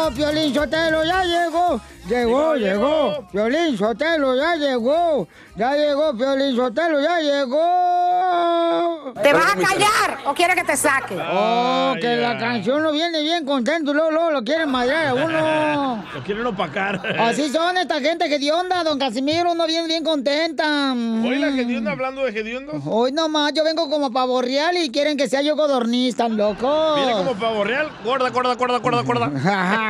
[0.00, 1.80] Llegó, Piolín Sotelo, ya llegó!
[2.08, 5.28] Llegó, llegó, Piolín Sotelo, ya llegó.
[5.54, 9.12] Ya llegó, Piolín Sotelo, ya llegó.
[9.22, 11.16] ¿Te vas a callar o quieres que te saque?
[11.20, 16.04] Oh, que la canción no viene bien contento luego, luego lo quieren madrear a uno.
[16.14, 17.00] Lo quieren opacar.
[17.20, 20.92] Así son esta gente que onda, don Casimiro, no viene bien contenta.
[20.92, 22.82] Hoy la Gedionda hablando de Gediondos.
[22.86, 26.94] Hoy nomás, yo vengo como pavo real y quieren que sea yo codorniz, tan loco.
[26.96, 27.88] Viene como pavo real.
[28.04, 29.30] Gorda, gorda, gorda, gorda, gorda.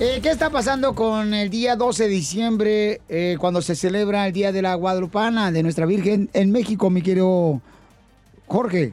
[0.00, 4.32] eh, ¿Qué está pasando con el día 12 de diciembre, eh, cuando se celebra el
[4.32, 7.60] Día de la Guadalupana de Nuestra Virgen en México, mi querido
[8.48, 8.92] Jorge?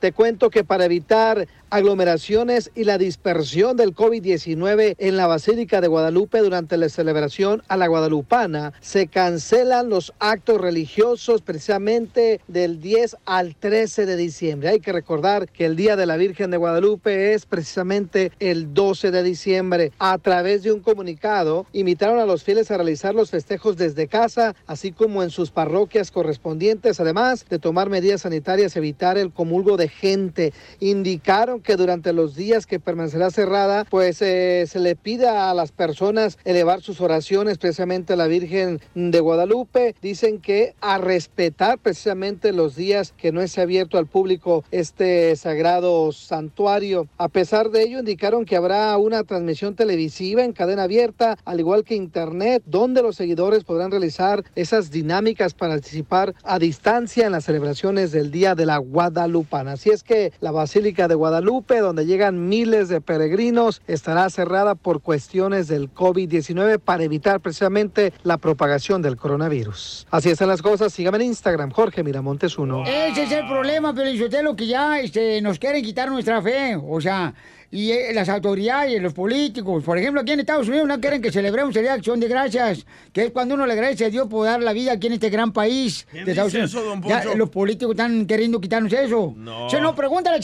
[0.00, 5.88] Te cuento que para evitar aglomeraciones y la dispersión del COVID-19 en la Basílica de
[5.88, 13.16] Guadalupe durante la celebración a la Guadalupana, se cancelan los actos religiosos precisamente del 10
[13.24, 14.68] al 13 de diciembre.
[14.68, 19.10] Hay que recordar que el Día de la Virgen de Guadalupe es precisamente el 12
[19.10, 19.92] de diciembre.
[19.98, 24.54] A través de un comunicado, invitaron a los fieles a realizar los festejos desde casa,
[24.66, 29.88] así como en sus parroquias correspondientes, además de tomar medidas sanitarias, evitar el comulgo de
[29.88, 30.52] gente.
[30.80, 35.72] Indicaron que durante los días que permanecerá cerrada, pues eh, se le pida a las
[35.72, 39.94] personas elevar sus oraciones precisamente a la Virgen de Guadalupe.
[40.00, 46.12] Dicen que a respetar precisamente los días que no esté abierto al público este sagrado
[46.12, 47.08] santuario.
[47.18, 51.84] A pesar de ello, indicaron que habrá una transmisión televisiva en cadena abierta, al igual
[51.84, 57.44] que internet, donde los seguidores podrán realizar esas dinámicas para participar a distancia en las
[57.44, 59.72] celebraciones del Día de la Guadalupana.
[59.72, 64.76] Así es que la Basílica de Guadalupe Guadalupe, donde llegan miles de peregrinos, estará cerrada
[64.76, 70.06] por cuestiones del COVID-19 para evitar precisamente la propagación del coronavirus.
[70.12, 70.92] Así están las cosas.
[70.92, 72.84] Sígame en Instagram, Jorge Miramontes 1.
[72.86, 74.10] Ese es el problema, pero
[74.42, 76.78] lo que ya este, nos quieren quitar nuestra fe.
[76.80, 77.34] O sea,
[77.72, 81.32] y eh, las autoridades, los políticos, por ejemplo, aquí en Estados Unidos no quieren que
[81.32, 84.28] celebremos el Día de Acción de Gracias, que es cuando uno le agradece a Dios
[84.28, 86.80] por dar la vida aquí en este gran país ¿Quién de Estados dice Unidos.
[86.80, 89.34] eso, don Ya, los políticos están queriendo quitarnos eso.
[89.36, 89.68] No.
[89.68, 89.94] ¿Sí o no?
[89.94, 90.40] Pregúntale a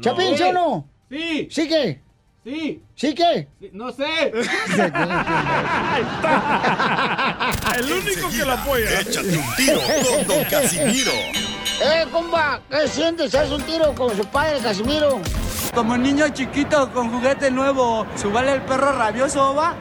[0.00, 0.34] Chapín.
[0.34, 0.88] Chapín, ¿sí o no?
[1.10, 1.48] Sí.
[1.50, 2.00] ¿Sí qué?
[2.44, 2.82] Sí.
[2.94, 3.48] ¿Sí qué?
[3.72, 4.04] No sé.
[7.78, 9.00] El único que lo apoya.
[9.00, 11.12] Échate un tiro con Don Casimiro.
[11.82, 12.60] ¡Eh, compa!
[12.70, 13.34] ¿Qué sientes?
[13.34, 15.20] ¿Haz un tiro con su padre, Casimiro?
[15.74, 19.74] Como niño chiquito con juguete nuevo, ¿subale el perro rabioso, va?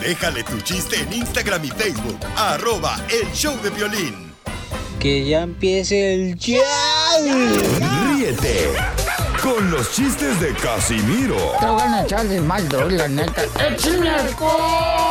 [0.00, 2.18] Déjale tu chiste en Instagram y Facebook.
[2.36, 4.32] Arroba el show de violín.
[5.00, 6.62] Que ya empiece el show.
[8.14, 8.68] Ríete
[9.42, 13.42] con los chistes de Casimiro Te voy a echar de mal, la neta.
[13.68, 14.56] ¡Échame alcohol!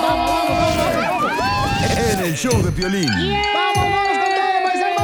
[0.01, 1.37] ¡Vamos, vamos, vamos!
[1.37, 1.61] vamos!
[1.97, 3.09] en el show de violín.
[3.09, 5.01] ¡Vamos, vamos con todo, paisanos!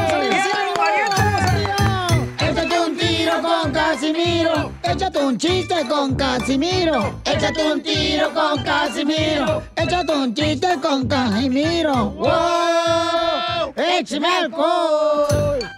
[2.40, 4.72] Échate un tiro con Casimiro.
[4.84, 7.20] Échate un chiste con Casimiro.
[7.26, 9.64] Échate un tiro con Casimiro.
[9.76, 12.12] Échate un chiste con Casimiro.
[12.12, 13.74] ¡Wow!
[13.76, 15.77] ¡Échame alcohol!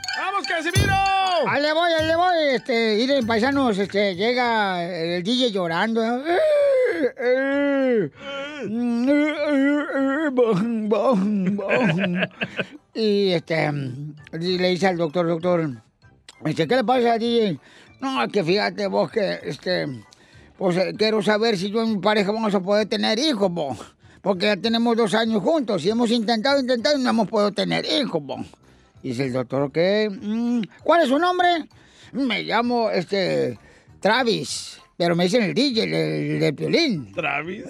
[1.51, 2.37] Ahí le voy, ahí le voy.
[2.53, 5.99] Este, miren, paisanos, este, llega el DJ llorando.
[12.93, 13.71] Y este,
[14.31, 15.71] le dice al doctor, doctor,
[16.45, 17.59] dice, ¿qué le pasa a DJ?
[17.99, 19.87] No, que fíjate vos que, este,
[20.55, 23.95] pues eh, quiero saber si yo y mi pareja vamos a poder tener hijos, vos.
[24.21, 27.85] Porque ya tenemos dos años juntos y hemos intentado, intentado y no hemos podido tener
[27.85, 28.45] hijos, vos.
[29.01, 30.09] Dice el doctor, ¿qué?
[30.09, 31.67] Mm, ¿Cuál es su nombre?
[32.11, 33.57] Me llamo, este,
[33.99, 34.79] Travis.
[34.97, 37.13] Pero me dicen el DJ, el, el del violín.
[37.13, 37.63] Travis.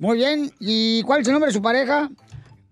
[0.00, 0.50] Muy bien.
[0.58, 2.10] ¿Y cuál es el nombre de su pareja?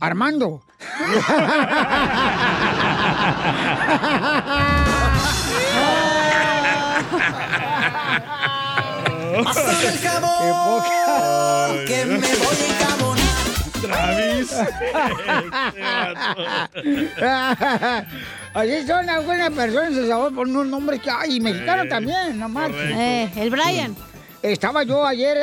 [0.01, 0.65] Armando.
[9.39, 12.98] El jabón, que me voy.
[13.83, 14.53] Travis.
[18.55, 22.49] Así son algunas personas, se saben por unos nombres que hay, mexicano también, no.
[22.69, 23.95] Eh, el Brian.
[24.43, 25.39] Estaba yo ayer,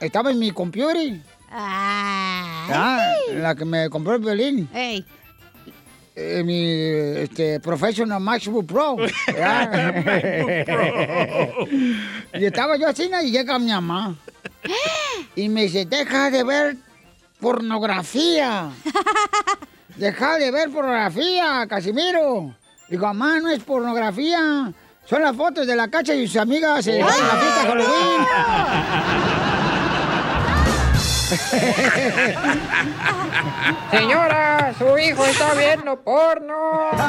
[0.00, 1.20] estaba en mi computer,
[1.52, 2.68] Ah.
[2.72, 5.04] ah, la que me compró el violín, Ey.
[6.14, 8.96] eh, mi este, Professional MacBook Pro.
[9.26, 10.04] ¿verdad?
[12.34, 14.16] y estaba yo así, y llega mi mamá.
[15.36, 16.76] Y me dice, deja de ver
[17.40, 18.70] pornografía.
[19.96, 22.54] Deja de ver pornografía, Casimiro.
[22.88, 24.72] Digo, mamá, no es pornografía.
[25.06, 28.26] Son las fotos de la cacha y sus amigas en la fiesta Halloween.
[33.90, 36.90] Señora, su hijo está viendo porno.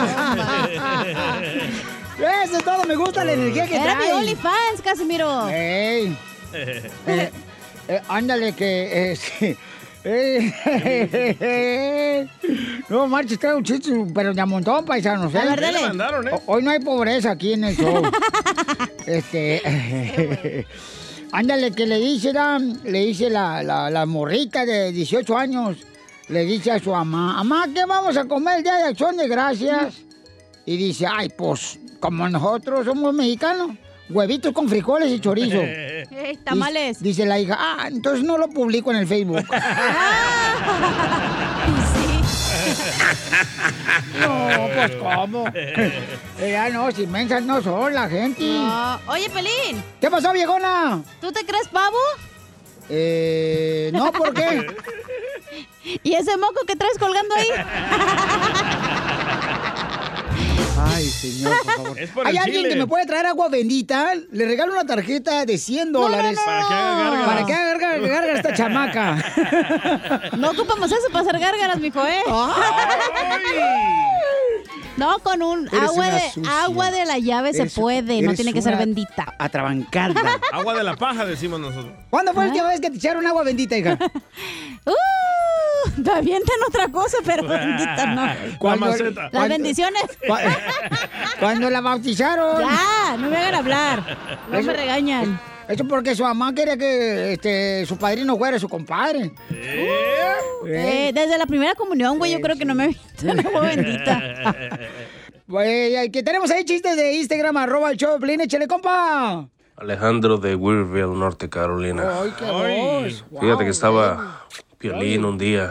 [2.43, 4.13] Eso es todo, me gusta la energía que Era mi trae.
[4.13, 5.47] OnlyFans, Casimiro.
[5.49, 6.15] Ey.
[6.53, 7.31] Eh,
[7.87, 9.11] eh, ándale que...
[9.11, 9.57] eh, sí.
[10.03, 10.51] Eh,
[12.89, 15.33] no, marches, trae un chiste, pero de a montón, paisanos.
[15.33, 15.39] ¿eh?
[15.39, 15.87] A ver, Ya le dale.
[15.87, 16.31] mandaron, ¿eh?
[16.33, 18.01] Ho- Hoy no hay pobreza aquí en el show.
[19.05, 20.65] este.
[21.33, 25.77] Ándale, que le dice, la, le dice la, la, la morrita de 18 años,
[26.27, 29.29] le dice a su mamá, mamá, ¿qué vamos a comer el día de acción de
[29.29, 30.01] gracias?
[30.65, 33.71] Y dice, ay, pues, como nosotros somos mexicanos,
[34.13, 35.57] huevitos con frijoles y chorizo.
[35.61, 36.99] Ey, tamales.
[36.99, 39.43] Dice, dice la hija, ah, entonces no lo publico en el Facebook.
[44.19, 45.45] no, pues, ¿cómo?
[46.39, 48.43] ya no, si mensas no son la gente.
[48.43, 48.99] No.
[49.07, 51.01] Oye, Pelín, ¿Qué pasó, viejona?
[51.19, 51.97] ¿tú te crees pavo?
[52.89, 54.67] Eh, no, ¿por qué?
[56.03, 57.47] ¿Y ese moco que traes colgando ahí?
[61.11, 61.99] Señor, por favor.
[61.99, 62.69] Es por ¿Hay el alguien chile.
[62.69, 64.13] que me puede traer agua bendita?
[64.31, 66.39] Le regalo una tarjeta de 100 dólares.
[66.45, 67.25] Para que haga gárgaras.
[67.27, 70.31] Para que haga gárgaras esta chamaca.
[70.37, 72.21] No ocupamos eso para hacer gárgaras, mijo, ¿eh?
[74.97, 78.61] No, con un Eres agua de agua de la llave se puede, no tiene que
[78.61, 79.33] ser bendita.
[79.39, 80.21] Atrabancarda.
[80.51, 81.93] Agua de la paja, decimos nosotros.
[82.09, 83.97] ¿Cuándo fue la última vez que te echaron agua bendita, hija?
[84.85, 84.91] ¡Uh!
[86.03, 88.25] Te avientan otra cosa, pero bendita no.
[88.25, 89.21] La ¿Cuándo- maceta.
[89.23, 90.03] Las ¿Cuándo- bendiciones.
[90.27, 90.57] cua-
[91.39, 92.61] Cuando la bautizaron.
[92.61, 94.17] Ya, no me hagan hablar.
[94.49, 95.39] No Eso- me regañan.
[95.67, 99.31] Eso porque su mamá quería que este, su padrino fuera su compadre.
[100.67, 104.55] Eh, desde la primera comunión, güey, yo creo que no me avientan agua bendita.
[105.63, 109.47] Eh, que tenemos ahí chistes de Instagram, arroba el show de Piolín, échale, compa.
[109.77, 112.21] Alejandro de Weirville, Norte Carolina.
[112.21, 113.25] Ay, qué voz.
[113.39, 114.45] Fíjate que estaba
[114.81, 115.69] Piolín un día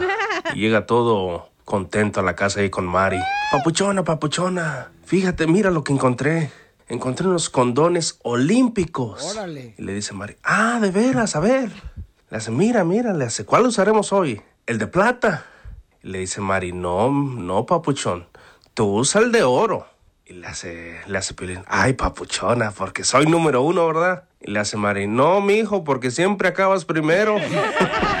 [0.55, 3.19] y llega todo contento a la casa ahí con Mari.
[3.51, 6.49] Papuchona, papuchona, fíjate, mira lo que encontré.
[6.87, 9.35] Encontré unos condones olímpicos.
[9.35, 9.75] Órale.
[9.77, 11.71] Y le dice Mari, ah, de veras, a ver.
[12.29, 14.41] Le hace, mira, mira, le hace, ¿cuál usaremos hoy?
[14.65, 15.45] El de plata.
[16.01, 18.27] Y le dice Mari, no, no, papuchón,
[18.73, 19.87] tú usa el de oro.
[20.25, 24.23] Y le hace, le hace Piolín, ay, papuchona, porque soy número uno, ¿verdad?
[24.39, 27.35] Y le hace Mari, no, mijo, porque siempre acabas primero.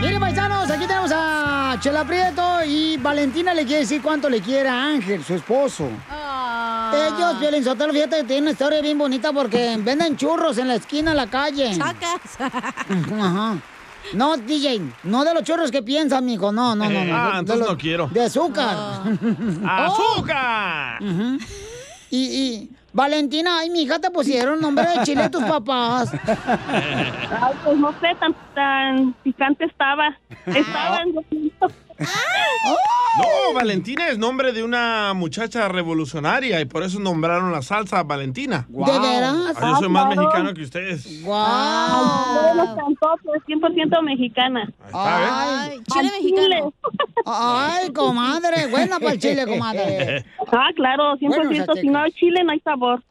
[0.00, 4.68] Miren, paisanos, aquí tenemos a Chela Prieto y Valentina le quiere decir cuánto le quiere
[4.68, 5.88] a Ángel, su esposo.
[6.92, 10.74] Ellos, Violín Sotelo, fíjate que tienen una historia bien bonita porque venden churros en la
[10.76, 11.74] esquina de la calle.
[11.74, 12.20] Sacas.
[12.38, 13.56] Ajá.
[14.12, 17.04] No, DJ, no de los churros que piensan, mijo, no, no, no.
[17.04, 17.16] no.
[17.16, 18.06] Ah, de- de entonces los- no quiero.
[18.08, 18.76] De azúcar.
[19.66, 21.02] ¡Azúcar!
[21.02, 21.38] Ujú.
[22.10, 26.10] y, y, Valentina, ay, mi hija, te pusieron nombre de chile tus papás.
[26.24, 30.18] Ay, pues no sé, tan, tan picante estaba.
[30.46, 32.65] Estaba en No,
[33.56, 38.66] Valentina es nombre de una muchacha revolucionaria y por eso nombraron la salsa Valentina.
[38.68, 39.34] ¿De veras?
[39.56, 40.22] Ah, yo soy más Ah, claro.
[40.22, 41.06] mexicano que ustedes.
[41.06, 44.70] Ay, no cantó, pues 100% mexicana.
[44.92, 46.72] Ay, chile mexicano.
[47.24, 50.24] Ay, comadre, buena para el chile, comadre.
[50.52, 51.28] Ah, claro, 100%.
[51.28, 53.02] Bueno, si no hay chile, no hay sabor.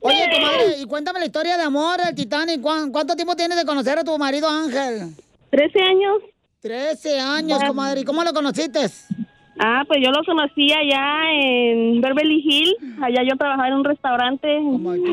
[0.00, 2.60] Oye, comadre, y cuéntame la historia de amor del Titanic.
[2.60, 5.14] ¿Cuán- ¿Cuánto tiempo tienes de conocer a tu marido Ángel?
[5.50, 6.22] Trece años.
[6.60, 8.00] Trece años, comadre.
[8.00, 8.80] ¿Y cómo lo conociste?
[9.58, 12.76] Ah, pues yo lo conocí allá en Beverly Hills.
[13.02, 14.58] Allá yo trabajaba en un restaurante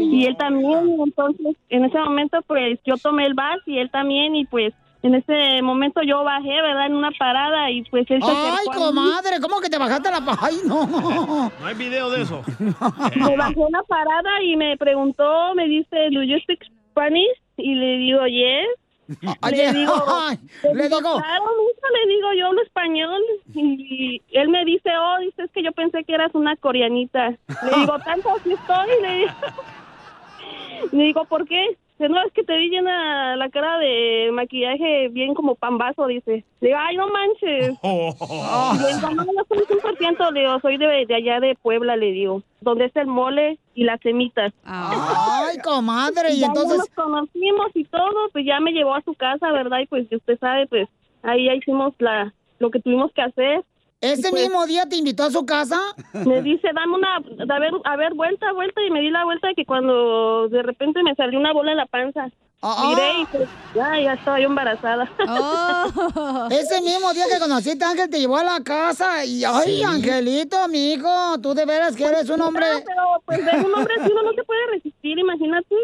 [0.02, 0.98] y él también.
[1.06, 4.36] Entonces, en ese momento, pues yo tomé el bus y él también.
[4.36, 4.74] Y pues
[5.04, 6.88] en ese momento yo bajé, ¿verdad?
[6.88, 8.98] En una parada y pues él se Ay, acercó a mí.
[8.98, 10.48] comadre, ¿cómo que te bajaste la paja?
[10.48, 10.86] Ay, no.
[10.88, 12.42] No hay video de eso.
[12.60, 16.60] Me bajé en la parada y me preguntó, me dice, ¿do you speak
[16.92, 17.30] Spanish?
[17.58, 18.68] Y le digo, yes.
[19.42, 23.22] Ay, le digo, ay, le le digo, claro, mijo", le digo, yo hablo español.
[23.54, 27.30] Y él me dice, oh, dice, es que yo pensé que eras una coreanita.
[27.30, 29.02] Le digo, tanto así estoy.
[29.02, 29.32] Le digo,
[30.92, 31.78] le digo ¿por qué?
[31.98, 36.44] Dice, no, es que te vi llena la cara de maquillaje bien como pambazo, dice.
[36.62, 37.78] Le digo, ay, no manches.
[37.84, 41.96] Y le digo, no, no soy 100%, le digo, soy de, de allá de Puebla,
[41.96, 44.54] le digo, donde es el mole y las semitas.
[44.64, 46.78] Ay, comadre, y Ya entonces...
[46.78, 49.80] nos conocimos y todo, pues ya me llevó a su casa, ¿verdad?
[49.80, 50.88] Y pues usted sabe, pues
[51.24, 53.64] ahí ya hicimos la lo que tuvimos que hacer.
[54.00, 55.80] ¿Ese pues, mismo día te invitó a su casa?
[56.14, 59.50] Me dice, dame una, a ver, a ver, vuelta, vuelta, y me di la vuelta
[59.56, 62.30] que cuando de repente me salió una bola en la panza.
[62.62, 65.08] Ah, Miré y pues ya, ya estaba yo embarazada.
[66.50, 69.84] Ese mismo día que conociste a Ángel te llevó a la casa y ay, Sí.
[69.84, 71.10] Angelito, amigo,
[71.42, 72.66] tú de veras que eres un hombre.
[72.66, 75.76] Ah, pero pues de un hombre así uno no se puede resistir, imagínate.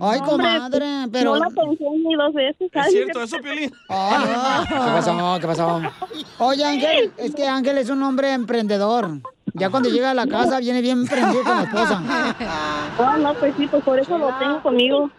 [0.00, 2.70] Ay, No, hombre, comadre, pues, pero- No la pensé ni dos veces.
[2.72, 3.72] ¿Es cierto eso, Piolín?
[3.88, 5.38] Ay, ¿Qué pasó?
[5.40, 5.82] ¿Qué pasó?
[6.38, 9.08] Oye, Ángel, es que Ángel es un hombre emprendedor.
[9.56, 12.00] Ya cuando llega a la casa viene bien prendido con la esposa.
[12.98, 15.10] No, no, pues sí, pues por eso lo tengo conmigo.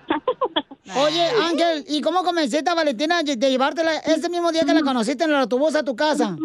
[0.97, 5.23] Oye, Ángel, ¿y cómo convenciste a Valentina de llevártela ese mismo día que la conociste
[5.23, 6.35] en el autobús a tu casa?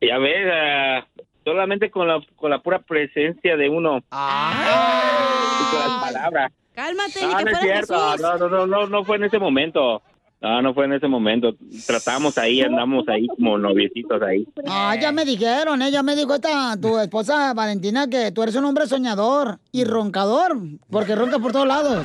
[0.00, 1.06] Ya ves, ah,
[1.44, 3.98] solamente con la, con la pura presencia de uno.
[3.98, 6.52] Y con las palabras.
[6.76, 8.10] Cálmate, No, ni que no es cierto.
[8.10, 8.20] Jesús.
[8.20, 10.02] No, no, no, no, no fue en ese momento.
[10.42, 11.54] No, no fue en ese momento.
[11.86, 14.46] Tratamos ahí, andamos ahí como noviecitos ahí.
[14.68, 18.66] Ah, ya me dijeron, ella me dijo esta, tu esposa Valentina, que tú eres un
[18.66, 20.58] hombre soñador y roncador,
[20.90, 22.04] porque ronca por todos lados.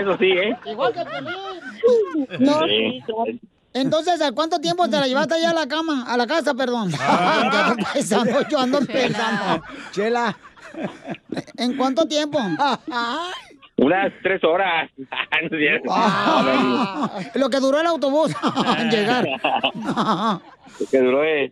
[0.00, 0.56] Eso sí, ¿eh?
[0.64, 3.02] Igual que No, Sí.
[3.74, 6.04] Entonces, ¿a cuánto tiempo te la llevaste allá a la cama?
[6.06, 6.90] A la casa, perdón.
[7.94, 9.62] Pensando, yo ando pensando.
[9.92, 10.36] Chela.
[11.62, 12.38] ¿En cuánto tiempo?
[13.76, 14.90] Unas tres horas.
[15.42, 15.88] No es cierto.
[15.90, 18.32] Ah, Lo que duró el autobús
[18.78, 19.26] en llegar.
[20.90, 21.50] Que duró, eh,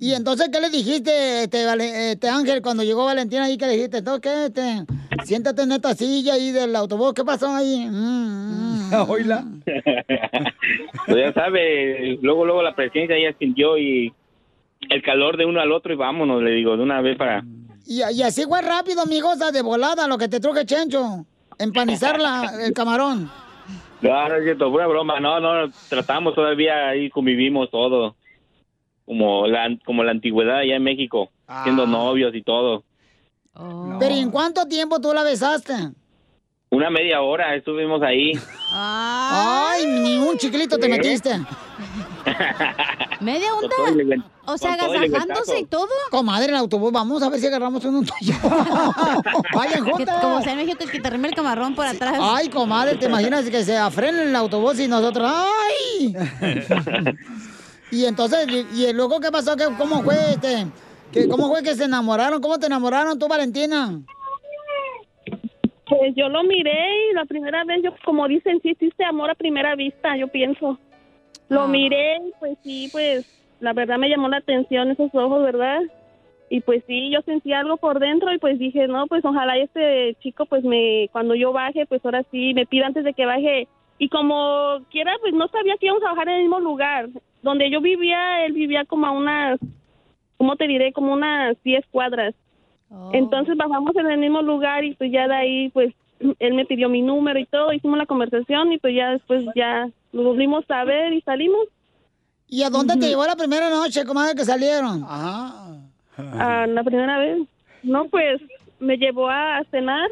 [0.00, 3.56] Y entonces, ¿qué le dijiste, este, este Ángel, cuando llegó Valentina ahí?
[3.56, 3.98] ¿Qué le dijiste?
[3.98, 4.46] Entonces, ¿qué?
[4.46, 4.84] Este,
[5.24, 7.14] siéntate en esta silla ahí del autobús.
[7.14, 7.86] ¿Qué pasó ahí?
[7.88, 9.10] Mm, mm.
[9.10, 9.44] Oíla.
[11.06, 14.12] Pues ya sabe, luego, luego la presencia ya sintió y
[14.88, 17.44] el calor de uno al otro y vámonos, le digo, de una vez para...
[17.90, 21.24] Y, y así fue rápido, migosa, de volada, lo que te truje Chencho.
[21.58, 23.30] Empanizar la, el camarón.
[24.02, 28.14] No, no es cierto, fue una broma, no, no, tratamos todavía ahí, convivimos todo,
[29.06, 31.30] como la, como la antigüedad allá en México,
[31.64, 32.84] siendo novios y todo.
[33.98, 35.74] Pero ¿y en cuánto tiempo tú la besaste?
[36.70, 38.32] Una media hora estuvimos ahí.
[38.70, 41.40] Ay, ni un chiquilito te metiste.
[43.20, 43.48] ¿Media
[43.88, 45.88] el- O sea, agasajándose y todo.
[46.10, 48.34] Comadre, en el autobús, vamos a ver si agarramos un tuyo.
[49.54, 50.20] Vayan Que- juntas.
[50.20, 52.16] como sea en México, que te rime el camarón por atrás.
[52.20, 56.14] Ay, comadre, ¿te imaginas que se afrena el autobús y nosotros, ¡ay!
[57.90, 59.56] Y entonces, y, luego qué pasó?
[59.56, 60.66] ¿Qué, ¿Cómo fue este?
[61.10, 62.38] ¿Qué, ¿Cómo fue que se enamoraron?
[62.42, 63.98] ¿Cómo te enamoraron tú, Valentina?
[65.88, 69.34] Pues yo lo miré y la primera vez, yo como dicen, sí existe amor a
[69.34, 70.78] primera vista, yo pienso.
[71.48, 73.24] Lo miré y pues sí, pues
[73.60, 75.80] la verdad me llamó la atención esos ojos, ¿verdad?
[76.50, 80.16] Y pues sí, yo sentí algo por dentro y pues dije, no, pues ojalá este
[80.20, 83.68] chico pues me, cuando yo baje, pues ahora sí, me pida antes de que baje.
[83.98, 87.08] Y como quiera, pues no sabía que íbamos a bajar en el mismo lugar.
[87.42, 89.58] Donde yo vivía, él vivía como a unas,
[90.36, 90.92] ¿cómo te diré?
[90.92, 92.34] Como unas 10 cuadras.
[93.12, 95.92] Entonces bajamos en el mismo lugar y pues ya de ahí pues
[96.38, 99.88] él me pidió mi número y todo, hicimos la conversación y pues ya después ya
[100.12, 101.66] nos volvimos a ver y salimos.
[102.46, 105.04] ¿Y a dónde te llevó la primera noche, comadre, que salieron?
[105.04, 105.74] Ajá.
[106.16, 107.46] a la primera vez.
[107.82, 108.40] No, pues
[108.80, 110.10] me llevó a cenar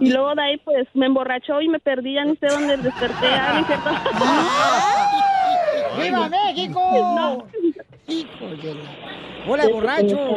[0.00, 3.26] y luego de ahí pues me emborrachó y me perdí, ya ni sé dónde desperté.
[5.96, 6.02] Ah, ¿no?
[6.02, 6.80] ¡Viva México!
[6.92, 7.46] No.
[8.08, 8.90] Hijo de la...
[9.46, 10.36] ¡Hola, borracho!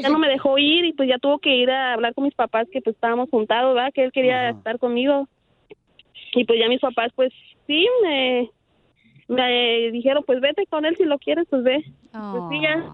[0.00, 2.34] Ya no me dejó ir y pues ya tuvo que ir a hablar con mis
[2.34, 3.92] papás que pues estábamos juntados, ¿verdad?
[3.94, 5.28] Que él quería estar conmigo.
[6.36, 7.32] Y pues ya mis papás pues
[7.66, 8.50] sí me,
[9.28, 11.84] me dijeron pues vete con él si lo quieres pues ve.
[12.12, 12.92] Pues sí ya.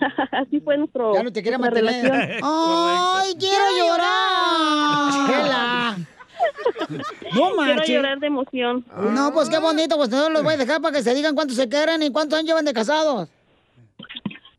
[0.32, 2.02] Así fue nuestro Ya no te quiere mantener.
[2.04, 2.40] relación.
[2.44, 5.26] ¡Ay, quiero llorar!
[5.26, 5.96] Chela.
[6.88, 7.88] No Quiero marches.
[7.88, 8.84] llorar de emoción.
[9.12, 11.56] No, pues qué bonito, pues no los voy a dejar para que se digan cuántos
[11.56, 13.28] se quieren y cuántos años llevan de casados.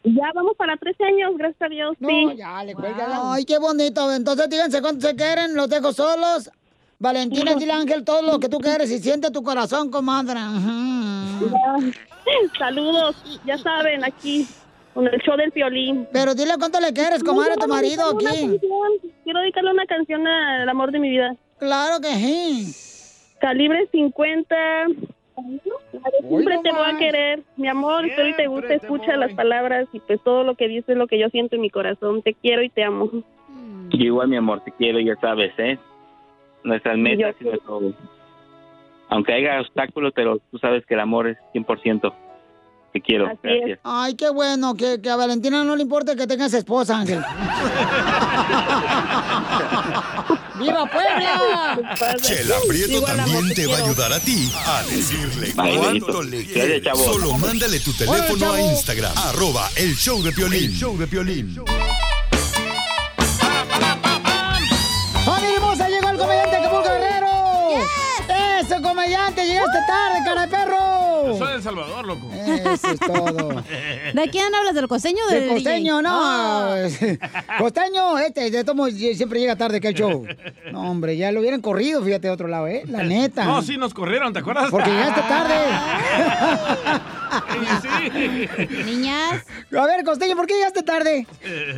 [0.03, 1.96] Ya vamos para 13 años, gracias a Dios.
[2.00, 2.36] No, sí.
[2.36, 3.34] ya le cuelga.
[3.34, 4.12] Ay, qué bonito.
[4.13, 6.51] Entonces díganse cuántos se quieren, los dejo solos.
[7.01, 10.38] Valentina, dile a Ángel todo lo que tú quieres y siente tu corazón, comadre.
[12.59, 14.46] Saludos, ya saben, aquí,
[14.94, 16.05] con el show del violín.
[16.12, 18.59] Pero dile cuánto le quieres, comadre, a tu marido aquí.
[19.24, 21.38] Quiero dedicarle una canción al amor de mi vida.
[21.57, 22.75] Claro que sí.
[23.40, 24.55] Calibre 50.
[26.27, 30.01] Siempre te voy a querer, mi amor, espero y te guste, escucha las palabras y
[30.01, 32.22] pues todo lo que dices es lo que yo siento en mi corazón.
[32.24, 33.09] Te quiero y te amo.
[33.92, 35.79] Igual, mi amor, te quiero, ya sabes, ¿eh?
[36.63, 37.93] Nuestras metas y nuestro...
[39.09, 42.13] Aunque haya obstáculos, pero tú sabes que el amor es 100%.
[42.93, 43.79] Te quiero, gracias.
[43.83, 47.19] Ay, qué bueno, que, que a Valentina no le importa que tengas esposa, Ángel.
[50.59, 51.79] ¡Viva Puebla!
[52.22, 56.83] Chela Prieto también te va a ayudar a ti a decirle cuánto le quieres.
[56.98, 60.65] Solo mándale tu teléfono a Instagram, arroba el show de Piolín.
[60.65, 61.55] El show de Piolín.
[65.25, 65.89] ¡Familia hermosa!
[65.89, 66.49] ¡Llegó el comediante!
[68.70, 69.46] ¡Eso, comediante!
[69.48, 71.38] ¡Llegaste tarde, cara de perro!
[71.38, 72.29] Soy de El Salvador, loco.
[72.34, 73.64] Eso es todo.
[74.14, 74.75] ¿De quién hablas?
[74.75, 76.03] ¿Del costeño o del De costeño, DJ?
[76.03, 76.20] no.
[76.22, 76.75] Ah.
[77.58, 80.27] Costeño, este, de modos, siempre llega tarde que el show.
[80.72, 82.84] No, hombre, ya lo hubieran corrido, fíjate, a otro lado, ¿eh?
[82.88, 83.46] La neta.
[83.46, 84.70] No, sí, nos corrieron, ¿te acuerdas?
[84.70, 85.55] Porque llegaste tarde.
[88.86, 89.46] Niñas.
[89.77, 91.25] A ver, Costeño, ¿por qué llegaste tarde?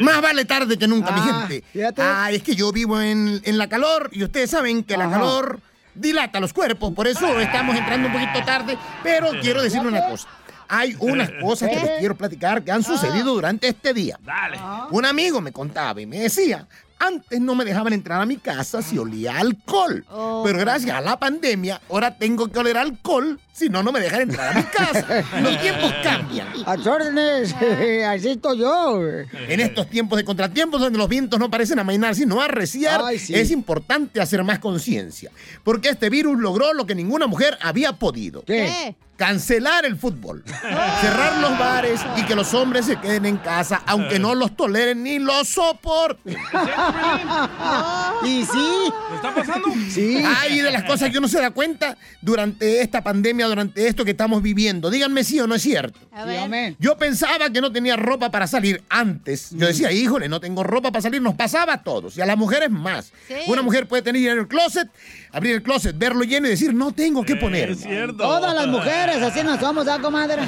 [0.02, 1.64] Más vale tarde que nunca, mi Ah, gente.
[1.72, 2.02] fíjate.
[2.02, 5.20] Ah, es que yo vivo en, en la calor y ustedes saben que la Ajá.
[5.20, 5.60] calor
[5.96, 10.28] dilata los cuerpos, por eso estamos entrando un poquito tarde, pero quiero decirle una cosa.
[10.68, 14.18] Hay unas cosas que les quiero platicar que han sucedido durante este día.
[14.24, 14.58] Dale.
[14.92, 16.66] Un amigo me contaba y me decía,
[17.02, 20.06] antes no me dejaban entrar a mi casa si olía alcohol.
[20.10, 20.44] Oh.
[20.46, 24.22] Pero gracias a la pandemia, ahora tengo que oler alcohol, si no, no me dejan
[24.22, 25.24] entrar a mi casa.
[25.42, 26.48] Los tiempos cambian.
[26.66, 27.54] A órdenes,
[28.08, 29.02] así estoy yo.
[29.48, 33.34] En estos tiempos de contratiempos donde los vientos no parecen amainar sino arreciar, Ay, sí.
[33.34, 35.32] es importante hacer más conciencia.
[35.64, 38.44] Porque este virus logró lo que ninguna mujer había podido.
[38.44, 38.96] ¿Qué?
[39.22, 40.44] Cancelar el fútbol,
[41.02, 45.04] cerrar los bares y que los hombres se queden en casa, aunque no los toleren
[45.04, 46.34] ni los soporten.
[48.24, 48.92] ¿Y sí?
[49.10, 49.68] ¿Qué está pasando?
[49.92, 50.24] Sí.
[50.26, 54.10] Ay, de las cosas que uno se da cuenta durante esta pandemia, durante esto que
[54.10, 54.90] estamos viviendo.
[54.90, 56.00] Díganme si o no es cierto.
[56.12, 56.76] A ver.
[56.80, 59.50] Yo pensaba que no tenía ropa para salir antes.
[59.52, 61.22] Yo decía, híjole, no tengo ropa para salir.
[61.22, 63.12] Nos pasaba a todos y a las mujeres más.
[63.28, 63.36] Sí.
[63.46, 64.90] Una mujer puede tener en el closet,
[65.32, 67.72] abrir el closet, verlo lleno y decir, no tengo que poner.
[67.72, 68.18] Es cierto.
[68.18, 70.42] Todas las mujeres, así nos somos, ¿ah, comadre?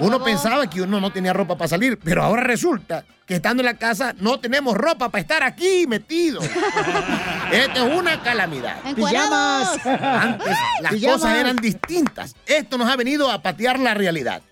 [0.00, 3.66] Uno pensaba que uno no tenía ropa para salir, pero ahora resulta que estando en
[3.66, 6.44] la casa no tenemos ropa para estar aquí metidos.
[7.52, 8.80] Esto es una calamidad.
[8.94, 9.86] Pijamas.
[9.86, 11.20] Antes las Pijamas.
[11.20, 12.34] cosas eran distintas.
[12.46, 14.42] Esto nos ha venido a patear la realidad.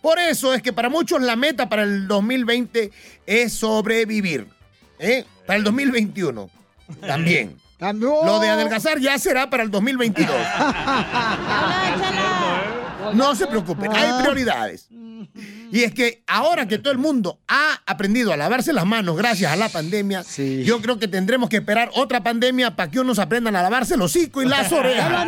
[0.00, 2.92] Por eso es que para muchos la meta para el 2020
[3.26, 4.46] es sobrevivir.
[4.98, 5.24] ¿eh?
[5.46, 6.48] Para el 2021
[7.00, 7.56] también.
[8.26, 10.34] Lo de adelgazar ya será para el 2022.
[13.14, 14.88] No se preocupen, hay prioridades.
[15.70, 19.52] Y es que ahora que todo el mundo ha aprendido a lavarse las manos gracias
[19.52, 20.22] a la pandemia,
[20.64, 24.02] yo creo que tendremos que esperar otra pandemia para que unos aprendan a lavarse el
[24.02, 25.26] hocico y las orejas.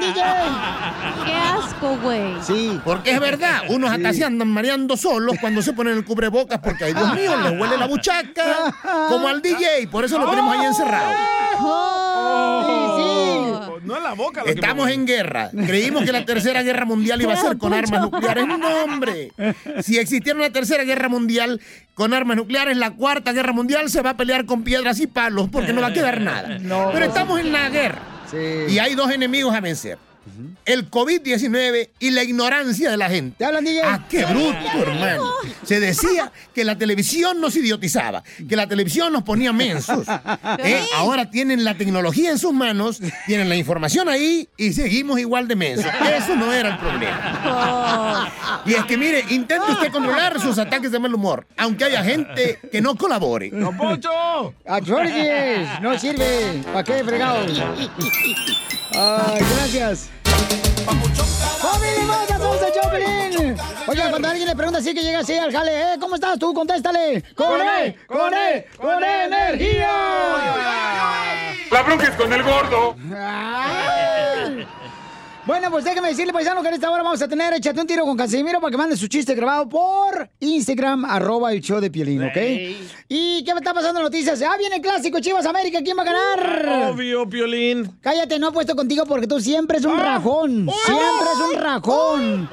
[1.24, 2.34] Qué asco, güey.
[2.42, 2.80] Sí.
[2.84, 6.84] Porque es verdad, unos hasta se andan mareando solos cuando se ponen el cubrebocas porque,
[6.84, 8.74] ay Dios mío, les huele la buchaca,
[9.08, 11.14] como al DJ, por eso lo tenemos ahí encerrado.
[11.62, 14.42] Oh, No es la boca.
[14.42, 15.50] lo Estamos en guerra.
[15.50, 18.46] Creímos que la tercera guerra mundial iba a ser con armas nucleares.
[18.46, 19.32] No, hombre.
[19.82, 21.60] Si existiera una tercera guerra mundial
[21.94, 25.48] con armas nucleares, la cuarta guerra mundial se va a pelear con piedras y palos
[25.50, 26.58] porque no va a quedar nada.
[26.92, 28.02] Pero estamos en la guerra.
[28.68, 29.98] Y hay dos enemigos a vencer.
[30.64, 33.44] El COVID-19 y la ignorancia de la gente.
[33.84, 35.24] ¡Ah, qué bruto, hermano!
[35.64, 40.06] Se decía que la televisión nos idiotizaba, que la televisión nos ponía mensos.
[40.58, 40.80] ¿Eh?
[40.94, 45.56] Ahora tienen la tecnología en sus manos, tienen la información ahí y seguimos igual de
[45.56, 45.90] mensos.
[46.16, 48.32] Eso no era el problema.
[48.66, 52.58] Y es que, mire, intente usted controlar sus ataques de mal humor, aunque haya gente
[52.70, 53.50] que no colabore.
[53.52, 54.54] ¡No, Poncho!
[54.66, 56.62] A Georges, no sirve.
[56.72, 57.60] ¿Para qué, fregados?
[58.92, 60.08] Ay, gracias.
[61.60, 63.56] ¡Familia hermosa, somos el Choplin!
[63.86, 65.96] Oiga, cuando alguien le pregunta así que llega así al jale, ¿eh?
[66.00, 66.52] ¿Cómo estás tú?
[66.54, 67.22] Contéstale.
[67.34, 67.96] ¡Con E!
[68.06, 68.66] ¡Con E!
[68.76, 69.90] ¡Con E energía!
[71.70, 72.96] La bronca es con el gordo.
[75.50, 78.04] Bueno, pues déjame decirle, paisano, que en esta hora vamos a tener Échate un tiro
[78.04, 82.22] con Casimiro para que mande su chiste grabado por Instagram, arroba el show de Piolín,
[82.22, 82.36] ¿ok?
[83.08, 84.40] ¿Y qué me está pasando en noticias?
[84.42, 86.90] Ah, viene el clásico Chivas América, ¿quién va a ganar?
[86.92, 87.98] Obvio, Piolín.
[88.00, 90.68] Cállate, no he puesto contigo porque tú siempre es un rajón.
[90.84, 92.48] Siempre es un rajón.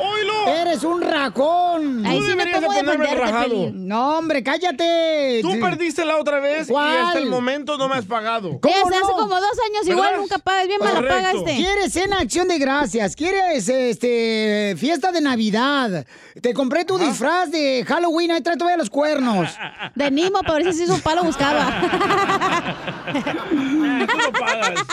[0.48, 2.04] Eres un rajón.
[2.04, 3.50] Ahí sí no deberías puedo de ponerme el defenderte, rajado.
[3.50, 3.88] Piolín.
[3.88, 5.40] No, hombre, cállate.
[5.44, 5.60] Tú Sí.
[5.62, 6.98] perdiste la otra vez y ¿Cuál?
[6.98, 8.60] hasta el momento no me has pagado.
[8.60, 9.18] ¿Cómo Desde hace no?
[9.20, 11.16] como dos años igual nunca pagas, bien me la Correcto.
[11.16, 11.56] pagaste.
[11.58, 13.18] ¿Quieres cena acción de gracias?
[13.18, 16.06] ¿Quieres este fiesta de Navidad?
[16.42, 19.50] Te compré tu disfraz de Halloween, ahí trae todavía los cuernos.
[19.94, 21.68] De Nimo, para ver si se hizo un palo buscaba.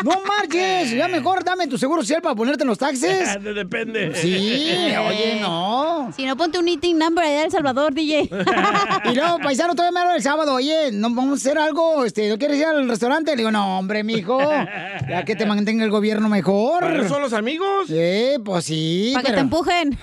[0.05, 3.43] No marches, ya mejor dame tu seguro social para ponerte en los taxes.
[3.43, 4.15] Depende.
[4.15, 4.73] Sí,
[5.09, 6.13] oye, no.
[6.17, 8.31] Si no, ponte un eating number allá de El Salvador, DJ.
[9.05, 12.29] Y luego, paisano, todavía me habla el sábado, oye, no vamos a hacer algo, este,
[12.29, 13.31] ¿no quieres ir al restaurante?
[13.33, 14.39] Le digo, no, hombre, mijo,
[15.09, 16.81] ya que te mantenga el gobierno mejor.
[16.81, 17.84] ¿Para eso son los amigos?
[17.87, 19.11] Sí, pues sí.
[19.15, 19.99] Para que te empujen.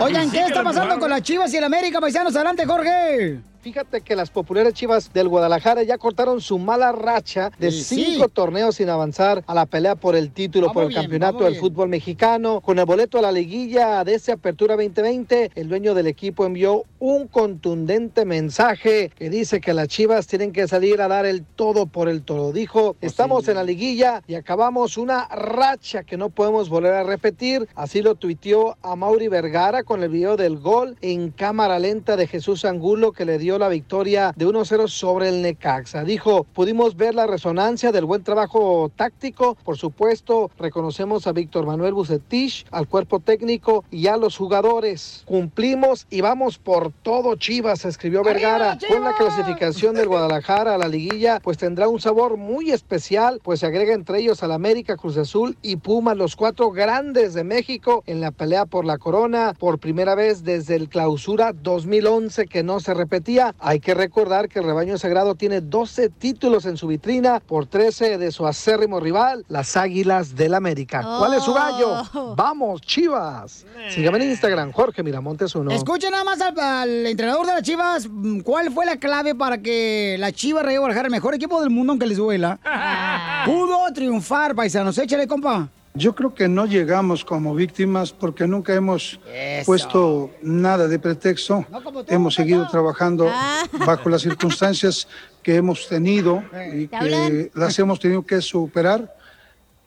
[0.00, 2.34] Oigan, sí ¿qué está pasando con las Chivas y el América, paisanos?
[2.36, 3.40] Adelante, Jorge.
[3.66, 8.04] Fíjate que las populares Chivas del Guadalajara ya cortaron su mala racha de Sí, sí.
[8.04, 11.42] cinco torneos sin avanzar a la pelea por el título, Vamos por el bien, campeonato
[11.42, 11.60] del bien.
[11.60, 12.60] fútbol mexicano.
[12.60, 16.84] Con el boleto a la liguilla de esta apertura 2020, el dueño del equipo envió
[17.00, 21.86] un contundente mensaje que dice que las Chivas tienen que salir a dar el todo
[21.86, 22.52] por el todo.
[22.52, 27.68] Dijo, estamos en la liguilla y acabamos una racha que no podemos volver a repetir.
[27.74, 32.28] Así lo tuiteó a Mauri Vergara con el video del gol en cámara lenta de
[32.28, 36.04] Jesús Angulo que le dio la victoria de 1-0 sobre el Necaxa.
[36.04, 39.56] Dijo, pudimos ver la resonancia del buen trabajo táctico.
[39.64, 45.22] Por supuesto, reconocemos a Víctor Manuel Bucetich, al cuerpo técnico y a los jugadores.
[45.26, 48.78] Cumplimos y vamos por todo Chivas, escribió Vergara.
[48.88, 53.60] Con la clasificación del Guadalajara a la liguilla, pues tendrá un sabor muy especial, pues
[53.60, 58.02] se agrega entre ellos al América, Cruz Azul y Pumas, los cuatro grandes de México
[58.06, 62.80] en la pelea por la corona, por primera vez desde el clausura 2011 que no
[62.80, 63.45] se repetía.
[63.58, 68.18] Hay que recordar que el rebaño sagrado tiene 12 títulos en su vitrina por 13
[68.18, 71.02] de su acérrimo rival, las Águilas del América.
[71.02, 72.02] ¿Cuál es su gallo?
[72.36, 73.66] Vamos, Chivas.
[73.90, 75.70] Sígame en Instagram, Jorge Miramontes uno.
[75.70, 78.08] Escuchen nada más al, al entrenador de las Chivas.
[78.44, 81.92] ¿Cuál fue la clave para que la Chivas Rayo Guadalajara, el mejor equipo del mundo,
[81.92, 82.58] aunque les duela,
[83.44, 84.96] pudo triunfar, paisanos?
[84.98, 85.68] Échale, compa.
[85.96, 89.66] Yo creo que no llegamos como víctimas porque nunca hemos Eso.
[89.66, 91.64] puesto nada de pretexto.
[92.08, 93.30] hemos seguido trabajando
[93.86, 95.08] bajo las circunstancias
[95.42, 96.42] que hemos tenido
[96.74, 97.28] y ¿Te hablan?
[97.28, 99.14] que las hemos tenido que superar.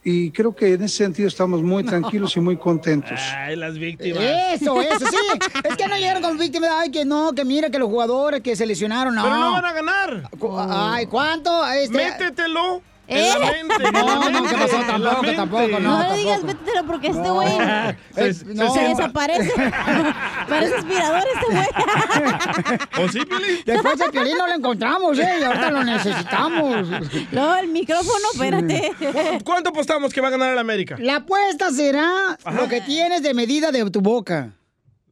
[0.02, 3.20] Y creo que en ese sentido estamos muy tranquilos y muy contentos.
[3.36, 4.24] Ay, las víctimas.
[4.54, 5.40] Eso, eso, sí.
[5.66, 6.70] Es que no llegaron como víctimas.
[6.74, 9.24] Ay, que no, que mira que los jugadores que se lesionaron, no.
[9.24, 10.30] Pero no van a ganar.
[10.70, 11.68] Ay, ¿cuánto?
[11.68, 11.98] Este...
[11.98, 12.82] Métetelo.
[13.12, 13.32] ¿Eh?
[13.34, 14.78] En la mente, en la No, no, ¿qué pasó?
[14.86, 15.36] Tampoco, mente.
[15.36, 16.04] tampoco, no.
[16.04, 17.50] No, le digas, métetelo porque este güey
[18.16, 18.74] Eh, se, no.
[18.74, 19.52] desaparece.
[20.50, 23.06] Parece aspirador este güey.
[23.06, 23.58] ¿O sí, Piolín?
[23.66, 25.38] Después de Piolín no lo encontramos, ¿eh?
[25.40, 26.88] Y ahorita lo necesitamos.
[27.32, 28.92] No, el micrófono, espérate.
[29.00, 30.96] ¿Cu- ¿Cuánto apostamos que va a ganar el América?
[31.00, 34.52] La apuesta será lo que tienes de medida de tu boca.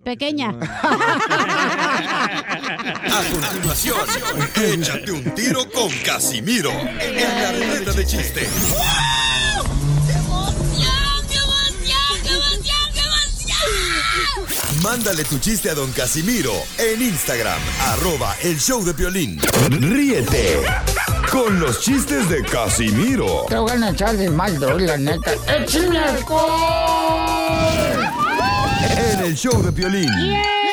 [0.04, 0.54] Pequeña.
[2.88, 3.98] A continuación,
[4.56, 8.48] échate un tiro con Casimiro en la ruleta de chiste.
[14.82, 19.42] Mándale tu chiste a don Casimiro en Instagram, arroba el show de violín.
[19.70, 20.62] Ríete
[21.30, 25.34] con los chistes de Casimiro Te voy a echar de mal, la neta.
[25.46, 27.58] ¡Échame alcohol!
[28.98, 30.10] en el show de violín.
[30.10, 30.67] Échate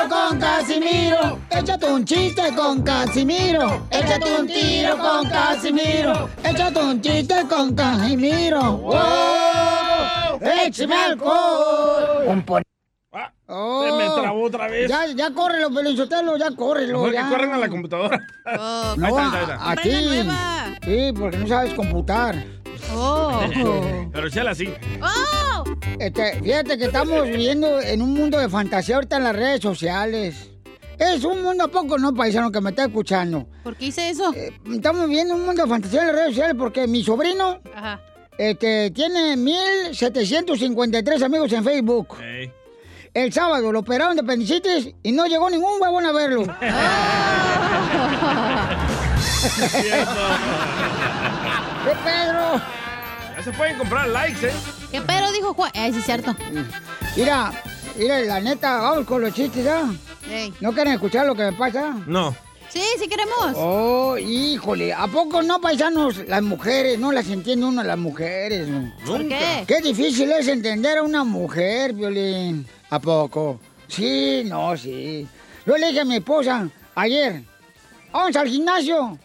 [0.00, 1.38] tiro con Casimiro.
[1.50, 3.86] Échate un chiste con Casimiro.
[3.90, 6.28] Échate un tiro con Casimiro.
[6.44, 8.60] Échate un chiste con Casimiro.
[8.78, 10.40] ¡Wow!
[10.64, 12.24] ¡Échame alcohol!
[12.26, 12.62] Un pon-
[13.52, 13.82] Oh.
[13.84, 14.88] Se me trabó otra vez.
[14.88, 16.98] Ya, ya córrelo, Pelinchotelo, ya córrelo.
[16.98, 17.28] Mejor que ya.
[17.28, 18.20] corran a la computadora.
[18.56, 20.34] Oh, No, Ahí está, ahí está, ahí está.
[20.36, 20.84] a, a ti.
[20.84, 22.44] Sí, porque no sabes computar.
[22.94, 23.40] Oh.
[24.12, 24.72] Pero Chela sí.
[25.02, 25.64] Oh.
[25.98, 30.50] Este, fíjate que estamos viviendo en un mundo de fantasía ahorita en las redes sociales.
[30.98, 33.46] Es un mundo a poco, ¿no, paisano, que me está escuchando?
[33.62, 34.34] ¿Por qué hice eso?
[34.70, 38.00] estamos viviendo un mundo de fantasía en las redes sociales porque mi sobrino Ajá.
[38.36, 42.16] este, tiene 1.753 amigos en Facebook.
[43.12, 46.42] El sábado lo operaron de apendicitis y no llegó ningún huevón a verlo.
[51.84, 52.60] ¿Qué Pedro?
[53.40, 54.52] Ya se pueden comprar likes, ¿eh?
[54.92, 55.72] ¿Qué pero dijo Juan?
[55.74, 56.36] Ay, sí, es cierto.
[57.16, 57.50] Mira,
[57.96, 59.82] mira, la neta, vamos con los chistes, ¿ya?
[60.30, 60.52] Ey.
[60.60, 61.96] ¿No quieren escuchar lo que me pasa?
[62.06, 62.36] No.
[62.68, 63.54] Sí, sí queremos.
[63.56, 66.18] Oh, híjole, ¿a poco no, paisanos?
[66.28, 68.68] Las mujeres, no las entiende uno las mujeres.
[68.68, 68.92] no?
[69.06, 69.64] ¿Por qué?
[69.66, 72.66] Qué difícil es entender a una mujer, Violín.
[72.90, 73.58] ¿A poco?
[73.88, 75.26] Sí, no, sí.
[75.64, 77.42] Yo le dije a mi esposa ayer,
[78.12, 79.18] vamos al gimnasio.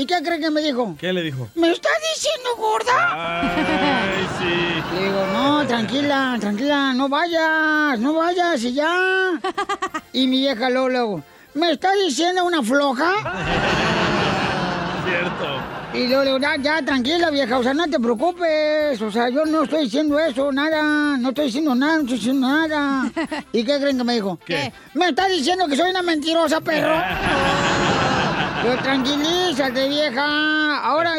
[0.00, 0.96] ¿Y qué cree que me dijo?
[0.98, 1.46] ¿Qué le dijo?
[1.56, 3.42] ¿Me está diciendo gorda?
[3.42, 4.94] Ay, sí.
[4.94, 9.32] Le digo, no, tranquila, tranquila, no vayas, no vayas y ya.
[10.14, 13.12] Y mi vieja luego, luego, ¿me está diciendo una floja?
[15.04, 15.80] Cierto.
[15.92, 19.28] Y luego le digo, ya, ya, tranquila, vieja, o sea, no te preocupes, o sea,
[19.28, 23.12] yo no estoy diciendo eso, nada, no estoy diciendo nada, no estoy diciendo nada.
[23.52, 24.38] ¿Y qué creen que me dijo?
[24.46, 24.72] ¿Qué?
[24.94, 26.94] Me está diciendo que soy una mentirosa, perro.
[28.64, 31.14] Yo, tranquilízate, vieja, ahora,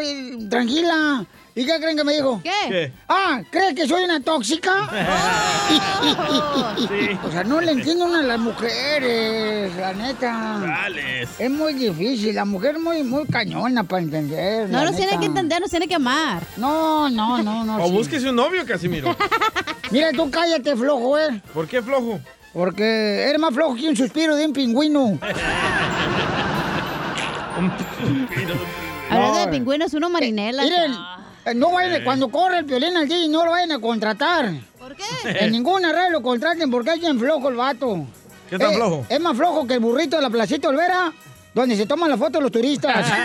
[0.49, 1.25] tranquila.
[1.54, 2.39] ¿Y qué creen que me dijo?
[2.43, 2.51] ¿Qué?
[2.69, 2.93] ¿Qué?
[3.10, 4.89] Ah, ¿crees que soy una tóxica?
[5.71, 7.17] Sí.
[7.23, 10.60] O sea, no le entiendo a las mujeres, la neta.
[10.60, 11.30] Dales.
[11.39, 14.69] Es muy difícil, la mujer es muy, muy cañona para entender.
[14.69, 16.41] No nos tiene que entender, nos tiene que amar.
[16.58, 17.84] No, no, no, no.
[17.84, 17.93] O sí.
[17.93, 19.15] búsquese un novio, Casimiro.
[19.91, 21.41] Mira, tú cállate, flojo, eh.
[21.54, 22.19] ¿Por qué flojo?
[22.54, 25.19] Porque eres más flojo que un suspiro de un pingüino.
[29.10, 30.63] Hablando de pingüinos, uno marinela.
[30.63, 30.93] Miren,
[31.45, 34.52] eh, no vayan, cuando corre el violín al DJ, no lo vayan a contratar.
[34.80, 35.04] ¿Por qué?
[35.26, 38.06] En ninguna red lo contraten porque es bien flojo el vato.
[38.50, 39.06] ¿Qué tan Eh, flojo?
[39.10, 41.12] Es más flojo que el burrito de la Placita Olvera,
[41.54, 43.06] donde se toman la foto los turistas.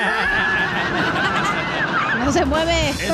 [2.24, 2.90] No se mueve.
[2.90, 3.08] ¡Es!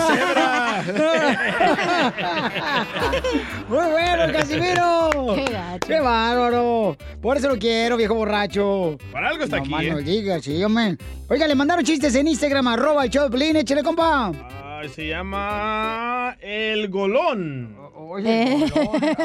[3.68, 5.10] Muy bueno, Casimiro.
[5.34, 5.86] Qué gacho.
[5.86, 6.96] Qué bárbaro.
[7.20, 8.96] Por eso lo quiero, viejo borracho.
[9.12, 10.02] Para algo está no aquí, más no ¿eh?
[10.02, 10.96] digas, sí, hombre.
[11.28, 14.32] Oiga, le mandaron chistes en Instagram, arroba el show échale, compa.
[14.64, 17.76] Ay, se llama El Golón.
[17.94, 18.66] Oye,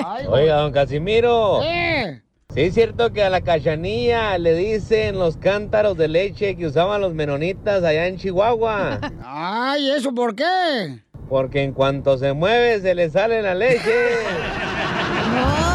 [0.05, 1.59] ay, Oiga, don Casimiro.
[1.61, 2.21] ¿qué?
[2.53, 7.01] Sí es cierto que a la cachanilla le dicen los cántaros de leche que usaban
[7.01, 8.99] los menonitas allá en Chihuahua.
[9.23, 11.03] Ay, ¿eso por qué?
[11.29, 13.81] Porque en cuanto se mueve se le sale la leche.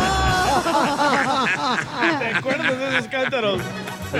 [2.18, 3.60] ¿Te acuerdas de esos cántaros?
[4.12, 4.18] Sí,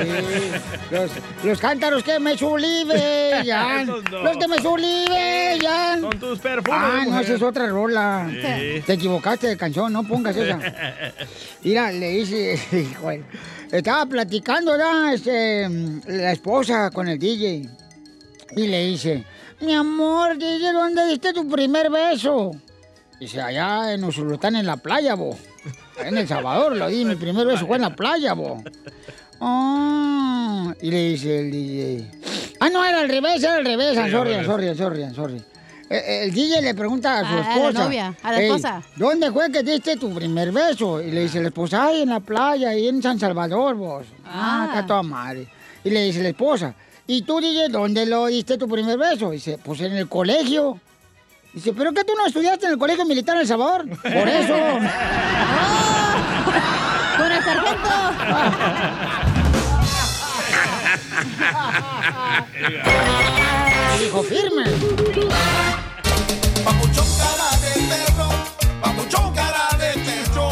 [0.91, 1.11] los,
[1.45, 4.03] los cántaros que me no.
[4.23, 6.01] Los que me sublivellan.
[6.01, 6.81] Con tus perfumes.
[6.83, 8.29] Ah, no, esa es otra rola.
[8.31, 8.83] Sí.
[8.87, 10.59] Te equivocaste de canción, no pongas esa.
[11.63, 13.11] Mira, le dice, hijo,
[13.71, 15.69] estaba platicando ya, este,
[16.07, 17.69] la esposa con el DJ.
[18.57, 19.25] Y le dice,
[19.63, 22.51] mi amor, DJ, ¿dónde diste tu primer beso?
[23.21, 25.37] Dice, allá en Usulután, en la playa, bo.
[26.05, 28.63] En El Salvador, lo di, mi primer beso fue en la playa, bo.
[29.41, 32.11] Ah, y le dice el DJ.
[32.61, 33.97] Ah, no, era al revés, era al revés.
[33.97, 35.37] Sí, sorry, al sorry, sorry, sorry.
[35.91, 37.85] Eh, eh, El DJ le pregunta a su A- a la esposa.
[37.85, 38.83] novia, a la "Ey, esposa.
[38.97, 41.01] ¿Dónde fue que diste tu primer beso?
[41.03, 44.07] Y le dice la esposa, ay, en la playa, ahí en San Salvador, vos.
[44.25, 45.47] Ah, acá toda madre.
[45.85, 46.75] Y le dice la esposa,
[47.07, 49.31] ¿y tú, DJ, dónde lo diste tu primer beso?
[49.31, 50.81] Dice, pues en el colegio.
[51.53, 53.89] Dice, ¿pero qué tú no estudiaste en el colegio militar en El Salvador?
[53.89, 54.55] Por eso.
[57.19, 57.89] ¡Con el sargento!
[64.01, 64.65] Dijo, firme.
[66.65, 68.29] Papuchón cara de perro,
[68.81, 70.47] papuchón cara de perro,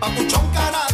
[0.00, 0.91] papuchón cara de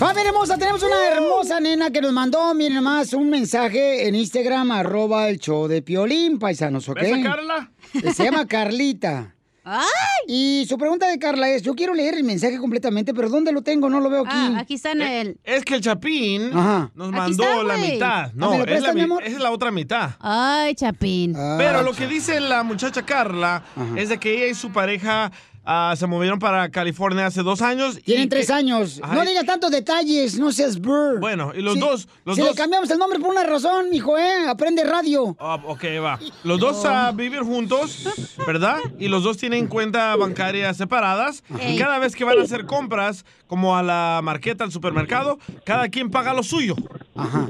[0.00, 4.70] Familia hermosa, tenemos una hermosa nena que nos mandó, miren más, un mensaje en Instagram,
[4.70, 7.02] arroba el show de Piolín, paisanos, ¿ok?
[7.02, 7.70] ¿Ves a Carla?
[8.14, 9.34] Se llama Carlita.
[10.26, 13.62] Y su pregunta de Carla es, yo quiero leer el mensaje completamente, pero ¿dónde lo
[13.62, 13.88] tengo?
[13.90, 14.34] No lo veo aquí.
[14.34, 15.40] Ah, aquí está en el...
[15.44, 16.90] Es que el Chapín Ajá.
[16.94, 18.24] nos mandó está, la mitad.
[18.26, 19.22] Ah, No, ¿me lo es, la, prestas, mi amor?
[19.24, 20.10] es la otra mitad.
[20.18, 21.36] Ay, Chapín.
[21.58, 23.62] Pero lo que dice la muchacha Carla
[23.96, 25.30] es de que ella y su pareja
[25.64, 27.98] ah, se movieron para California hace dos años.
[27.98, 29.00] y Tienen que- tres años.
[29.02, 31.20] Ajá, No y- digas tantos detalles, no seas burr.
[31.20, 32.50] Bueno, y los dos, los si dos.
[32.50, 34.46] le cambiamos el nombre por una razón, mijo, ¿eh?
[34.48, 35.36] Aprende radio.
[35.38, 36.18] Ah, ok, va.
[36.44, 38.08] Los dos a vivir juntos,
[38.46, 38.78] ¿verdad?
[38.98, 41.42] Y los dos tienen cuenta bancaria separadas.
[41.60, 41.78] Y Ey.
[41.78, 46.10] cada vez que van a hacer compras, como a la marqueta, al supermercado, cada quien
[46.10, 46.74] paga lo suyo.
[47.14, 47.48] Ajá.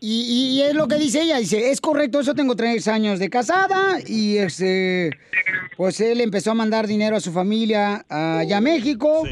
[0.00, 3.18] Y, y- y es lo que dice ella, dice, es correcto, eso tengo tres años
[3.18, 5.10] de casada y este,
[5.76, 9.22] pues él empezó a mandar dinero a su familia allá a México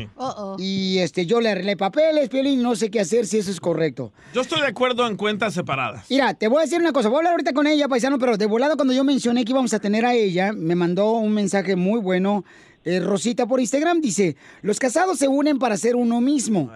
[0.59, 4.13] y este, yo le arreglé papeles, Piolín, no sé qué hacer si eso es correcto.
[4.35, 6.07] Yo estoy de acuerdo en cuentas separadas.
[6.11, 8.37] Mira, te voy a decir una cosa, voy a hablar ahorita con ella, paisano, pero
[8.37, 11.77] de volada cuando yo mencioné que íbamos a tener a ella, me mandó un mensaje
[11.77, 12.45] muy bueno,
[12.85, 16.71] eh, Rosita por Instagram, dice, los casados se unen para ser uno mismo.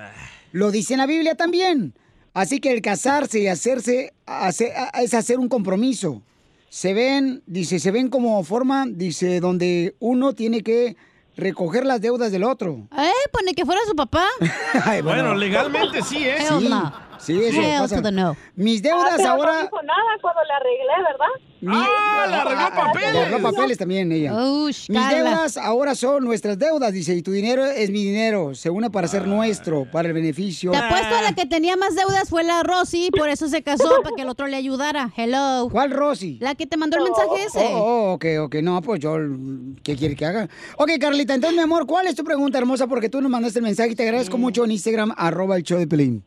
[0.53, 1.95] Lo dice en la Biblia también.
[2.33, 6.23] Así que el casarse y hacerse hace- es hacer un compromiso.
[6.69, 10.97] Se ven, dice, se ven como forma, dice, donde uno tiene que
[11.37, 12.89] recoger las deudas del otro.
[12.97, 14.27] Eh, pone que fuera su papá.
[14.85, 16.39] Ay, Bueno, legalmente sí, ¿eh?
[16.59, 16.69] Sí.
[17.19, 17.97] Sí, eso Hell pasa.
[17.97, 18.37] to the no.
[18.55, 19.53] Mis deudas Ah, pero ahora...
[19.55, 21.27] No dijo nada cuando le arreglé, ¿verdad?
[21.61, 23.13] Mi- ¡Ah, le arregló papeles!
[23.13, 24.33] Le arregló papeles también ella.
[24.33, 25.09] Mis Carla.
[25.31, 28.55] deudas ahora son nuestras deudas, dice, y tu dinero es mi dinero.
[28.55, 30.71] Se une para ser nuestro, para el beneficio.
[30.71, 34.03] Te apuesto a la que tenía más deudas fue la Rosy, por eso se casó,
[34.03, 35.11] para que el otro le ayudara.
[35.17, 35.69] Hello.
[35.71, 36.39] ¿Cuál Rosy?
[36.41, 37.67] La que te mandó el mensaje ese.
[37.75, 38.55] Oh, oh, ok, ok.
[38.57, 39.17] No, pues yo,
[39.83, 40.49] ¿qué quiere que haga?
[40.77, 42.87] Ok, Carlita, entonces, mi amor, ¿cuál es tu pregunta hermosa?
[42.87, 45.79] Porque tú nos mandaste el mensaje y te agradezco mucho en Instagram, arroba el show
[45.79, 46.23] de Pelín.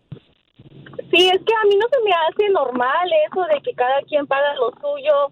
[1.11, 4.27] Sí, es que a mí no se me hace normal eso de que cada quien
[4.27, 5.31] paga lo suyo.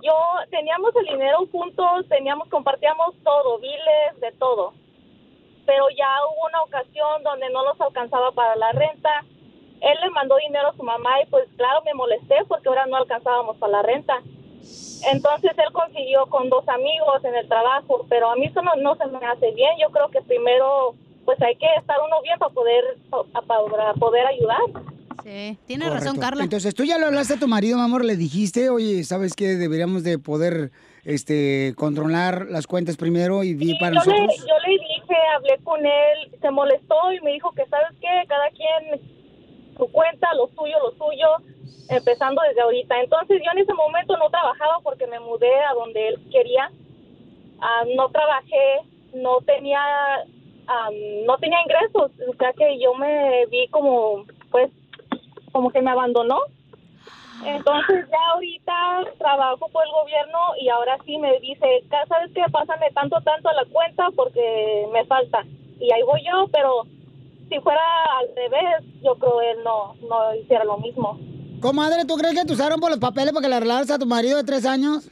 [0.00, 0.14] Yo
[0.50, 4.72] teníamos el dinero juntos, teníamos, compartíamos todo, biles, de todo.
[5.66, 9.10] Pero ya hubo una ocasión donde no nos alcanzaba para la renta.
[9.80, 12.96] Él le mandó dinero a su mamá y pues claro me molesté porque ahora no
[12.96, 14.18] alcanzábamos para la renta.
[15.12, 18.96] Entonces él consiguió con dos amigos en el trabajo, pero a mí eso no, no
[18.96, 19.76] se me hace bien.
[19.78, 20.94] Yo creo que primero
[21.24, 22.84] pues hay que estar uno bien para poder
[23.46, 24.60] para poder ayudar.
[25.22, 26.04] Sí, tiene Correcto.
[26.04, 26.44] razón, Carla.
[26.44, 29.56] Entonces, tú ya le hablaste a tu marido, mi amor, le dijiste, oye, ¿sabes qué?
[29.56, 30.70] Deberíamos de poder
[31.04, 34.46] este, controlar las cuentas primero y vivir para yo le, nosotros.
[34.46, 38.24] yo le dije, hablé con él, se molestó y me dijo que, ¿sabes qué?
[38.28, 39.00] Cada quien
[39.76, 41.28] su cuenta, lo suyo, lo suyo,
[41.88, 43.00] empezando desde ahorita.
[43.00, 46.70] Entonces yo en ese momento no trabajaba porque me mudé a donde él quería.
[47.60, 48.80] Ah, no trabajé,
[49.14, 49.80] no tenía,
[50.66, 50.90] ah,
[51.26, 54.70] no tenía ingresos, o sea que yo me vi como, pues,
[55.52, 56.40] como que me abandonó.
[57.44, 58.72] Entonces ya ahorita
[59.18, 62.42] trabajo por el gobierno y ahora sí me dice, ¿sabes qué?
[62.50, 65.44] Pásame tanto, tanto a la cuenta porque me falta.
[65.80, 66.86] Y ahí voy yo, pero
[67.48, 67.80] si fuera
[68.20, 71.18] al revés, yo creo él no, no hiciera lo mismo.
[71.60, 74.06] Comadre, ¿tú crees que te usaron por los papeles para que le arreglaras a tu
[74.06, 75.08] marido de tres años?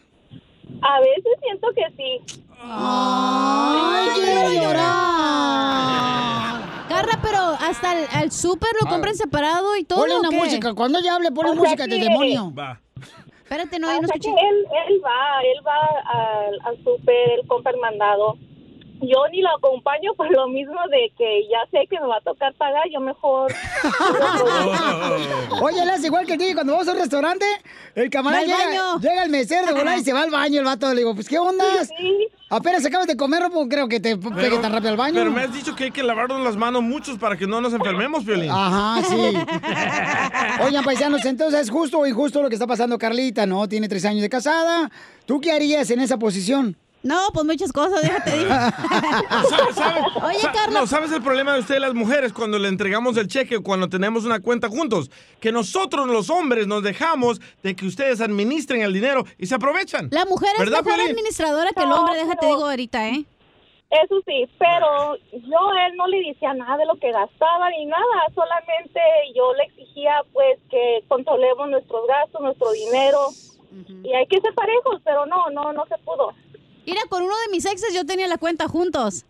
[0.83, 2.44] A veces siento que sí.
[2.62, 6.30] ¡Ay, quiero llorar!
[6.90, 10.00] Carla, pero hasta el, al súper lo compran separado y todo.
[10.00, 10.74] Ponle ¿o una música.
[10.74, 12.53] Cuando ella hable, ponle O sea música de demonio.
[12.53, 12.81] Va.
[13.42, 14.31] Espérate, no, no escuché.
[14.33, 18.37] que él, él va, él va al, al súper, él compra el mandado.
[19.03, 22.21] Yo ni lo acompaño por lo mismo de que ya sé que me va a
[22.21, 23.51] tocar pagar, yo mejor...
[25.63, 26.53] Oye, él es igual que ti.
[26.55, 27.45] Cuando vamos a un restaurante,
[27.95, 28.99] el camarada llega, baño.
[29.01, 30.89] llega el mesero de volar y se va al baño el vato.
[30.93, 31.65] Le digo, pues, ¿qué onda?
[31.85, 35.15] Sí, Apenas acabas de comer, no puedo- creo que te pegue tan rápido al baño.
[35.15, 37.73] Pero me has dicho que hay que lavarnos las manos muchos para que no nos
[37.73, 38.51] enfermemos, Piolín.
[38.51, 39.15] Ajá, sí.
[40.67, 43.69] Oigan, paisanos, entonces es justo o injusto lo que está pasando Carlita, ¿no?
[43.69, 44.91] Tiene tres años de casada.
[45.27, 46.77] ¿Tú qué harías en esa posición?
[47.03, 48.51] No, pues muchas cosas, déjate digo.
[49.49, 50.03] ¿Sabes, sabes?
[50.22, 50.81] Oye, Sa- Carla.
[50.81, 53.89] No, ¿sabes el problema de ustedes las mujeres cuando le entregamos el cheque o cuando
[53.89, 55.11] tenemos una cuenta juntos?
[55.41, 60.09] Que nosotros los hombres nos dejamos de que ustedes administren el dinero y se aprovechan.
[60.12, 63.24] La mujer es ¿Verdad, mejor administradora que el No, hombre, déjate pero- digo ahorita, ¿eh?
[63.91, 67.87] Eso sí, pero yo a él no le decía nada de lo que gastaba ni
[67.87, 68.05] nada,
[68.37, 69.01] solamente
[69.35, 73.18] yo le exigía pues que controlemos nuestros gastos, nuestro dinero
[74.05, 76.33] y hay que ser parejos, pero no, no, no se pudo.
[76.87, 79.24] Mira, con uno de mis exes yo tenía la cuenta juntos.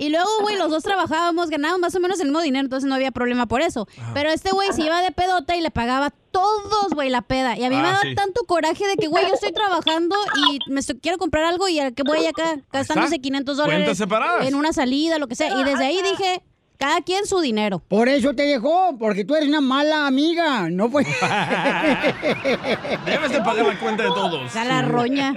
[0.00, 2.94] Y luego, güey, los dos trabajábamos, ganábamos más o menos el mismo dinero, entonces no
[2.94, 3.88] había problema por eso.
[4.14, 7.56] Pero este güey se iba de pedota y le pagaba todos, güey, la peda.
[7.58, 8.14] Y a mí me Ah, daba sí.
[8.14, 10.14] tanto coraje de que, güey, yo estoy trabajando
[10.48, 14.46] y me estoy- quiero comprar algo y que voy acá gastándose 500 dólares Cuentas separadas.
[14.46, 15.48] en una salida, lo que sea.
[15.60, 16.42] Y desde ahí dije,
[16.78, 17.80] cada quien su dinero.
[17.80, 20.70] Por eso te dejó, porque tú eres una mala amiga.
[20.70, 21.06] No pues.
[23.04, 24.52] Debes de pagar la cuenta de todos.
[24.52, 25.34] Sea, la roña.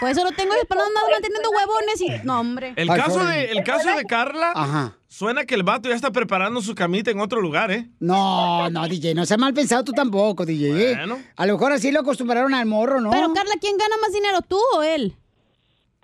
[0.00, 2.26] Por eso lo tengo andar manteniendo huevones y...
[2.26, 2.74] No, hombre.
[2.76, 4.96] El caso, de, el caso de Carla, Ajá.
[5.08, 7.88] suena que el vato ya está preparando su camita en otro lugar, ¿eh?
[8.00, 10.90] No, no, DJ, no seas mal pensado tú tampoco, DJ.
[10.90, 10.96] ¿eh?
[10.96, 11.20] Bueno.
[11.36, 13.10] A lo mejor así lo acostumbraron al morro, ¿no?
[13.10, 15.16] Pero, Carla, ¿quién gana más dinero, tú o él?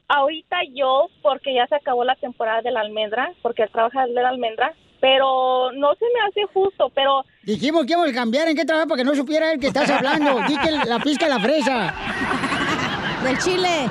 [0.09, 4.15] Ahorita yo, porque ya se acabó la temporada de la almendra, porque él trabaja de
[4.15, 8.57] la almendra, pero no se me hace justo, pero Dijimos que íbamos a cambiar en
[8.57, 10.41] qué trabajo para que no supiera él que estás hablando.
[10.49, 11.95] Di que la pizca la fresa.
[13.23, 13.91] Del chile.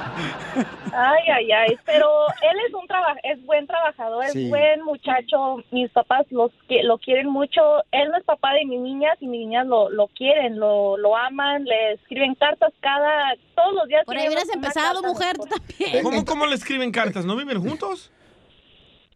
[0.93, 2.07] Ay, ay, ay, pero
[2.41, 6.97] él es un traba es buen trabajador, es buen muchacho, mis papás los que lo
[6.97, 7.61] quieren mucho,
[7.91, 11.15] él no es papá de mis niñas y mis niñas lo, lo quieren, lo, lo
[11.15, 14.05] aman, le escriben cartas cada, todos los días.
[14.05, 16.03] Por ahí hubieras empezado, mujer, tú también.
[16.03, 17.25] ¿Cómo, ¿Cómo le escriben cartas?
[17.25, 18.11] ¿No viven juntos?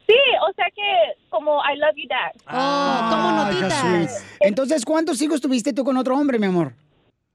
[0.05, 2.33] Sí, o sea que como I love you dad.
[2.47, 3.81] Oh, como qué notitas.
[3.81, 4.09] sweet.
[4.41, 6.73] Entonces, ¿cuántos hijos tuviste tú con otro hombre, mi amor?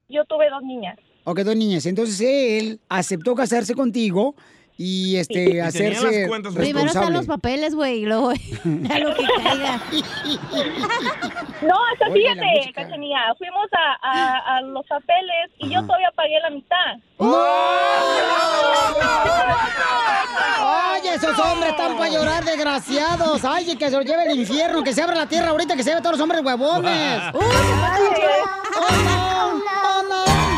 [0.09, 0.97] Yo tuve dos niñas.
[1.29, 1.85] Ok, dos niñas.
[1.85, 4.33] Entonces él aceptó casarse contigo
[4.77, 8.29] y este tenía hacerse las cuentas Primero están los papeles, güey, y luego
[8.89, 9.81] a lo que caiga.
[11.63, 12.71] No, hasta Oye, fíjate.
[12.73, 16.95] Cachanía, fuimos a, a, a los papeles y yo todavía pagué la mitad.
[20.61, 23.43] Ay, esos hombres están para llorar, desgraciados.
[23.43, 25.89] Ay, que se los lleve el infierno, que se abra la tierra ahorita, que se
[25.89, 27.21] lleve a todos los hombres huevones.
[27.33, 27.41] ¡Oh,
[29.03, 29.49] no!
[29.59, 30.56] ¡Oh, no!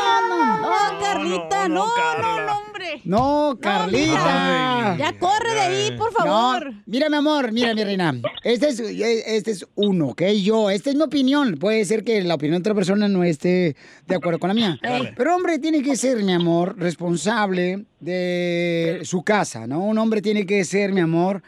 [0.00, 1.00] ¡No, no, no!
[1.00, 3.00] Carlita, no, no, no, hombre.
[3.04, 4.96] No, Carlita.
[4.98, 6.72] Ya corre de ahí, por favor.
[6.86, 8.14] Mira, mi amor, mira, mi reina.
[8.44, 10.22] Este es, este es uno, ¿ok?
[10.42, 11.56] Yo, esta es mi opinión.
[11.56, 13.76] Puede ser que la opinión de otra persona no esté
[14.06, 14.78] de acuerdo con la mía.
[14.82, 15.12] Dale.
[15.16, 19.80] Pero hombre tiene que ser, mi amor, responsable de su casa, ¿no?
[19.80, 21.42] Un hombre tiene que ser, mi amor,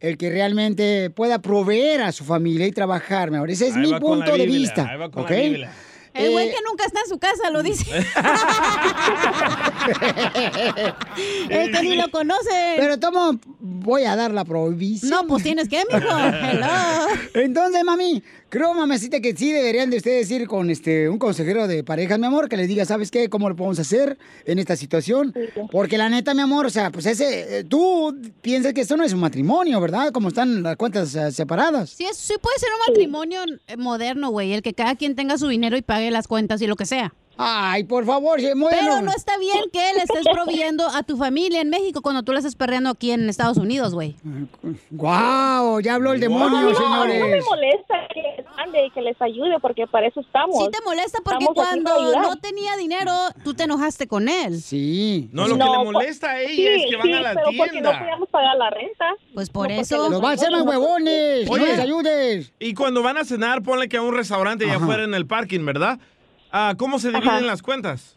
[0.00, 3.50] el que realmente pueda proveer a su familia y trabajar, mi amor.
[3.50, 5.30] Ese es Ahí mi punto de vista, ahí va con ¿ok?
[5.30, 5.72] la Biblia.
[6.18, 7.86] El güey Eh, que nunca está en su casa lo dice.
[11.48, 12.74] El que ni lo conoce.
[12.78, 15.10] Pero tomo, voy a dar la prohibición.
[15.10, 16.18] No, pues tienes que, mijo.
[16.18, 16.66] Hello.
[17.34, 21.82] Entonces, mami, creo, mamacita, que sí deberían de ustedes ir con este un consejero de
[21.84, 23.28] parejas, mi amor, que les diga, ¿sabes qué?
[23.28, 25.34] ¿Cómo lo podemos hacer en esta situación?
[25.70, 29.04] Porque la neta, mi amor, o sea, pues ese, eh, tú piensas que esto no
[29.04, 30.10] es un matrimonio, ¿verdad?
[30.12, 31.90] Como están las cuentas eh, separadas.
[31.90, 35.38] Sí, es- sí puede ser un matrimonio eh, moderno, güey, el que cada quien tenga
[35.38, 37.14] su dinero y pague las cuentas y lo que sea.
[37.38, 38.68] Ay, por favor, sí, bueno.
[38.70, 42.32] Pero no está bien que le estés proveyendo a tu familia en México cuando tú
[42.32, 44.16] la estás perreando aquí en Estados Unidos, güey.
[44.90, 45.80] ¡Guau!
[45.80, 47.44] Ya habló el demonio, No, no me señores.
[47.44, 50.56] molesta que les mande y que les ayude porque para eso estamos.
[50.58, 53.12] Sí te molesta porque Estamos cuando no tenía dinero,
[53.44, 54.60] tú te enojaste con él.
[54.60, 55.28] Sí.
[55.32, 57.46] No, lo que le molesta a ella sí, es que van sí, a la pero
[57.46, 57.98] porque no tienda.
[57.98, 59.04] podíamos pagar la renta.
[59.34, 60.08] Pues por No, eso.
[60.10, 61.48] Los va a hacer más huevones.
[61.50, 61.60] Oye.
[61.60, 62.52] No les ayudes.
[62.58, 64.84] Y cuando van a cenar, ponle que a un restaurante allá Ajá.
[64.84, 65.98] afuera en el parking, ¿verdad?
[66.50, 67.40] Ah, ¿Cómo se dividen Ajá.
[67.40, 68.16] las cuentas?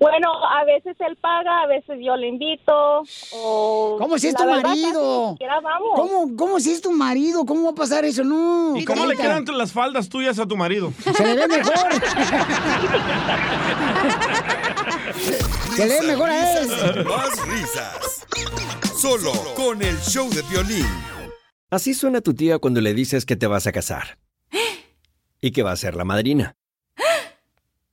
[0.00, 3.02] Bueno, a veces él paga, a veces yo le invito.
[3.32, 5.24] O ¿Cómo si es tu verdad, marido?
[5.26, 5.90] ni siquiera vamos.
[5.96, 7.44] ¿Cómo, ¿Cómo si es tu marido?
[7.44, 8.22] ¿Cómo va a pasar eso?
[8.22, 8.76] No.
[8.76, 10.92] ¿Y cómo le quedan las faldas tuyas a tu marido?
[11.16, 11.74] Se le ve mejor.
[15.74, 16.68] Se le ve mejor a él.
[17.04, 18.26] Más risas.
[18.96, 20.86] Solo con el show de violín.
[21.70, 24.18] Así suena tu tía cuando le dices que te vas a casar.
[25.40, 26.56] Y que va a ser la madrina.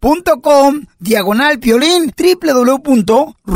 [0.00, 2.12] .com diagonal piolín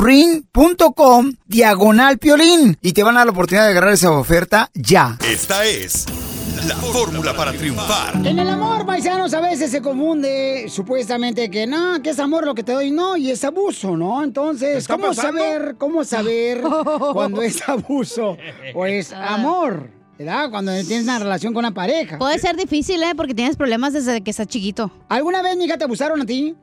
[0.02, 5.18] www.ring.com diagonal piolín y te van a dar la oportunidad de agarrar esa oferta ya.
[5.24, 6.06] Esta es
[6.66, 8.14] la fórmula para triunfar.
[8.24, 12.54] En el amor, paisanos, a veces se confunde supuestamente que no, que es amor lo
[12.54, 14.22] que te doy, no, y es abuso, ¿no?
[14.22, 15.40] Entonces, ¿Está ¿cómo pasando?
[15.40, 16.62] saber, cómo saber
[17.12, 18.36] cuando es abuso
[18.74, 19.90] o es amor?
[20.24, 20.50] ¿Verdad?
[20.50, 22.16] Cuando tienes una relación con una pareja.
[22.18, 23.12] Puede ser difícil, ¿eh?
[23.16, 24.90] Porque tienes problemas desde que estás chiquito.
[25.08, 26.54] ¿Alguna vez, mija, te abusaron a ti?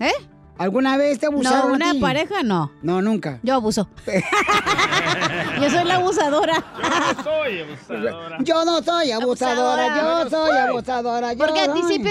[0.00, 0.10] ¿Eh?
[0.58, 2.00] ¿Alguna vez te abusaron No, a una ti?
[2.00, 2.72] pareja no.
[2.82, 3.38] No, nunca.
[3.44, 3.88] Yo abuso.
[5.62, 6.64] Yo soy la abusadora.
[7.22, 8.38] Soy abusadora.
[8.42, 10.24] Yo no soy abusadora, Abusadora.
[10.24, 11.28] yo soy abusadora.
[11.36, 12.02] ¿Por yo qué a ti sí?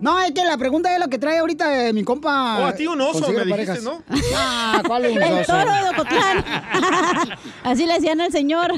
[0.00, 2.58] No, es que la pregunta es lo que trae ahorita eh, mi compa.
[2.60, 3.84] Oh, a ti un oso, me dijiste, parejas.
[4.34, 5.52] Ah, ¿cuál un El oso?
[5.52, 6.44] toro de Ocotlán.
[7.64, 8.72] Así le decían al señor.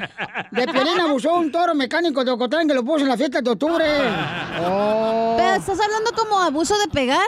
[0.50, 3.50] De Piolín abusó un toro mecánico de Ocotlán que lo puso en la fiesta de
[3.50, 3.84] octubre.
[4.66, 5.34] Oh.
[5.36, 7.26] Pero estás hablando como abuso de pegar.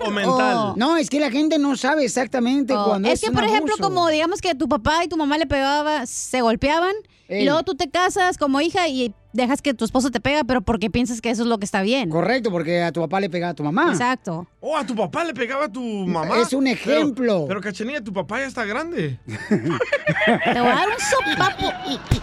[0.76, 3.44] No, es que la gente no sabe exactamente Oh, cuando es es que, un por
[3.44, 3.88] ejemplo, abuso.
[3.88, 6.94] como digamos que tu papá y tu mamá le pegaban, se golpeaban,
[7.28, 7.42] Ey.
[7.42, 10.60] y luego tú te casas como hija y dejas que tu esposo te pega, pero
[10.60, 12.08] porque piensas que eso es lo que está bien.
[12.08, 13.88] Correcto, porque a tu papá le pegaba a tu mamá.
[13.90, 14.46] Exacto.
[14.60, 16.38] Oh, a tu papá le pegaba a tu mamá.
[16.40, 17.32] Es un ejemplo.
[17.34, 19.18] Pero, pero Cachanilla, tu papá ya está grande.
[19.26, 21.72] Te voy a dar un sopapo.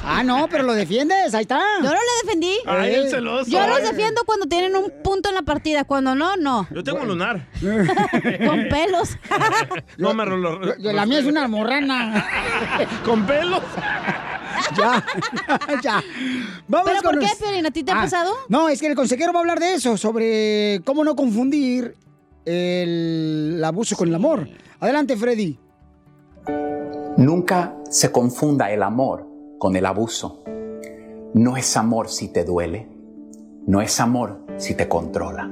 [0.06, 1.60] Ah, no, pero lo defiendes, ahí está.
[1.82, 2.54] Yo no le defendí.
[2.66, 3.50] Ay, el celoso.
[3.52, 6.68] Yo los defiendo cuando tienen un punto en la partida, cuando no, no.
[6.72, 7.46] Yo tengo un lunar.
[7.62, 9.18] Con pelos.
[9.98, 12.26] No me lo, lo- Yo- la mía es una almorrana.
[13.06, 13.62] ¿Con pelos?
[14.78, 15.04] ya,
[15.84, 16.04] ya.
[16.68, 17.66] Vamos ¿Pero con por qué, los- Piolín?
[17.66, 18.34] ¿A ti te ha Ah, pasado?
[18.50, 21.96] No, es que el consejero va a hablar de eso, sobre cómo no confundir
[22.46, 24.48] el abuso con el amor.
[24.80, 25.58] Adelante, Freddy.
[27.18, 29.28] Nunca se confunda el amor
[29.60, 30.44] con el abuso.
[31.34, 32.88] No es amor si te duele.
[33.68, 35.50] No es amor si te controla.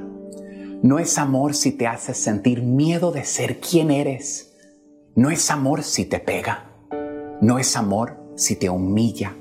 [0.82, 4.56] No es amor si te hace sentir miedo de ser quien eres.
[5.14, 6.64] No es amor si te pega.
[7.40, 9.36] No es amor si te humilla.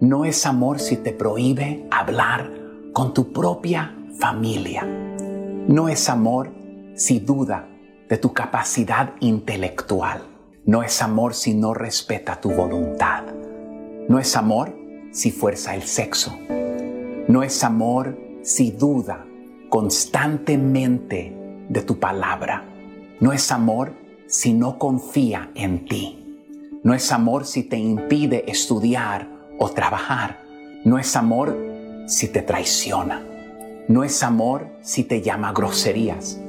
[0.00, 2.50] No es amor si te prohíbe hablar
[2.92, 4.84] con tu propia familia.
[4.84, 6.50] No es amor
[6.94, 7.68] si duda
[8.08, 10.22] de tu capacidad intelectual.
[10.64, 13.24] No es amor si no respeta tu voluntad.
[14.08, 14.74] No es amor
[15.12, 16.36] si fuerza el sexo.
[17.28, 19.26] No es amor si duda
[19.68, 21.36] constantemente
[21.68, 22.64] de tu palabra.
[23.20, 23.92] No es amor
[24.26, 26.17] si no confía en ti.
[26.88, 29.28] No es amor si te impide estudiar
[29.58, 30.40] o trabajar.
[30.86, 31.54] No es amor
[32.06, 33.22] si te traiciona.
[33.88, 36.40] No es amor si te llama groserías.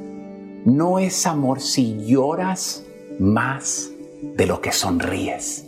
[0.64, 2.86] No es amor si lloras
[3.18, 3.90] más
[4.22, 5.66] de lo que sonríes.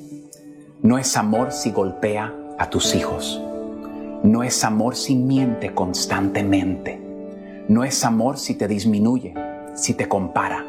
[0.81, 3.43] No es amor si golpea a tus hijos.
[4.23, 6.99] No es amor si miente constantemente.
[7.69, 9.35] No es amor si te disminuye.
[9.75, 10.65] si te compara,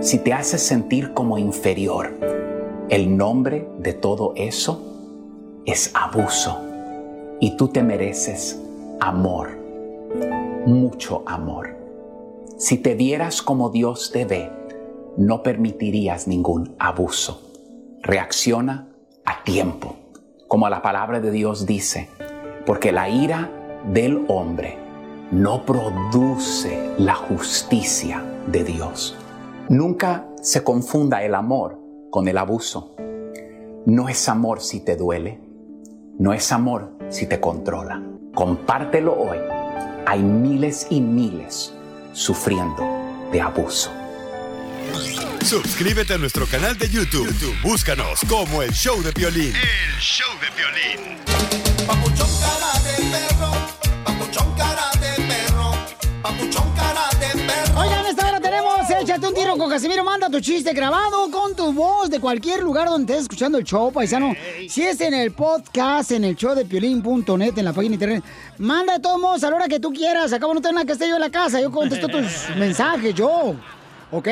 [0.00, 2.47] si te hace sentir como inferior.
[2.90, 6.58] El nombre de todo eso es abuso.
[7.38, 8.62] Y tú te mereces
[8.98, 9.50] amor,
[10.64, 11.76] mucho amor.
[12.56, 14.50] Si te vieras como Dios te ve,
[15.18, 17.52] no permitirías ningún abuso.
[18.00, 18.88] Reacciona
[19.26, 19.96] a tiempo,
[20.48, 22.08] como la palabra de Dios dice,
[22.64, 23.50] porque la ira
[23.92, 24.78] del hombre
[25.30, 29.14] no produce la justicia de Dios.
[29.68, 32.94] Nunca se confunda el amor con el abuso.
[33.86, 35.40] No es amor si te duele,
[36.18, 38.02] no es amor si te controla.
[38.34, 39.38] Compártelo hoy.
[40.06, 41.74] Hay miles y miles
[42.12, 42.84] sufriendo
[43.32, 43.90] de abuso.
[45.44, 47.26] Suscríbete a nuestro canal de YouTube.
[47.26, 49.54] YouTube, Búscanos como el show de violín.
[49.54, 51.18] El show de violín.
[59.78, 60.02] Casimiro.
[60.02, 63.92] Manda tu chiste grabado con tu voz de cualquier lugar donde estés escuchando el show,
[63.92, 64.34] paisano.
[64.68, 68.24] Si es en el podcast, en el show de piolín.net, en la página internet,
[68.58, 70.32] manda de todos modos a la hora que tú quieras.
[70.32, 71.60] Acabo no nada que esté yo en la casa.
[71.60, 72.24] Yo contesto tus
[72.58, 73.54] mensajes, yo.
[74.10, 74.26] ¿Ok?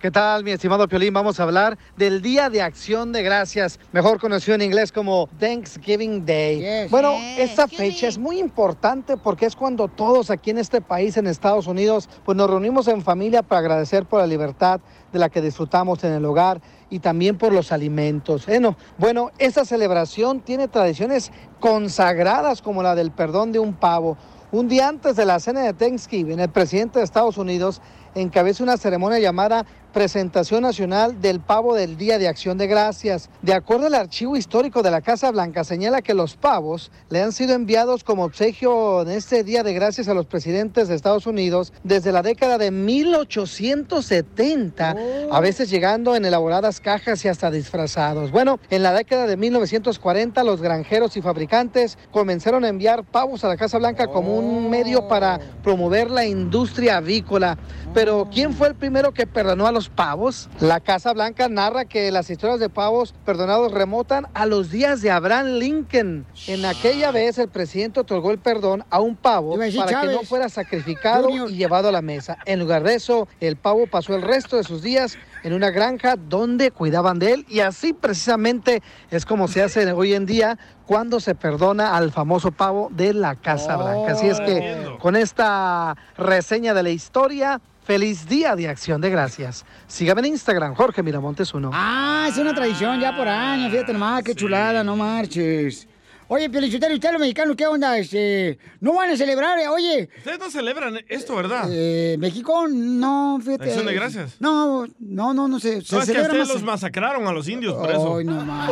[0.00, 1.12] ¿Qué tal, mi estimado Piolín?
[1.12, 6.24] Vamos a hablar del Día de Acción de Gracias, mejor conocido en inglés como Thanksgiving
[6.24, 6.88] Day.
[6.88, 11.26] bueno, esta fecha es muy importante porque es cuando todos aquí en este país, en
[11.26, 14.80] Estados Unidos, pues nos reunimos en familia para agradecer por la libertad
[15.12, 18.46] de la que disfrutamos en el hogar y también por los alimentos.
[18.46, 21.30] Bueno, bueno, esta celebración tiene tradiciones
[21.60, 24.16] consagradas como la del perdón de un pavo.
[24.52, 27.80] Un día antes de la cena de Thanksgiving, el presidente de Estados Unidos
[28.16, 33.30] encabeza una ceremonia llamada Presentación Nacional del Pavo del Día de Acción de Gracias.
[33.42, 37.32] De acuerdo al archivo histórico de la Casa Blanca, señala que los pavos le han
[37.32, 41.72] sido enviados como obsequio en este Día de Gracias a los presidentes de Estados Unidos
[41.82, 44.96] desde la década de 1870,
[45.30, 48.30] a veces llegando en elaboradas cajas y hasta disfrazados.
[48.30, 53.48] Bueno, en la década de 1940 los granjeros y fabricantes comenzaron a enviar pavos a
[53.48, 57.58] la Casa Blanca como un medio para promover la industria avícola.
[57.92, 60.48] Pero ¿quién fue el primero que perdonó a los pavos?
[60.60, 65.10] La Casa Blanca narra que las historias de pavos perdonados remotan a los días de
[65.10, 66.26] Abraham Lincoln.
[66.46, 70.48] En aquella vez el presidente otorgó el perdón a un pavo para que no fuera
[70.48, 72.38] sacrificado y llevado a la mesa.
[72.44, 76.16] En lugar de eso, el pavo pasó el resto de sus días en una granja
[76.16, 81.20] donde cuidaban de él y así precisamente es como se hace hoy en día cuando
[81.20, 84.12] se perdona al famoso pavo de la Casa Blanca.
[84.12, 89.64] Así es que con esta reseña de la historia, feliz día de acción de gracias.
[89.86, 91.70] Sígame en Instagram, Jorge Miramontes 1.
[91.72, 95.86] Ah, es una tradición ya por años, fíjate nomás, qué chulada, no marches.
[96.32, 97.98] Oye, ¿y ustedes los mexicanos qué onda?
[97.98, 99.58] Este, ¿No van a celebrar?
[99.58, 99.66] eh?
[99.66, 101.68] Oye, Ustedes no celebran esto, ¿verdad?
[101.72, 103.64] eh, México, no, fíjate.
[103.64, 104.36] Acción de gracias.
[104.38, 105.82] No, no, no, no sé.
[105.82, 108.18] Se No, es que ustedes los masacraron a los indios, por eso.
[108.18, 108.70] Ay, no más.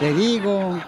[0.00, 0.80] Te digo.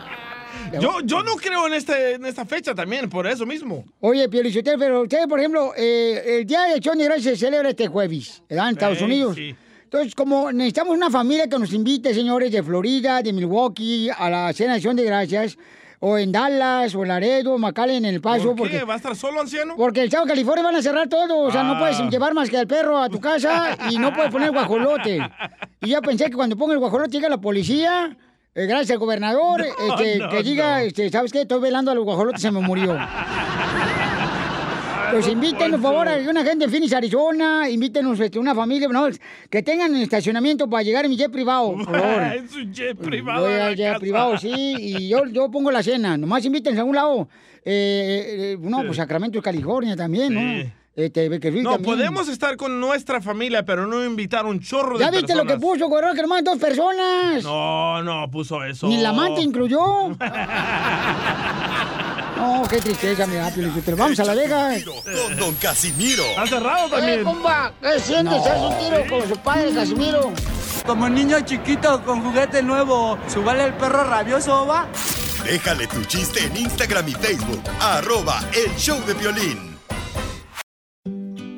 [0.81, 3.85] Yo, yo no creo en, este, en esta fecha también, por eso mismo.
[4.01, 7.71] Oye, Pielichotero, pero ustedes, por ejemplo, eh, el Día de Acción de Gracias se celebra
[7.71, 8.69] este jueves, ¿verdad?
[8.69, 9.35] En Estados Unidos.
[9.37, 9.55] sí.
[9.85, 14.53] Entonces, como necesitamos una familia que nos invite, señores, de Florida, de Milwaukee, a la
[14.53, 15.57] cena de Acción de Gracias,
[16.01, 18.49] o en Dallas, o en Laredo, McAllen, en El Paso.
[18.49, 18.85] ¿Por porque qué?
[18.85, 19.77] ¿Va a estar solo, anciano?
[19.77, 21.79] Porque el Estado de California van a cerrar todo, o sea, no Ah.
[21.79, 25.19] puedes llevar más que al perro a tu casa y no puedes poner guajolote.
[25.81, 28.17] Y ya pensé que cuando ponga el guajolote llega la policía,
[28.55, 31.43] eh, gracias al gobernador, No, este, no, que diga, este, ¿sabes qué?
[31.43, 32.97] Estoy velando a los guajolotes, se me murió.
[35.11, 39.07] Pues invítenos, por favor, a una gente en Phoenix, Arizona, invítenos este, una familia, no,
[39.49, 42.23] que tengan estacionamiento para llegar en mi jet privado, por favor.
[42.35, 43.47] es un jet privado.
[43.47, 44.01] A al jet casa.
[44.01, 46.17] privado, sí, y yo, yo pongo la cena.
[46.17, 47.29] Nomás invítense a un lado.
[47.65, 50.84] Eh, eh, no, pues Sacramento, California también, ¿no?
[50.97, 51.83] Este, Luis No, también.
[51.97, 55.57] podemos estar con nuestra familia, pero no invitar un chorro de ¿Ya viste lo que
[55.57, 56.03] puso, güey?
[56.15, 57.43] Que nomás dos personas.
[57.43, 58.87] No, no, puso eso.
[58.87, 59.81] Ni la amante incluyó.
[62.37, 63.97] No, qué tristeza da, Piolichotelo.
[63.97, 64.71] Vamos a la Vega.
[64.85, 66.25] Con Don Casimiro.
[66.25, 68.37] Está cerrado Eh, compa, ¿qué sientes?
[68.37, 68.45] No.
[68.45, 70.33] ¿Haz un tiro con su padre, Casimiro?
[70.85, 74.87] Como niño chiquito con juguete nuevo, ¿subale el perro rabioso, va?
[75.45, 77.63] Déjale tu chiste en Instagram y Facebook.
[77.81, 79.79] Arroba El Show de Violín.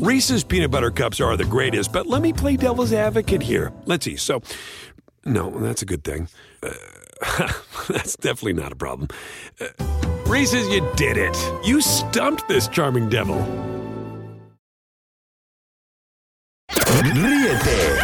[0.00, 3.70] Reese's peanut butter cups are the greatest, but let me play devil's advocate here.
[3.84, 4.16] Let's see.
[4.16, 4.40] So,
[5.26, 6.26] no, that's a good thing.
[6.62, 6.72] Uh,
[7.90, 9.08] that's definitely not a problem.
[9.60, 9.66] Uh,
[10.26, 11.36] Reese's, you did it.
[11.66, 13.36] You stumped this charming devil.
[16.70, 17.98] Ríete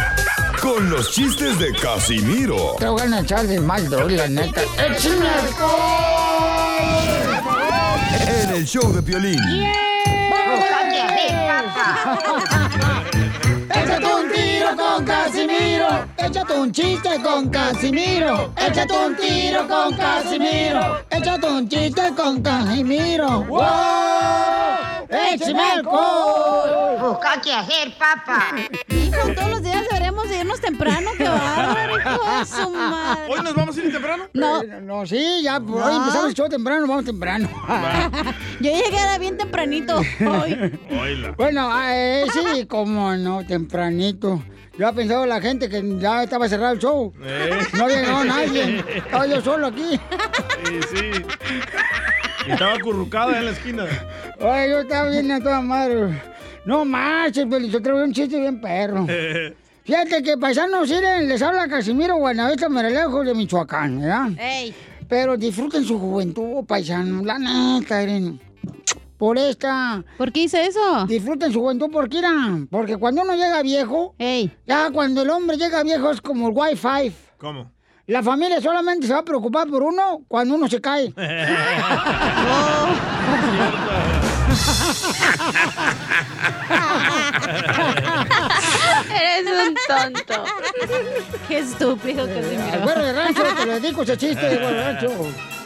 [0.61, 4.61] con los chistes de Casimiro Te voy a echar de mal, la neta.
[4.77, 5.25] ¡Échame
[8.43, 9.86] en el show de Violín.
[13.69, 15.87] Échate un tiro con Casimiro.
[16.17, 18.51] Échate un chiste con Casimiro.
[18.57, 21.05] Échate un tiro con Casimiro.
[21.11, 23.43] Échate un chiste con Casimiro.
[23.45, 24.86] ¡Wow!
[25.09, 26.97] ¡Échame alcohol!
[26.99, 28.47] Busca qué hacer, papá.
[28.89, 33.33] Hijo, todos los días deberíamos de irnos temprano, qué bárbaro, hijo de su madre.
[33.33, 34.23] ¿Hoy nos vamos a ir temprano?
[34.33, 34.61] No.
[34.61, 37.49] Eh, No, sí, ya, hoy empezamos el show temprano, vamos temprano.
[38.59, 40.79] Yo llegué bien tempranito hoy.
[41.37, 44.41] Bueno, eh, sí, como no, tempranito.
[44.77, 47.13] Yo había pensado la gente que ya estaba cerrado el show.
[47.23, 47.59] Eh.
[47.73, 48.83] No había llegado nadie.
[48.95, 49.99] Estaba yo solo aquí.
[50.65, 51.11] Sí, sí.
[52.47, 53.85] Y estaba acurrucada en la esquina.
[54.39, 56.21] Ay, yo estaba bien a toda madre.
[56.65, 59.07] No marches, pero yo traigo un chiste bien perro.
[59.83, 64.27] Fíjate que paisanos, miren, les habla Casimiro Guanavista Merelejo de Michoacán, ¿verdad?
[64.37, 64.75] Ey.
[65.07, 68.39] Pero disfruten su juventud, paisanos, la neta, miren.
[69.17, 70.03] Por esta.
[70.17, 71.05] ¿Por qué hice eso?
[71.07, 72.67] Disfruten su juventud porque irán.
[72.67, 74.13] Porque cuando uno llega viejo,
[74.67, 77.11] ya cuando el hombre llega viejo es como el Wi-Fi.
[77.37, 77.71] ¿Cómo?
[78.05, 81.11] La familia solamente se va a preocupar por uno cuando uno se cae.
[89.09, 90.43] Eres un tonto.
[91.47, 92.81] Qué estúpido, Al Casimiro.
[92.83, 95.09] güero de rancho te lo dedico ese chiste de rancho.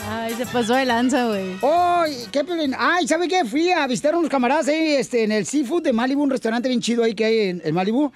[0.10, 1.58] Ay, se pasó de lanza, güey.
[1.62, 2.76] ¡Ay, qué pelín!
[2.78, 3.46] ¡Ay, ¿sabe qué?
[3.46, 6.68] Fui a visitar a unos camaradas ahí este, en el Seafood de Malibu, un restaurante
[6.68, 8.12] bien chido ahí que hay en, en Malibu.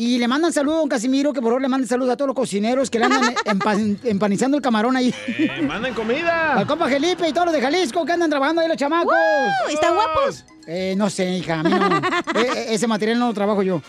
[0.00, 2.28] Y le mandan saludos a don Casimiro, que por favor le manden saludos a todos
[2.28, 5.14] los cocineros que le andan empa- empanizando el camarón ahí.
[5.28, 6.54] Eh, ¡Manden comida!
[6.54, 9.12] Al compa Felipe y todos los de Jalisco que andan trabajando ahí los chamacos.
[9.12, 9.68] ¡Woo!
[9.74, 10.46] ¿Están guapos?
[10.66, 11.98] Eh, no sé, hija, a mí no.
[12.40, 12.40] E-
[12.70, 13.82] e- ese material no lo trabajo yo.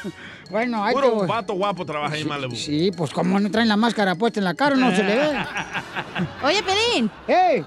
[0.50, 1.28] bueno, te Puro voy.
[1.28, 2.56] vato guapo trabaja ahí en Malibu.
[2.56, 5.32] Sí, pues como no traen la máscara puesta en la cara, no se le ve.
[6.44, 7.10] Oye, Pelín.
[7.26, 7.62] ¡Ey!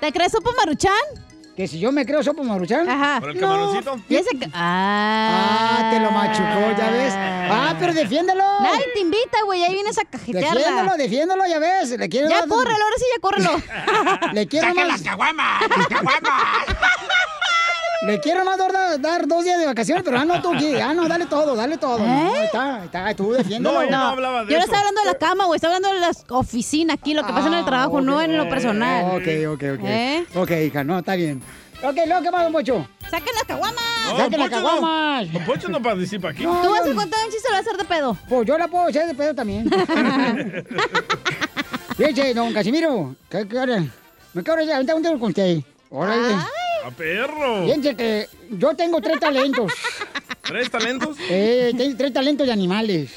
[0.00, 0.92] ¿Te crees sopa maruchan?
[1.60, 2.88] ¿Que si yo me creo sopa maruchan?
[2.88, 3.20] Ajá.
[3.20, 4.00] ¿Por el camaroncito?
[4.08, 5.76] Y ese ca- Ah.
[5.78, 7.12] Ah, te lo machucó, ya ves.
[7.14, 8.42] Ah, pero defiéndelo.
[8.62, 9.62] Nadie te invita, güey.
[9.64, 10.96] Ahí vienes a Defiéndelo, cajetearla.
[10.96, 11.90] defiéndelo, ya ves.
[11.90, 14.32] Le quiero Ya córrelo, ahora sí ya córrelo.
[14.32, 14.88] Le quiero ¡Saca más.
[14.88, 15.60] las caguamas!
[15.76, 16.66] ¡Las caguamas!
[18.06, 21.06] Le quiero más dar, dar dos días de vacaciones, pero ah, no, tú, ah, no,
[21.06, 21.98] dale todo, dale todo.
[21.98, 23.74] No, ahí está, ahí está, tú defiéndelo.
[23.74, 25.56] No, yo no hablaba de Yo no estoy hablando de la cama, güey.
[25.56, 28.06] Estoy hablando de la oficina aquí, lo que pasa en el trabajo, Ah, ok.
[28.06, 29.04] no en lo personal.
[29.16, 29.84] Ok, ok, ok.
[29.84, 30.26] ¿Eh?
[30.34, 31.42] Ok, hija, no, está bien.
[31.82, 32.86] Ok, luego, ¿qué más, don Pocho?
[33.10, 33.82] ¡Saquen las caguamas!
[34.10, 35.26] No, Saquen las caguamas.
[35.26, 35.32] No.
[35.32, 36.42] Don Poncho no participa aquí.
[36.42, 36.62] No.
[36.62, 38.16] Tú vas a contar un chiste, lo vas a hacer de pedo.
[38.28, 39.70] Pues yo la puedo hacer de pedo también.
[41.96, 43.90] Fíjese, don Casimiro, ¿qué quiere?
[44.32, 45.58] Me quiero ya, aventar un dedo con usted.
[45.90, 46.36] Órale.
[46.84, 47.64] ¡A perro!
[47.64, 49.72] Fíjense que yo tengo tres talentos.
[50.42, 51.16] ¿Tres talentos?
[51.28, 53.10] Eh, tengo tres talentos de animales.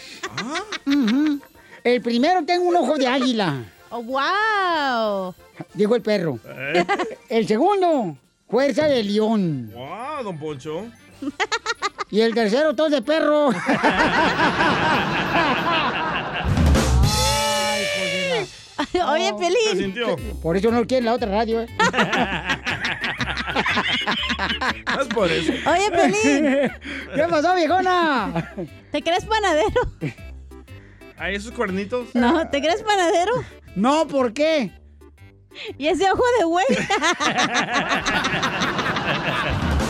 [0.85, 1.39] Ujú.
[1.83, 5.35] El primero tengo un ojo de águila, Oh, wow.
[5.73, 6.39] dijo el perro.
[6.45, 6.85] Eh.
[7.29, 8.17] El segundo,
[8.49, 9.69] fuerza de león.
[9.73, 10.85] ¡Wow, don Poncho!
[12.09, 13.49] Y el tercero, tos de perro.
[19.07, 19.77] Oye, Se Pelín.
[19.77, 20.15] sintió.
[20.41, 21.67] Por eso no quiere la otra radio, ¿eh?
[25.01, 25.51] Es por eso.
[25.69, 26.45] Oye, Pelín.
[27.15, 28.53] ¿Qué pasó, viejona?
[28.91, 29.81] ¿Te crees panadero?
[31.17, 32.09] ¿Hay esos cuernitos?
[32.13, 33.31] No, ¿te crees panadero?
[33.75, 34.71] No, ¿por qué?
[35.77, 36.65] ¿Y ese ojo de güey?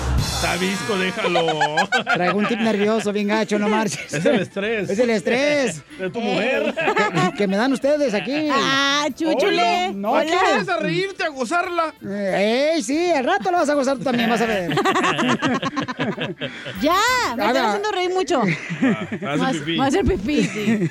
[0.60, 1.46] visco, déjalo.
[2.14, 4.14] Traigo un tip nervioso, bien gacho, no marches.
[4.14, 4.90] Es el estrés.
[4.90, 5.82] Es el estrés.
[5.98, 6.74] De tu mujer.
[6.76, 8.50] Que, que me dan ustedes aquí.
[8.52, 9.92] Ah, chúchule.
[9.94, 10.32] No, ¿Por ¿qué?
[10.32, 11.94] qué vienes a reírte, a gozarla?
[12.06, 13.12] Eh, ¡Ey, sí!
[13.12, 14.76] Al rato lo vas a gozar tú también, vas a ver.
[16.82, 16.96] Ya,
[17.36, 18.42] me A están haciendo reír mucho.
[19.24, 19.78] Va a hacer pipí.
[19.78, 20.90] Va a hacer pipí, sí.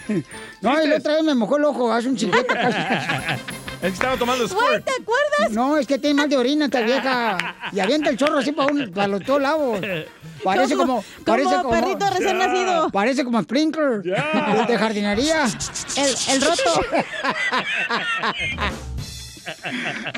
[0.61, 2.55] No, y la otra vez me mojó el ojo, hace un chiquete.
[3.83, 4.85] Es que estaba tomando Güey, squirt.
[4.85, 5.51] ¿te acuerdas?
[5.51, 7.37] No, es que tiene mal de orina esta vieja.
[7.73, 9.81] Y avienta el chorro así para, un, para los todos lados.
[10.45, 11.25] Parece Como- como...
[11.25, 12.91] Parece como perrito recién nacido.
[12.91, 14.11] Parece como sprinkler de,
[14.69, 15.47] de jardinería.
[15.97, 16.81] El, el roto.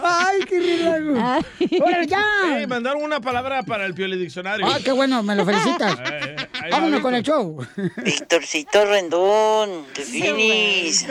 [0.03, 1.45] ¡Ay, qué relajo!
[1.83, 2.23] ¡Órale, ya!
[2.59, 4.67] Ey, mandaron una palabra para el Pioli Diccionario.
[4.67, 5.23] ¡Ah, qué bueno!
[5.23, 5.99] Me lo felicitas.
[6.05, 7.67] Eh, ahí va, Vámonos con el show.
[8.05, 11.07] Víctorcito Rendón, de Finis.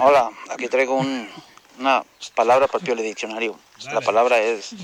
[0.00, 1.28] Hola, aquí traigo un-
[1.78, 2.04] una
[2.34, 3.56] palabra para el Piole Diccionario.
[3.92, 4.74] La palabra es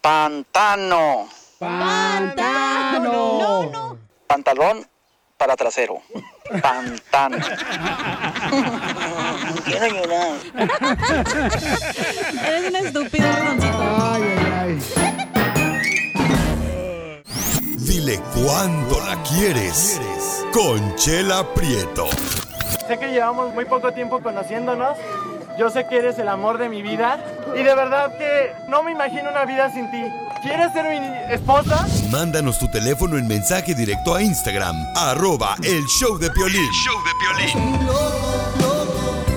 [0.00, 1.28] pantano.
[1.58, 3.10] ¡Pantano!
[4.26, 4.86] Pantalón
[5.36, 6.00] para trasero.
[6.62, 7.38] Pantano.
[9.64, 10.38] Quiero llorar.
[12.46, 13.82] Eres un estúpido, ratoncito.
[14.02, 14.22] Ay,
[14.60, 14.78] ay,
[17.78, 20.00] Dile cuándo la quieres.
[20.52, 22.08] Conchela Prieto.
[22.86, 24.96] Sé que llevamos muy poco tiempo conociéndonos.
[25.58, 27.18] Yo sé que eres el amor de mi vida.
[27.54, 30.02] Y de verdad que no me imagino una vida sin ti.
[30.42, 30.96] ¿Quieres ser mi
[31.34, 31.86] esposa?
[32.10, 36.64] Mándanos tu teléfono en mensaje directo a Instagram, arroba el show de Piolín.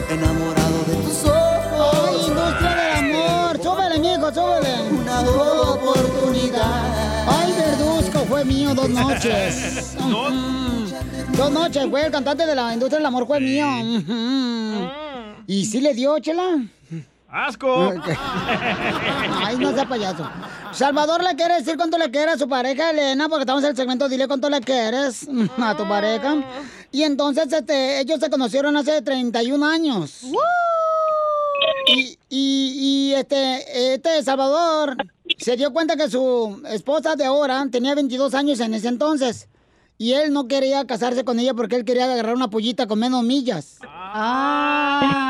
[0.09, 2.07] Enamorado de tus ojos.
[2.07, 3.59] ¡Ay, industria del amor!
[3.61, 4.81] ¡Súbele, mijo, súbele!
[4.91, 7.25] Una oportunidad.
[7.27, 8.19] ¡Ay, Verduzco!
[8.29, 9.95] Fue mío dos noches.
[11.35, 13.65] Dos noches, fue el cantante de la industria del amor, fue mío.
[15.47, 16.63] ¿Y sí le dio, chela?
[17.33, 17.91] ¡Asco!
[19.43, 20.29] Ay, no sea payaso.
[20.71, 23.75] Salvador le quiere decir cuánto le quiere a su pareja Elena, porque estamos en el
[23.75, 25.27] segmento Dile cuánto le quieres
[25.57, 26.35] a tu pareja.
[26.91, 30.21] Y entonces este, ellos se conocieron hace 31 años.
[31.87, 34.95] Y, y, y, este, este Salvador
[35.39, 39.47] se dio cuenta que su esposa de ahora tenía 22 años en ese entonces.
[39.97, 43.23] Y él no quería casarse con ella porque él quería agarrar una pollita con menos
[43.23, 43.79] millas.
[43.81, 45.22] Ah.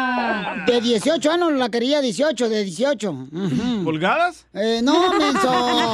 [0.68, 3.12] De 18 años la quería 18, de 18.
[3.12, 3.84] Ujú.
[3.84, 4.46] ¿Pulgadas?
[4.54, 5.50] Eh, no, menso.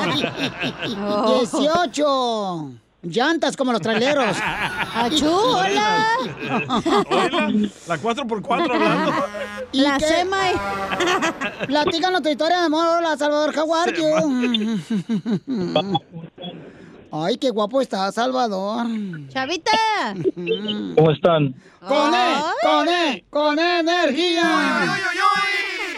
[1.02, 1.40] Oh.
[1.42, 2.72] 18.
[3.04, 4.36] Llantas como los traileros.
[4.96, 6.06] ¡Achú, hola!
[7.10, 7.50] Oíla,
[7.88, 9.14] la 4x4 hablando.
[9.72, 10.06] ¿Y La qué?
[10.06, 10.38] sema.
[11.66, 13.54] Platícanos tu historia de amor, hola Salvador,
[13.96, 14.80] you?
[17.12, 18.86] Ay, qué guapo está Salvador.
[19.30, 19.72] ¡Chavita!
[20.96, 21.56] ¿Cómo están?
[21.88, 24.86] Con E, con E, con energía.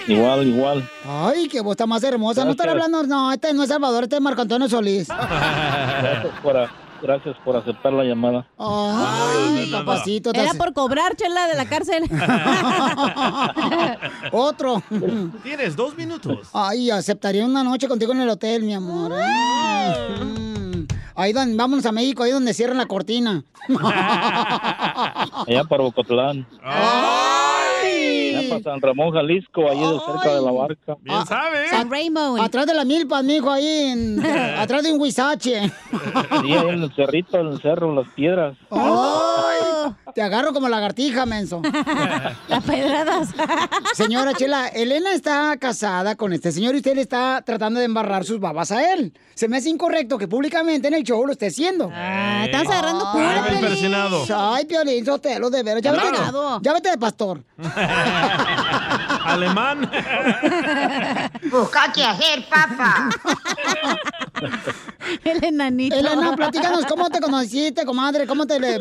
[0.07, 0.89] Igual, igual.
[1.05, 2.45] Ay, qué voz está más hermosa.
[2.45, 5.07] No estar hablando, no, este no es Salvador, este es Marco Antonio Solís.
[5.09, 6.69] Gracias por,
[7.01, 8.47] gracias por aceptar la llamada.
[8.57, 10.31] Ay, papacito.
[10.31, 12.03] te Era hace- por cobrar, chela, de la cárcel.
[14.31, 14.81] Otro.
[15.43, 16.47] Tienes dos minutos.
[16.53, 19.11] Ay, aceptaría una noche contigo en el hotel, mi amor.
[21.15, 23.43] Ahí donde, vámonos a México, ahí donde cierran la cortina.
[25.47, 26.45] Allá para Bocotlán.
[26.63, 30.95] Allá para San Ramón, Jalisco, allí de cerca de la barca.
[31.01, 31.67] Bien sabe.
[31.69, 32.41] San Raymond.
[32.41, 34.25] Atrás de la milpa, mijo, ahí, en-
[34.57, 35.69] atrás de un huizache.
[35.69, 38.55] Sí, ahí en el cerrito, en el cerro, en las piedras.
[38.69, 38.79] Ay,
[40.15, 41.61] te agarro como lagartija, menso.
[42.47, 43.29] Las pedradas.
[43.95, 48.23] Señora Chela, Elena está casada con este señor y usted le está tratando de embarrar
[48.25, 49.13] sus babas a él.
[49.35, 51.89] Se me hace incorrecto que públicamente en el show lo esté haciendo.
[51.93, 53.95] Ah, estás agarrando Ay, cura, bien Piolín.
[54.35, 55.81] Ay, Piolín Sotelo, de veras.
[55.81, 56.59] Ya, vete, Claro.
[56.61, 57.43] ya vete de pastor.
[59.25, 59.89] Alemán.
[61.49, 63.09] Busca qué hacer, papá.
[65.23, 65.95] El enanito.
[65.95, 68.79] Elena, platícanos cómo te conociste, comadre, cómo te le...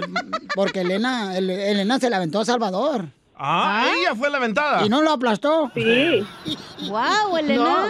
[0.55, 3.07] Porque Elena, El- Elena se la aventó a Salvador.
[3.37, 4.85] Ah, ella fue la ventada.
[4.85, 5.71] ¿Y no lo aplastó?
[5.75, 6.27] Sí.
[6.89, 7.65] Wow, Elena.
[7.65, 7.87] No,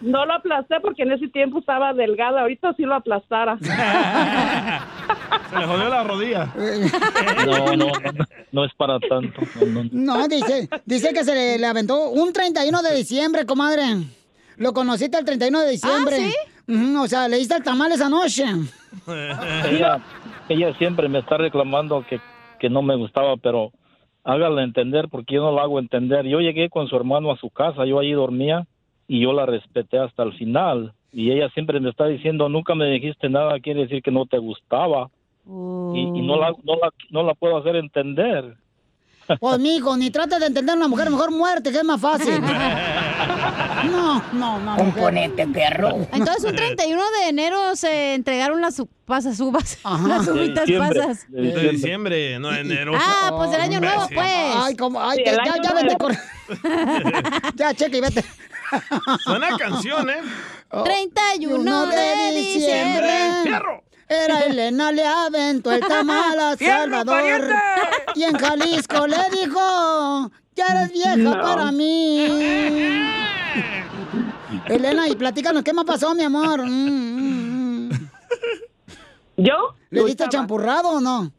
[0.00, 2.42] no lo aplasté porque en ese tiempo estaba delgada.
[2.42, 3.58] Ahorita sí lo aplastara.
[5.50, 6.52] Se le jodió la rodilla.
[7.46, 7.92] No, no, no,
[8.52, 9.40] no es para tanto.
[9.66, 10.18] No, no.
[10.18, 13.82] No, dice, dice que se le, le aventó un 31 de diciembre, comadre.
[14.56, 16.16] Lo conociste el 31 de diciembre.
[16.16, 16.34] ¿sí?
[16.68, 18.44] Ujú, o sea, le diste el tamal esa noche.
[19.70, 20.00] Ella,
[20.48, 22.20] ella siempre me está reclamando que,
[22.58, 23.72] que no me gustaba, pero
[24.24, 26.26] hágale entender porque yo no la hago entender.
[26.26, 28.66] Yo llegué con su hermano a su casa, yo allí dormía
[29.08, 30.92] y yo la respeté hasta el final.
[31.10, 34.38] Y ella siempre me está diciendo, nunca me dijiste nada, quiere decir que no te
[34.38, 35.08] gustaba.
[35.46, 38.54] Y, y no, la, no, la, no la puedo hacer entender.
[39.40, 42.32] Pues, mijo, ni trates de entender a una mujer, mejor muerte, que es más fácil.
[43.90, 44.76] No, no, no.
[44.76, 45.90] Componente, perro.
[46.12, 49.78] Entonces, un 31 de enero se entregaron las pasas uvas.
[50.06, 51.30] Las uvitas pasas.
[51.30, 52.92] De diciembre, no de enero.
[52.96, 54.26] Ah, pues del año nuevo, pues.
[54.26, 56.12] Ay, como, ay, Sí, ya, el ya, ya vete con...
[57.54, 58.24] ya, cheque y vete.
[59.24, 60.20] Suena canción, ¿eh?
[60.84, 63.10] 31 de diciembre.
[63.42, 63.82] ¡Fierro!
[64.08, 67.52] Era Elena, le aventó el tamal a ¡Fierro, Salvador.
[68.14, 71.32] Y en Jalisco le dijo, ya eres vieja No.
[71.32, 72.26] para mí.
[74.66, 76.62] Elena, y platícanos, ¿qué me pasó, mi amor?
[76.64, 78.08] Mm, mm, mm.
[79.36, 79.74] ¿Yo?
[79.90, 81.30] ¿Le diste champurrado o no?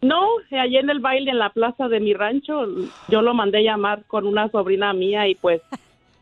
[0.00, 2.66] No, allí en el baile en la plaza de mi rancho,
[3.08, 5.60] yo lo mandé llamar con una sobrina mía y pues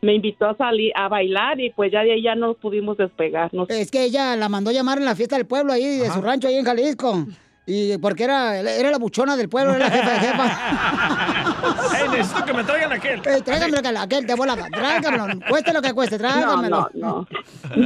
[0.03, 3.69] me invitó a salir a bailar y pues ya de ahí ya no pudimos despegarnos.
[3.69, 6.47] Es que ella la mandó llamar en la fiesta del pueblo ahí, de su rancho
[6.47, 7.25] ahí en Jalisco.
[7.65, 11.97] Y porque era, era la buchona del pueblo, era la jefa de jefa.
[12.03, 13.21] ¡Ey, necesito que me traigan aquel!
[13.25, 16.89] Ey, tráigamelo aquel, aquel de volada, tráigamelo, cueste lo que cueste, tráigamelo.
[16.93, 17.25] No,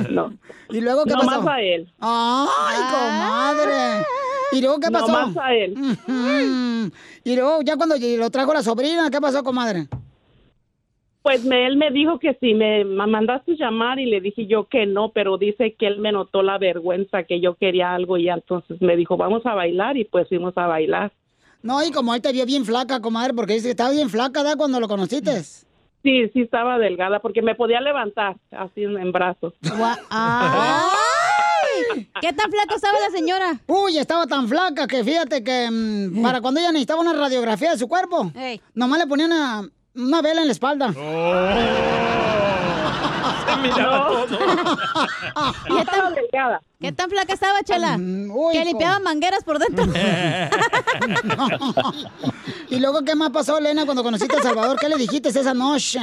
[0.10, 0.34] no,
[0.72, 1.42] ¿Y luego qué No pasó?
[1.44, 1.94] más a él.
[2.00, 4.06] ¡Ay, comadre!
[4.54, 5.12] ¿Y luego qué No pasó?
[5.12, 5.76] más a él.
[7.24, 9.88] Y luego, ya cuando lo trajo la sobrina, ¿qué pasó, comadre?
[11.24, 14.68] Pues me, él me dijo que si me ma- mandaste llamar y le dije yo
[14.70, 18.30] que no, pero dice que él me notó la vergüenza que yo quería algo y
[18.30, 21.12] entonces me dijo vamos a bailar y pues fuimos a bailar.
[21.64, 24.44] No, y como él te vio bien flaca, comadre, porque dice que estaba bien flaca,
[24.44, 24.56] ¿da?
[24.56, 25.42] Cuando lo conociste.
[26.04, 29.54] Sí, sí estaba delgada porque me podía levantar así en, en brazos.
[30.10, 32.08] ¡Ay!
[32.22, 33.60] ¿Qué tan flaca estaba la señora?
[33.68, 37.78] Uy, estaba tan flaca que fíjate que mm, para cuando ella necesitaba una radiografía de
[37.78, 38.62] su cuerpo, Ey.
[38.74, 40.94] nomás le ponían una, una vela en la espalda.
[45.68, 46.16] ¿Qué tan,
[46.80, 47.98] ¿Qué tan flaca estaba, Chela?
[48.52, 49.86] que limpiaba mangueras por dentro.
[52.70, 54.78] ¿Y luego qué más pasó, Elena, cuando conociste a Salvador?
[54.80, 56.00] ¿Qué le dijiste esa noche?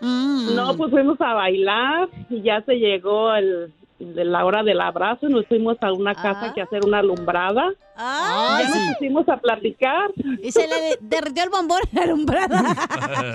[0.00, 5.28] No, pues fuimos a bailar y ya se llegó el, de la hora del abrazo
[5.28, 7.70] y nos fuimos a una casa que hacer una alumbrada.
[7.96, 8.78] Ay, ya sí.
[8.78, 10.10] nos pusimos a platicar.
[10.42, 12.74] Y se le derritió el bombón en la alumbrada.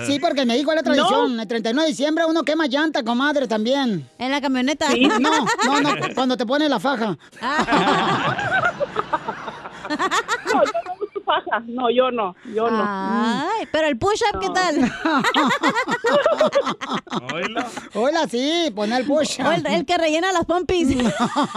[0.06, 4.08] Sí, porque me dijo la tradición, el 31 de diciembre uno quema llanta, comadre, también.
[4.18, 4.90] ¿En la camioneta?
[4.90, 5.06] Sí.
[5.06, 7.16] No, no, no, cuando te pone la faja.
[9.88, 11.62] No, yo no faja.
[11.66, 12.82] No, yo no, yo no.
[12.86, 14.76] Ay, pero el push-up, ¿qué tal?
[17.94, 19.40] Hola, sí, pone el push.
[19.40, 20.96] O el, el que rellena las pompis.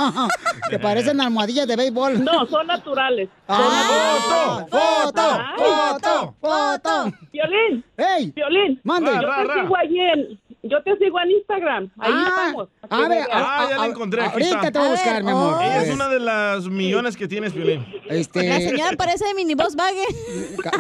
[0.69, 2.23] que parecen almohadillas de béisbol.
[2.23, 3.29] No, son naturales.
[3.47, 4.67] ¡Foto!
[4.69, 5.21] ¡Foto!
[5.57, 6.35] ¡Foto!
[6.41, 7.11] ¡Foto!
[7.31, 7.83] Violín.
[7.97, 8.31] ¡Ey!
[8.35, 8.79] Violín.
[8.83, 9.11] Mande.
[9.13, 9.61] Yo Ra, ra.
[9.61, 10.39] sigo allí en...
[10.61, 11.89] Yo te sigo en Instagram.
[11.99, 12.67] Ahí Ah, estamos.
[12.89, 14.21] a ver, Ah, ya la encontré.
[14.21, 14.71] Aquí ahorita está.
[14.71, 15.55] te voy a buscar, mi amor.
[15.63, 17.85] Ella es Pues, una de las millones que tienes, Piolín.
[18.09, 18.43] Este...
[18.49, 20.03] La señora parece de mini Volkswagen.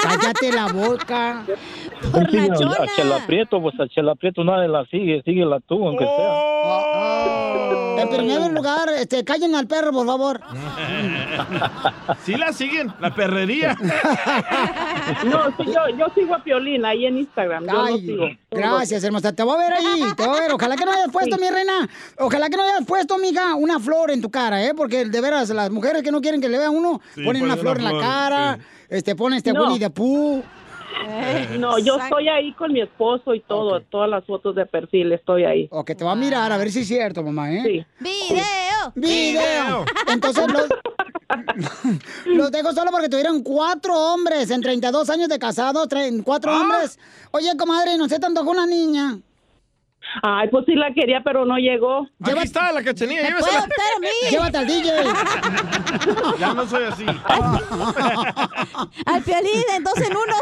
[0.01, 1.45] Cállate la boca.
[2.11, 2.73] Por Sí, la a- chona.
[2.73, 8.03] a Chela Prieto, pues a Chela Prieto nadie la sigue, síguela tú, aunque sea.
[8.03, 10.41] En primer lugar, este, callen al perro, por favor.
[12.25, 13.77] Sí la siguen, la perrería.
[15.25, 17.65] No, sí, yo, yo sigo a Piolín ahí en Instagram.
[17.67, 18.27] Yo Ay, sigo.
[18.51, 19.33] gracias, hermosa.
[19.33, 20.53] Te voy a ver ahí, te voy a ver.
[20.53, 21.89] Ojalá que no hayas puesto, mi reina.
[22.17, 24.73] Ojalá que no hayas puesto, amiga, una flor en tu cara, ¿eh?
[24.75, 27.57] Porque de veras, las mujeres que no quieren que le vean uno, Sí, ponen una
[27.57, 28.59] flor en la flor, cara,
[28.89, 29.63] este, ponen este No.
[29.63, 30.43] Winnie the Pooh.
[31.59, 35.45] No, yo estoy ahí con mi esposo y todo, todas las fotos de perfil estoy
[35.45, 35.67] ahí.
[35.71, 37.61] Ok, te va a mirar a ver si es cierto, mamá, ¿eh?
[37.63, 37.85] Sí.
[37.99, 38.91] ¡Video!
[38.95, 39.85] ¡Video!
[40.07, 40.67] Entonces los,
[42.25, 46.97] los dejo solo porque tuvieron cuatro hombres en 32 años de casados, tre- cuatro hombres.
[47.31, 49.19] Oye, comadre, ¿no se te antojó una niña?
[50.23, 52.07] Ay, pues sí la quería, pero no llegó.
[52.23, 53.59] Aquí está la cachanilla, ¿Me puede llévesela.
[53.59, 54.07] adoptar a mí?
[54.31, 56.37] Llévate al DJ.
[56.39, 57.05] Ya no soy así.
[59.05, 60.35] Al piolín, de dos en uno.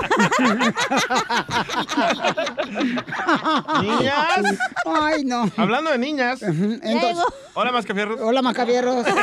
[3.82, 4.58] Niñas.
[4.86, 5.50] Ay, no.
[5.58, 6.42] Hablando de niñas.
[6.44, 8.20] Entonces, Hola, Mascafierros.
[8.22, 9.06] hola, Macavierros.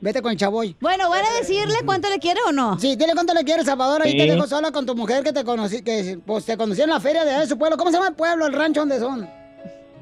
[0.00, 0.76] Vete con el chavoy.
[0.80, 2.78] Bueno, ¿van a decirle cuánto le quiere o no?
[2.78, 4.02] Sí, dile cuánto le quieres, Salvador.
[4.02, 4.18] Ahí Sí.
[4.18, 7.00] te dejo sola con tu mujer que te conocí, que pues, te conocí en la
[7.00, 7.76] feria de su pueblo.
[7.76, 9.28] ¿Cómo se llama el pueblo, el rancho donde son?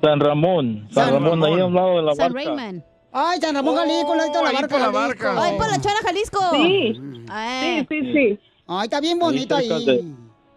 [0.03, 2.51] San Ramón, San, San Ramón, ahí a un lado de la San barca.
[2.51, 2.83] Raymond.
[3.13, 4.69] Ay, San Ramón, Jalisco, al ladito de la ahí barca.
[4.69, 5.25] por la Jalisco.
[5.25, 5.43] barca.
[5.43, 6.41] Ay, por la chona, Jalisco.
[6.53, 7.87] Sí, Ay.
[7.89, 8.39] sí, sí, sí.
[8.67, 9.87] Ay, está bien bonito cerca ahí.
[9.87, 10.05] de-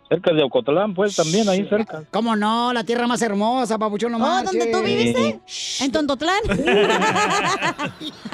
[0.10, 2.04] Cerca de Ocotlán, pues también ahí cerca.
[2.12, 2.74] ¿Cómo no?
[2.74, 4.42] La tierra más hermosa, papuchón, no Oh.
[4.44, 5.40] ¿dónde tú viviste?
[5.82, 6.40] En Tontotlán.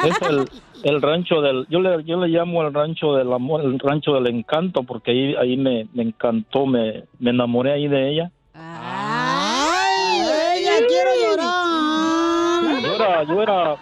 [0.06, 0.50] Es el,
[0.86, 4.28] el rancho del, yo le, yo le llamo el rancho del amor, el rancho del
[4.28, 8.32] encanto, porque ahí, ahí me, me encantó, me, me enamoré ahí de ella.
[8.54, 10.20] Ay,
[10.60, 12.84] ella, quiero llorar.
[12.84, 13.78] Yo era, yo era,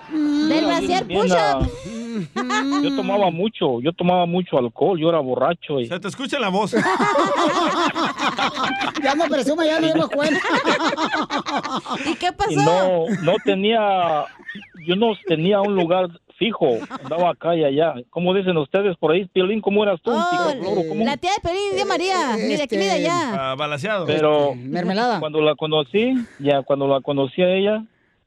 [0.47, 0.65] Del
[2.83, 5.81] yo tomaba mucho, yo tomaba mucho alcohol, yo era borracho.
[5.81, 5.87] Y...
[5.87, 6.73] Se te escucha la voz.
[9.03, 10.39] Ya no presume, ya no dimos cuenta.
[12.05, 14.23] ¿Y qué Y no, no tenía,
[14.85, 16.09] yo no tenía un lugar
[16.43, 17.93] fijo, andaba acá y allá.
[18.09, 19.61] ¿Cómo dicen ustedes por ahí, Piolín?
[19.61, 20.11] ¿Cómo eras tú?
[20.11, 23.51] Oh, La tía de Pelín de María, ni de aquí ni de allá.
[23.51, 24.05] Ah, balaseado.
[24.05, 25.19] Pero mermelada.
[25.19, 27.83] cuando la conocí, ya cuando la conocí a ella,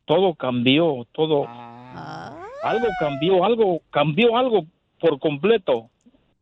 [0.06, 1.46] todo cambió, todo.
[2.62, 4.64] Algo cambió, algo cambió algo
[4.98, 5.90] por completo.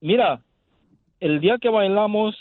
[0.00, 0.40] Mira,
[1.20, 2.36] el día que bailamos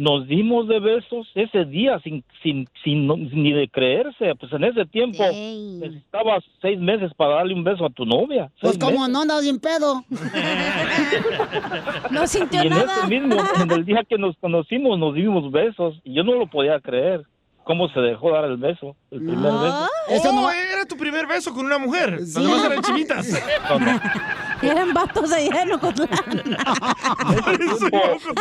[0.00, 4.62] nos dimos de besos ese día sin sin sin no- ni de creerse, pues en
[4.62, 8.48] ese tiempo necesitabas seis meses para darle un beso a tu novia.
[8.60, 9.08] Pues como meses.
[9.08, 10.04] no andas bien pedo.
[12.10, 16.14] No y en ese mismo, en el día que nos conocimos, nos dimos besos y
[16.14, 17.24] yo no lo podía creer.
[17.64, 18.96] ¿Cómo se dejó dar el beso?
[19.10, 19.88] El primer beso.
[20.08, 22.12] Eso no Oh, era tu primer beso con una mujer.
[22.20, 23.28] Las demás eran chivitas.
[23.68, 24.00] No, no.
[24.62, 26.08] Eran vatos allá en Ocotlán.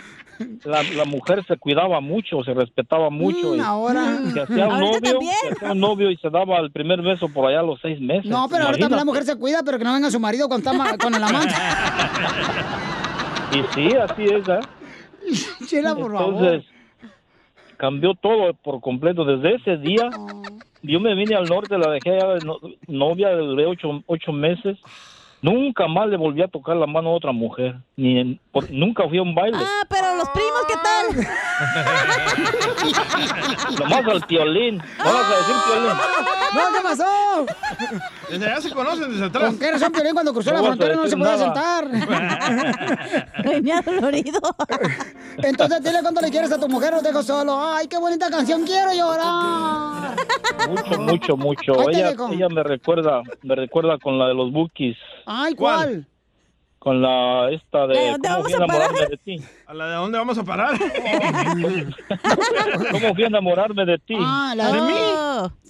[0.64, 3.55] la, la mujer se cuidaba mucho, se respetaba mucho.
[3.55, 4.18] y Mm, ahora.
[4.32, 5.34] Se hacía un Ahorita novio, también.
[5.43, 8.01] se hacía un novio y se daba el primer beso por allá a los seis
[8.01, 8.30] meses.
[8.30, 10.68] No, pero ahora también la mujer se cuida, pero que no venga su marido cuando
[10.70, 11.55] está ma- con el amante.
[13.53, 14.61] Y sí, así es, ¿eh?
[15.66, 16.34] Chela, por favor.
[16.34, 16.64] Entonces,
[17.76, 19.24] cambió todo por completo.
[19.24, 20.11] Desde ese día,
[20.82, 24.76] yo me vine al norte, la dejé allá de no- novia, duré ocho, ocho meses.
[25.41, 27.76] Nunca más le volví a tocar la mano a otra mujer.
[27.97, 29.59] Ni en- por- nunca fui a un baile.
[29.61, 31.26] Ah, pero los primos, ¿qué tal?
[33.78, 34.82] Nomás al piolín.
[34.99, 35.93] Vamos a decir piolín.
[36.55, 37.46] No, ¿qué pasó?
[38.30, 39.51] Desde allá se conocen, desde atrás.
[39.51, 41.38] ¿Con qué razón Piolín cuando cruzó la frontera no se nada.
[41.38, 41.88] sentar?
[43.44, 44.40] Venía dolorido.
[45.38, 47.59] Entonces dile cuánto le quieres a tu mujer, te dejo solo.
[47.61, 50.16] Ay, qué bonita canción, quiero llorar.
[50.68, 51.90] Mucho, mucho, mucho.
[51.90, 54.96] Ella, ella me recuerda, me recuerda con la de los Bookies,
[55.26, 56.07] Ay, ¿cuál?
[56.78, 58.90] Con la esta de ¿De dónde ¿Cómo vamos fui a parar?
[58.90, 59.36] enamorarme de ti?
[59.66, 60.78] ¿A la de dónde vamos a parar?
[62.92, 64.14] ¿Cómo fui a enamorarme de ti?
[64.18, 64.94] Ah, la de mí.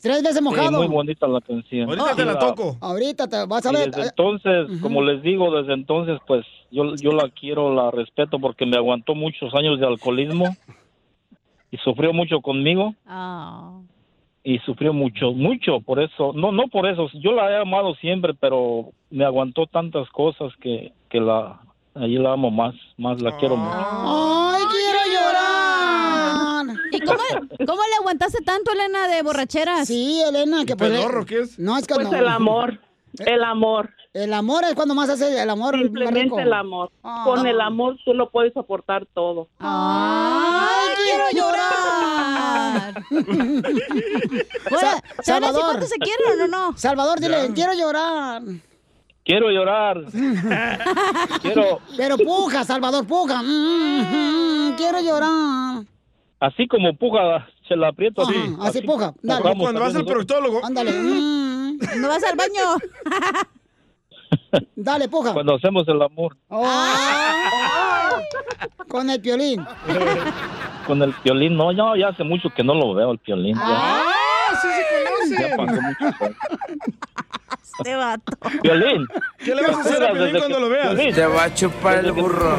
[0.02, 0.78] Tres veces Sí, mojado.
[0.78, 1.88] muy bonita la canción.
[1.88, 2.76] Ahorita te la toco.
[2.80, 3.90] Ahorita te vas a Y ver.
[3.90, 8.66] desde entonces, como les digo, desde entonces, pues yo, yo la quiero, la respeto porque
[8.66, 10.56] me aguantó muchos años de alcoholismo
[11.70, 12.94] y sufrió mucho conmigo
[14.48, 16.32] y sufrió mucho, mucho por eso.
[16.34, 17.10] No, no por eso.
[17.22, 21.60] Yo la he amado siempre, pero me aguantó tantas cosas que, que la,
[21.94, 23.76] allí la amo más, más la quiero más.
[23.76, 26.76] Ay, quiero llorar.
[26.92, 27.18] ¿Y cómo,
[27.58, 29.86] cómo le aguantaste tanto, Elena, de borracheras?
[29.86, 31.58] Sí, Elena, que pues, ¿Pedorro qué es?
[31.58, 32.16] No, es que Pues no.
[32.16, 32.78] el amor,
[33.18, 33.90] el amor.
[34.14, 35.74] El amor es cuando más hace el amor.
[35.74, 35.84] rico.
[35.86, 36.90] Simplemente el amor.
[37.24, 39.48] Con el amor tú lo puedes soportar todo.
[39.58, 43.02] ¡Ay, quiero llorar!
[44.70, 46.76] Hola, Sa- ¿sabes si cuánto se quieren o no?
[46.76, 48.42] Salvador, dile, quiero llorar.
[49.24, 49.98] Quiero llorar.
[51.42, 53.42] quiero, Pero puja, Salvador, puja.
[53.42, 55.84] Mm, mm, quiero llorar.
[56.40, 58.34] así como puja, se la aprieto así.
[58.34, 59.12] Ajá, así puja.
[59.20, 59.42] Dale.
[59.42, 60.06] pujamos también nosotros.
[60.24, 60.64] proctólogo.
[60.64, 60.92] Ándale.
[60.92, 61.78] mm.
[62.00, 62.62] ¿No vas al baño?
[64.76, 65.32] Dale, puja.
[65.32, 66.66] Cuando hacemos el amor Oh.
[68.88, 69.64] Con el piolín.
[70.86, 73.56] con el violín, no, ya, ya hace mucho que no lo veo el violín.
[73.60, 74.02] Ah,
[74.62, 74.68] sí
[75.28, 76.38] se Ya pasó mucho tiempo.
[77.78, 78.32] Este vato.
[78.62, 79.06] Violín.
[79.44, 80.94] ¿Qué le vas a hacer a Piolín cuando lo veas?
[80.94, 81.14] Violín.
[81.14, 82.58] Te va a chupar el burro.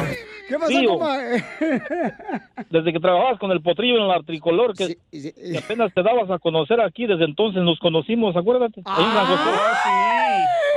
[0.50, 0.72] ¿Qué pasó?
[2.70, 6.38] Desde que trabajabas con el potrillo en la tricolor, que, que apenas te dabas a
[6.38, 8.82] conocer aquí, desde entonces nos conocimos, acuérdate.
[8.84, 9.90] Ah, sí.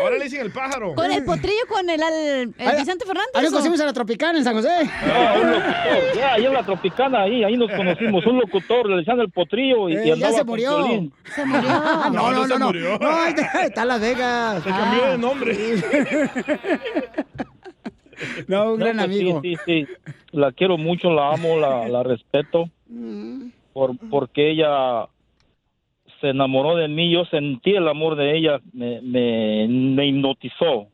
[0.02, 0.94] Ahora le dicen el pájaro.
[0.96, 3.32] ¿Con el potrillo, con el, al- el Vicente Fernández?
[3.36, 4.70] Ahí nos conocimos en la Tropicana, en San José.
[5.08, 8.98] No, un locutor, ya, ahí en la Tropicana, ahí, ahí nos conocimos, un locutor, le
[8.98, 10.86] decían el potrillo y, y Eh, ya se murió.
[11.36, 11.70] Se murió.
[11.70, 12.66] no, no, no, se no.
[12.68, 12.98] murió.
[13.00, 14.64] No, está, está en Las Vegas.
[14.64, 15.58] Se cambió de nombre.
[18.48, 19.42] No, un gran No, pues amigo.
[19.42, 20.14] Sí, sí, sí.
[20.32, 23.48] La quiero mucho, la amo, la, la respeto, Mm.
[23.74, 25.08] por, porque ella
[26.22, 30.88] se enamoró de mí, yo sentí el amor de ella, me, me, me hipnotizó.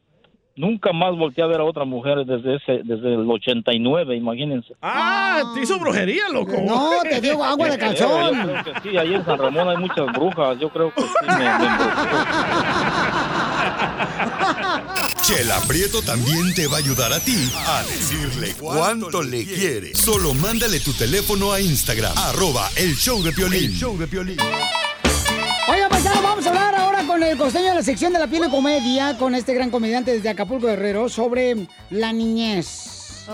[0.55, 4.73] Nunca más volteé a ver a otra mujer desde ese, desde el 89, imagínense.
[4.81, 6.51] Ah, te hizo brujería, loco.
[6.65, 8.35] No, te dio agua de calzón.
[8.35, 11.07] yo creo que sí, ahí en San Ramón hay muchas brujas, yo creo que sí
[11.27, 11.89] me, me embrujó.
[15.29, 19.93] Chela Prieto también te va a ayudar a ti a decirle cuánto le quiere.
[19.93, 23.71] Solo mándale tu teléfono a Instagram, arroba el show de Piolín.
[23.71, 24.39] show de Piolín.
[25.71, 28.41] Oiga, paisano, vamos a hablar ahora con el costeño de la sección de la piel
[28.41, 33.27] de comedia, con este gran comediante desde Acapulco Guerrero, sobre la niñez.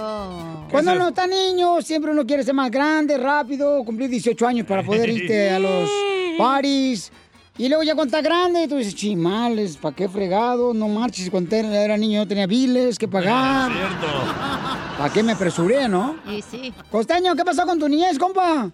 [0.70, 4.84] Cuando uno está niño, siempre uno quiere ser más grande, rápido, cumplir 18 años para
[4.84, 5.90] poder irte a los
[6.38, 7.10] parties,
[7.58, 10.74] Y luego ya cuando está grande, tú dices, chimales, ¿para qué fregado?
[10.74, 13.72] No marches, cuando era era niño no tenía biles que pagar.
[13.72, 14.08] Cierto.
[14.98, 16.18] ¿Para qué me apresuré, no?
[16.30, 16.74] Y sí.
[16.92, 18.70] Costeño, ¿qué pasó con tu niñez, compa?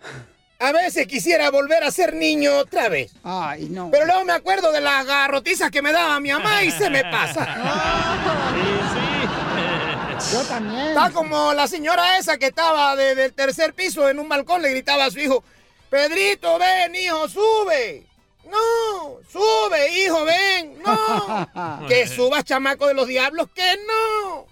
[0.59, 3.13] A veces quisiera volver a ser niño otra vez.
[3.23, 3.89] Ay, no.
[3.91, 7.03] Pero luego me acuerdo de las garrotizas que me daba mi mamá y se me
[7.03, 7.47] pasa.
[10.31, 10.89] Yo también.
[10.89, 14.69] Está como la señora esa que estaba de- del tercer piso en un balcón, le
[14.69, 15.43] gritaba a su hijo,
[15.89, 18.05] Pedrito, ven, hijo, sube.
[18.51, 20.81] No, sube, hijo, ven.
[20.83, 21.81] No.
[21.87, 24.45] Que subas, chamaco de los diablos, que no.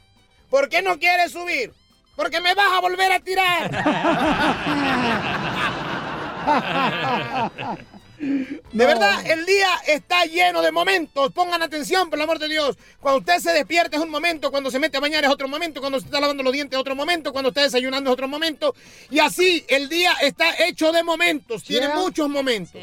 [0.50, 1.72] ¿Por qué no quieres subir?
[2.16, 3.70] Porque me vas a volver a tirar.
[8.20, 11.32] De verdad, el día está lleno de momentos.
[11.32, 12.78] Pongan atención, por el amor de Dios.
[13.00, 15.80] Cuando usted se despierta es un momento, cuando se mete a bañar es otro momento,
[15.80, 18.76] cuando se está lavando los dientes es otro momento, cuando está desayunando es otro momento.
[19.10, 21.96] Y así, el día está hecho de momentos, tiene Yeah.
[21.96, 22.74] muchos momentos.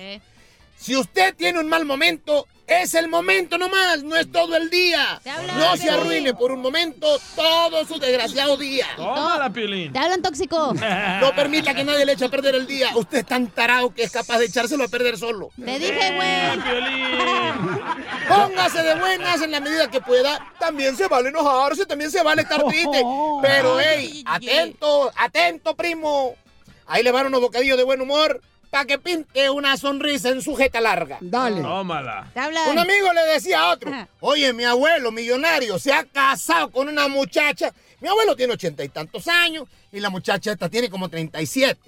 [0.79, 5.21] Si usted tiene un mal momento, es el momento nomás, no es todo el día.
[5.57, 8.87] No se arruine por un momento todo su desgraciado día.
[8.97, 9.93] Tómala, Piolín.
[9.93, 10.75] Te hablan tóxico.
[11.21, 12.91] No permita que nadie le eche a perder el día.
[12.95, 15.51] Usted es tan tarado que es capaz de echárselo a perder solo.
[15.57, 16.59] Te dije, güey.
[18.29, 20.53] Póngase de buenas en la medida que pueda.
[20.59, 23.03] También se vale enojarse, también se vale estar triste.
[23.43, 26.35] Pero, hey, atento, atento, primo.
[26.87, 28.41] Ahí le van unos bocadillos de buen humor
[28.71, 31.19] para que pinte una sonrisa en su jeta larga.
[31.21, 31.63] Dale.
[31.63, 32.31] Tómala.
[32.71, 33.91] Un amigo le decía a otro,
[34.21, 37.73] oye, mi abuelo millonario se ha casado con una muchacha.
[38.01, 41.79] Mi abuelo tiene ochenta y tantos años y la muchacha esta tiene como 37.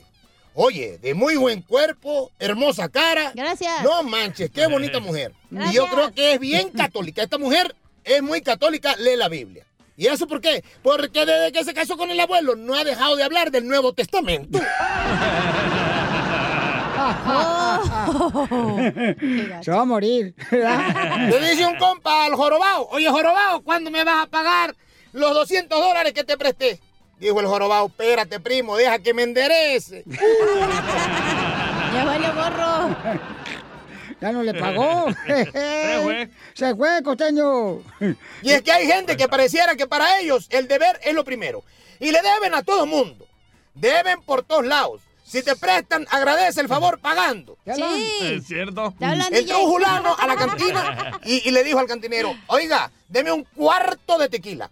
[0.55, 3.32] Oye, de muy buen cuerpo, hermosa cara.
[3.34, 3.82] Gracias.
[3.84, 5.32] No manches, qué bonita mujer.
[5.50, 5.74] Y Gracias.
[5.74, 7.22] yo creo que es bien católica.
[7.22, 9.64] Esta mujer es muy católica, lee la Biblia.
[9.96, 10.64] ¿Y eso por qué?
[10.82, 13.92] Porque desde que se casó con el abuelo no ha dejado de hablar del Nuevo
[13.92, 14.60] Testamento.
[19.62, 20.35] Se va a morir.
[20.51, 24.74] Le dice un compa al jorobado, oye jorobado, ¿cuándo me vas a pagar
[25.12, 26.80] los 200 dólares que te presté?
[27.18, 30.05] Dijo el jorobado, espérate primo, deja que me enderece.
[31.94, 32.97] Ya valió gorro.
[34.20, 35.06] Ya no le pagó.
[35.26, 36.28] Se fue.
[36.55, 37.78] Se fue, costeño.
[38.43, 41.64] Y es que hay gente que pareciera que para ellos el deber es lo primero.
[42.01, 43.26] Y le deben a todo mundo.
[43.74, 45.02] Deben por todos lados.
[45.28, 47.59] Si te prestan, agradece el favor pagando.
[47.64, 48.94] Es cierto.
[48.98, 53.44] Entró un fulano a la cantina y, y le dijo al cantinero, oiga, deme un
[53.44, 54.70] cuarto de tequila.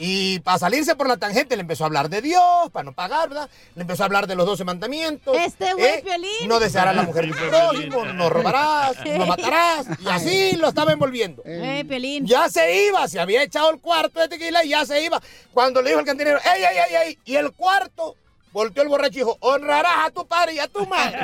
[0.00, 2.42] Y para salirse por la tangente le empezó a hablar de Dios,
[2.72, 3.48] para no pagar, ¿verdad?
[3.74, 5.36] Le empezó a hablar de los doce mandamientos.
[5.38, 6.02] Este güey, ¿eh?
[6.02, 6.48] Piolín.
[6.48, 9.86] No desearás a la mujer de tu prójimo, no robarás, no matarás.
[10.00, 11.42] Y así lo estaba envolviendo.
[11.44, 12.26] Eh, Piolín.
[12.26, 15.20] Ya se iba, se había echado el cuarto de tequila y ya se iba.
[15.52, 17.18] Cuando le dijo al cantinero, ¡ey, ey, ey, ey!
[17.24, 18.16] Y el cuarto,
[18.52, 21.18] volteó el borracho y dijo, honrarás a tu padre y a tu madre.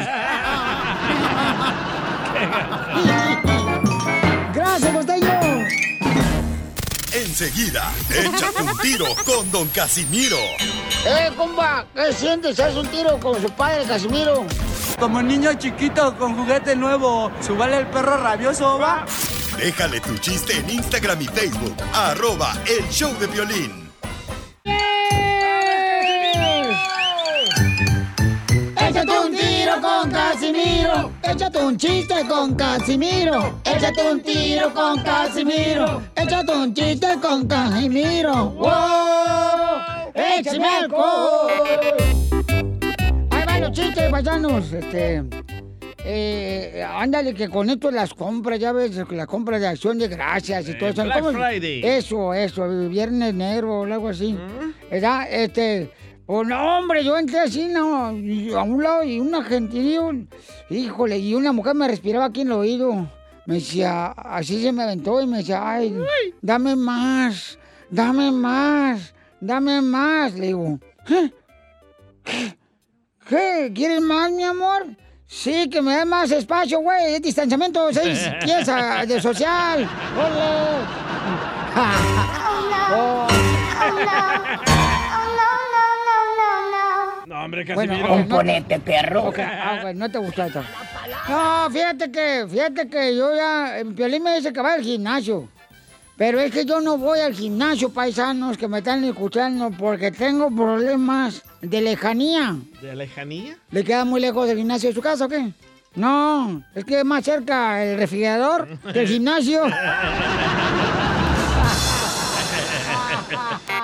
[4.55, 5.67] Gracias, costeño.
[7.13, 10.37] Enseguida, échate un tiro con Don Casimiro.
[11.07, 12.61] Eh, compa, ¿qué sientes?
[12.61, 14.45] ¿Haz un tiro con su padre, Casimiro?
[14.99, 19.07] Como niño chiquito con juguete nuevo, ¿subale el perro rabioso, va?
[19.57, 23.87] Déjale tu chiste en Instagram y Facebook, arroba el show de violín.
[28.97, 31.13] Échate un tiro con Casimiro.
[31.23, 33.61] Échate un chiste con Casimiro.
[33.63, 36.03] Échate un tiro con Casimiro.
[36.17, 38.53] Échate un chiste con Casimiro.
[38.53, 38.71] ¡Wow!
[40.15, 41.51] ¡Échame alcohol!
[43.33, 44.73] Ahí van los chistes, paisanos.
[44.73, 45.23] Este.
[46.03, 50.71] Eh, ándale, que con esto las compras, ya ves, la compra de acción de gracias
[50.71, 51.03] y todo eso.
[51.03, 51.33] Eh, Black.
[51.33, 51.81] Friday.
[51.85, 54.39] Eso, eso, viernes negro o algo así.
[54.91, 55.27] ¿Verdad?
[55.31, 55.93] Este.
[56.29, 60.27] Oh, no, hombre, yo entré así, no, a un lado y un argentino,
[60.69, 63.09] híjole, y una mujer me respiraba aquí en el oído.
[63.47, 65.97] Me decía, así se me aventó y me decía, ay,
[66.43, 67.57] dame más,
[67.91, 70.35] dame más, dame más.
[70.35, 70.81] Le digo.
[71.07, 72.57] ¿qué?
[73.29, 73.73] ¿Qué?
[73.73, 74.87] ¿Quieres más, mi amor?
[75.29, 79.89] Sí, que me dé más espacio, güey, es distanciamiento, seis pies de social.
[80.17, 81.07] ¡Ole!
[82.93, 83.27] Oh.
[83.29, 84.73] No,
[87.47, 89.33] hombre, Bueno, componente, perro.
[89.39, 90.63] Ah, ok, no te gustó esto.
[91.29, 95.49] No, fíjate que, fíjate que yo ya, Piolín me dice que va al gimnasio.
[96.17, 100.51] Pero es que yo no voy al gimnasio, paisanos, que me están escuchando, porque tengo
[100.51, 102.57] problemas de lejanía.
[102.81, 103.59] ¿De lejanía?
[103.71, 105.53] ¿Le queda muy lejos del gimnasio de su casa o qué?
[105.95, 109.63] No, es que es más cerca el refrigerador que el gimnasio.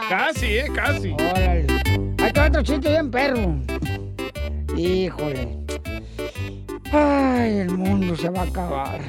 [0.08, 0.68] casi, ¿eh?
[0.74, 1.12] Casi.
[1.12, 1.61] Órale.
[2.46, 3.54] Otro chiste bien perro.
[4.76, 5.58] Híjole.
[6.92, 9.00] Ay, el mundo se va a acabar.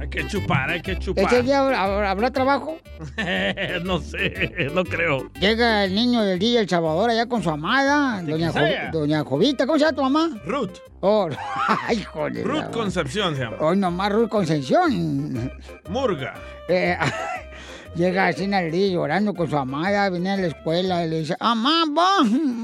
[0.00, 1.24] Hay que chupar, hay que chupar.
[1.24, 2.78] ¿Ese día habrá, habrá trabajo?
[3.84, 5.30] no sé, no creo.
[5.40, 9.64] Llega el niño del día El Salvador allá con su amada, doña, Jo- doña Jovita.
[9.66, 10.30] ¿Cómo se llama tu mamá?
[10.44, 10.78] Ruth.
[11.00, 11.28] Oh,
[11.88, 12.44] ay, joder.
[12.46, 13.56] Ruth Concepción se llama.
[13.60, 15.50] Hoy nomás Ruth Concepción.
[15.88, 16.34] Murga.
[16.68, 16.96] Eh,
[17.94, 21.20] llega así en el día llorando con su amada, viene a la escuela y le
[21.20, 22.18] dice, mamá, va,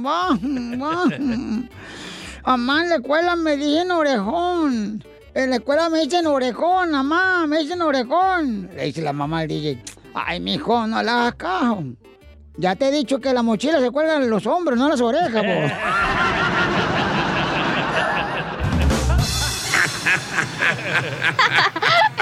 [0.05, 0.39] va,
[0.81, 1.05] va.
[2.47, 5.05] Mamá, en la escuela me dicen orejón.
[5.35, 8.71] En la escuela me dicen orejón, mamá, me dicen orejón.
[8.75, 9.83] Le dice la mamá al DJ,
[10.15, 11.85] ay, mijo, no le hagas caso.
[12.57, 15.33] Ya te he dicho que la mochila se cuelgan en los hombros, no las orejas,
[15.33, 15.45] vos.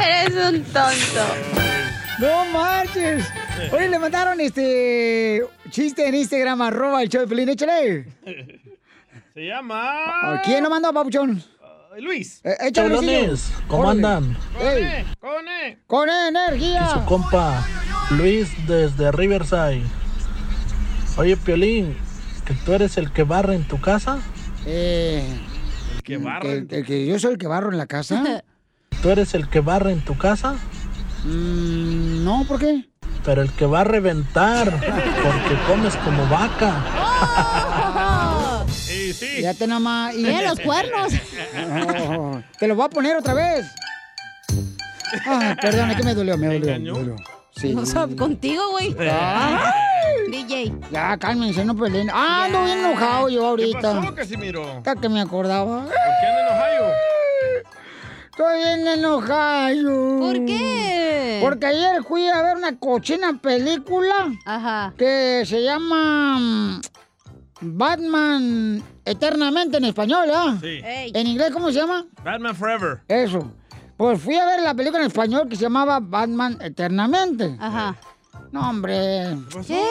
[0.07, 1.86] Eres un tonto.
[2.19, 3.27] ¡No marches!
[3.73, 8.07] Oye, le mandaron este chiste en Instagram, arroba el show de Pelín, échale.
[9.35, 10.41] Se llama.
[10.45, 11.43] ¿Quién lo mandó, papuchón?
[11.99, 12.41] Luis.
[12.45, 12.89] Eh, échale.
[12.91, 14.07] Pelones, ¿cómo Órale.
[14.07, 14.37] andan?
[14.61, 15.05] ¡Ey!
[15.19, 15.79] ¡Con E!
[15.87, 16.89] ¡Con Y energía!
[16.89, 17.67] su compa,
[18.11, 19.83] Luis desde Riverside.
[21.17, 21.97] Oye, Piolín,
[22.45, 24.19] ¿que tú eres el que barre en tu casa?
[24.67, 25.25] Eh,
[25.97, 26.51] El que barra.
[26.51, 28.43] el, el que yo soy el que barro en la casa.
[29.03, 30.57] ¿Tú eres el que barre en tu casa?
[31.27, 32.85] Mm, no, ¿por qué?
[33.25, 36.75] Pero el que va a reventar, porque comes como vaca.
[38.69, 39.43] Sí, sí.
[39.43, 40.15] Ya te nomás.
[40.15, 41.13] y- Mira los cuernos.
[42.19, 43.67] Oh, te lo voy a poner otra vez.
[45.27, 46.67] Ay, perdón, es que me dolió, me dolió.
[46.79, 47.17] Me dolió.
[47.57, 47.75] Sí.
[47.77, 48.95] O sea, contigo, güey.
[48.99, 50.31] Ay.
[50.31, 50.73] DJ.
[50.91, 52.11] Ya, cálmense, no peleen.
[52.13, 53.81] Ah, ando bien enojado yo ¿Qué ahorita.
[53.81, 54.69] pasó, Casimiro?
[54.79, 55.83] Hasta que me acordaba.
[55.83, 56.95] ¿Por qué anda en Ohio?
[58.37, 60.19] Estoy bien enojado.
[60.19, 61.39] ¿Por qué?
[61.41, 64.93] Porque ayer fui a ver una cochina película Ajá.
[64.99, 66.81] que se llama mm,
[67.63, 70.55] Batman Eternamente en español, ¿ah?
[70.61, 70.81] Sí.
[70.85, 71.13] Ey.
[71.15, 72.05] ¿En inglés cómo se llama?
[72.23, 73.01] Batman Forever.
[73.09, 73.51] Eso.
[73.97, 77.57] Pues fui a ver la película en español que se llamaba Batman Eternamente.
[77.59, 77.97] Ajá.
[78.53, 79.35] No, hombre.
[79.67, 79.83] ¿Qué?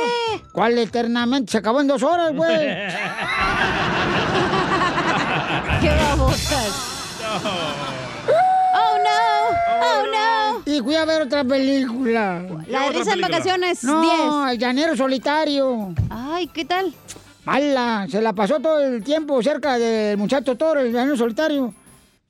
[0.54, 1.52] ¿Cuál eternamente?
[1.52, 2.60] Se acabó en dos horas, güey.
[5.82, 6.92] ¿Qué babotas?
[7.28, 7.95] Oh no.
[10.82, 12.42] Fui a ver otra película.
[12.68, 13.84] La de risa en vacaciones.
[13.84, 14.54] No, 10.
[14.54, 15.94] el llanero solitario.
[16.10, 16.94] Ay, ¿qué tal?
[17.46, 21.74] Mala, se la pasó todo el tiempo cerca del muchacho toro, el llanero solitario.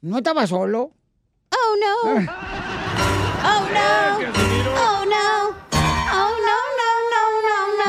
[0.02, 0.92] No estaba solo.
[1.52, 2.26] Oh no.
[3.44, 4.18] Oh no.
[4.78, 4.95] Oh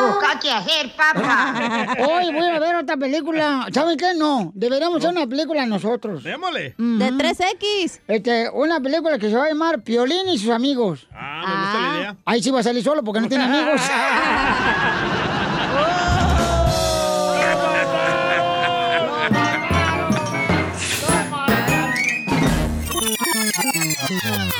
[0.07, 0.21] no, no, no.
[0.21, 1.95] Busca qué hacer, papá.
[2.09, 3.67] Hoy voy a ver otra película.
[3.73, 4.15] ¿Saben qué?
[4.17, 6.25] No, deberíamos hacer una película nosotros.
[6.25, 6.75] Démosle.
[6.79, 7.19] De Ujú.
[7.19, 8.01] 3X.
[8.09, 11.07] Este, una película que se va a llamar Piolín y sus amigos.
[11.13, 12.17] Ah, me gusta la idea.
[12.25, 13.81] Ahí sí va a salir solo porque no tiene amigos.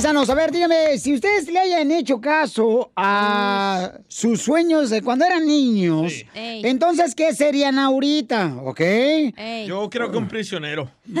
[0.00, 5.26] paisanos, a ver, díganme, si ustedes le hayan hecho caso a sus sueños de cuando
[5.26, 6.26] eran niños, Sí.
[6.34, 8.54] Entonces, ¿qué serían ahorita?
[8.64, 8.80] ¿Ok?
[8.80, 9.66] Ey.
[9.66, 10.90] Yo creo que un prisionero.
[11.04, 11.20] ¿Qué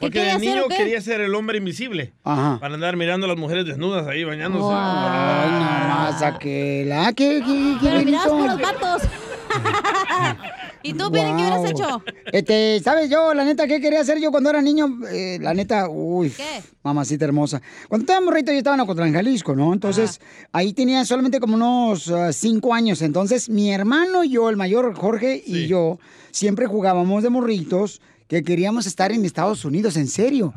[0.00, 2.12] Porque de niño quería ser el hombre invisible.
[2.24, 2.58] Ajá.
[2.60, 4.74] Para andar mirando a las mujeres desnudas ahí bañándose.
[4.76, 6.90] Ay, nomás aquel.
[6.92, 9.02] ¿Ah, qué, qué, qué Pero mirabas por los.
[10.82, 12.02] ¿Y tú, Piolín, qué hubieras hecho?
[12.32, 14.98] Este, ¿sabes yo, la neta, qué quería hacer yo cuando era niño?
[15.10, 16.62] Eh, la neta, uy, ¿Qué?
[16.82, 17.60] mamacita hermosa.
[17.88, 19.72] Cuando estaba morrito yo estaba en Ocotlán, Jalisco, ¿no?
[19.72, 20.20] Entonces,
[20.52, 23.02] ahí tenía solamente como unos ah, cinco años.
[23.02, 25.98] Entonces, mi hermano y yo, el mayor Jorge y yo,
[26.30, 28.00] siempre jugábamos de morritos
[28.30, 30.54] que queríamos estar en Estados Unidos, en serio.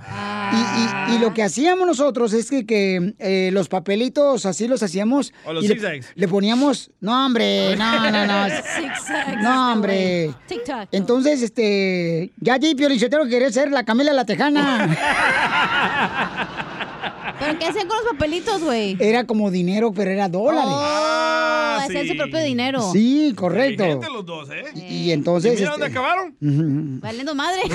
[0.53, 4.83] Y, y- y lo que hacíamos nosotros es que, que, eh, los papelitos así los
[4.83, 5.33] hacíamos.
[5.43, 8.45] O los y le, le poníamos, no hombre, no, no, no.
[9.41, 10.31] No, hombre.
[10.47, 10.87] TikTok.
[10.91, 14.95] Entonces, este, ya di Piolichotero quería ser la Camila la Tejana.
[17.39, 18.95] ¿Pero qué hacían con los papelitos, güey?
[18.99, 20.69] Era como dinero, pero era dólares.
[20.71, 21.09] Oh,
[21.72, 22.10] Ah, hacían sí.
[22.10, 22.81] su propio dinero.
[22.91, 23.84] Sí, correcto.
[23.84, 24.65] Inteligentes los dos, ¿eh?
[24.76, 25.53] Y, y entonces.
[25.53, 26.35] ¿Y mira dónde este, acabaron?
[27.01, 27.61] Valiendo madre.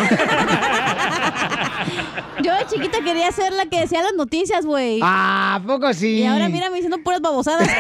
[2.43, 5.01] Yo de chiquita quería ser la que decía las noticias, güey.
[5.03, 6.21] Ah, ¿a poco sí?
[6.21, 7.69] Y ahora mírame diciendo puras babosadas.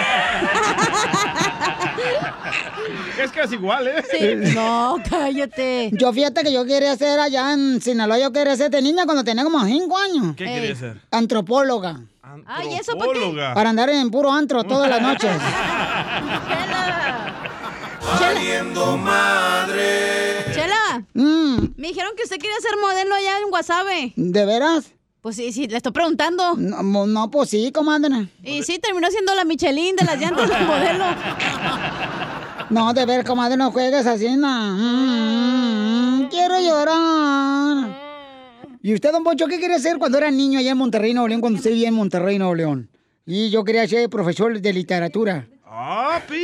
[3.22, 4.05] Es casi igual, ¿eh?
[4.10, 4.55] Sí.
[4.55, 5.90] No, cállate.
[5.92, 9.24] Yo fíjate que yo quería ser allá en Sinaloa, yo quería ser de niña cuando
[9.24, 10.36] tenía como cinco años.
[10.36, 11.00] ¿Qué quería ser?
[11.10, 12.00] Antropóloga.
[12.46, 12.92] Ay, ¿eso?
[12.92, 13.55] Antropóloga.
[13.55, 15.30] Para andar en puro antro todas las noches.
[18.18, 18.96] Chela.
[18.96, 20.44] Madre.
[20.55, 21.05] Chela.
[21.14, 24.12] Mm, Me dijeron que usted quería ser modelo allá en Guasave.
[24.16, 24.92] ¿De veras?
[25.20, 26.55] Pues sí, sí, le estoy preguntando.
[26.56, 28.28] No, no, pues sí, comadre.
[28.42, 31.05] Y sí, terminó siendo la Michelin de las llantas del modelo.
[32.70, 34.46] No, de ver, comadre, no juegues así, no.
[34.76, 38.07] Mm, quiero llorar.
[38.80, 41.40] ¿Y usted, don Poncho, qué quería hacer cuando era niño allá en Monterrey, Nuevo León,
[41.40, 42.88] cuando usted vivía en Monterrey, Nuevo León?
[43.26, 45.48] Y yo quería ser profesor de literatura.
[45.66, 46.38] ¡Ah, perro!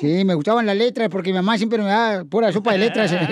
[0.00, 3.10] Sí, me gustaban las letras porque mi mamá siempre me daba pura sopa de letras.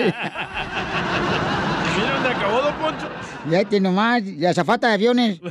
[1.97, 3.07] Mira dónde acabó, don Poncho.
[3.49, 5.39] ya te nomás, la zafata de aviones.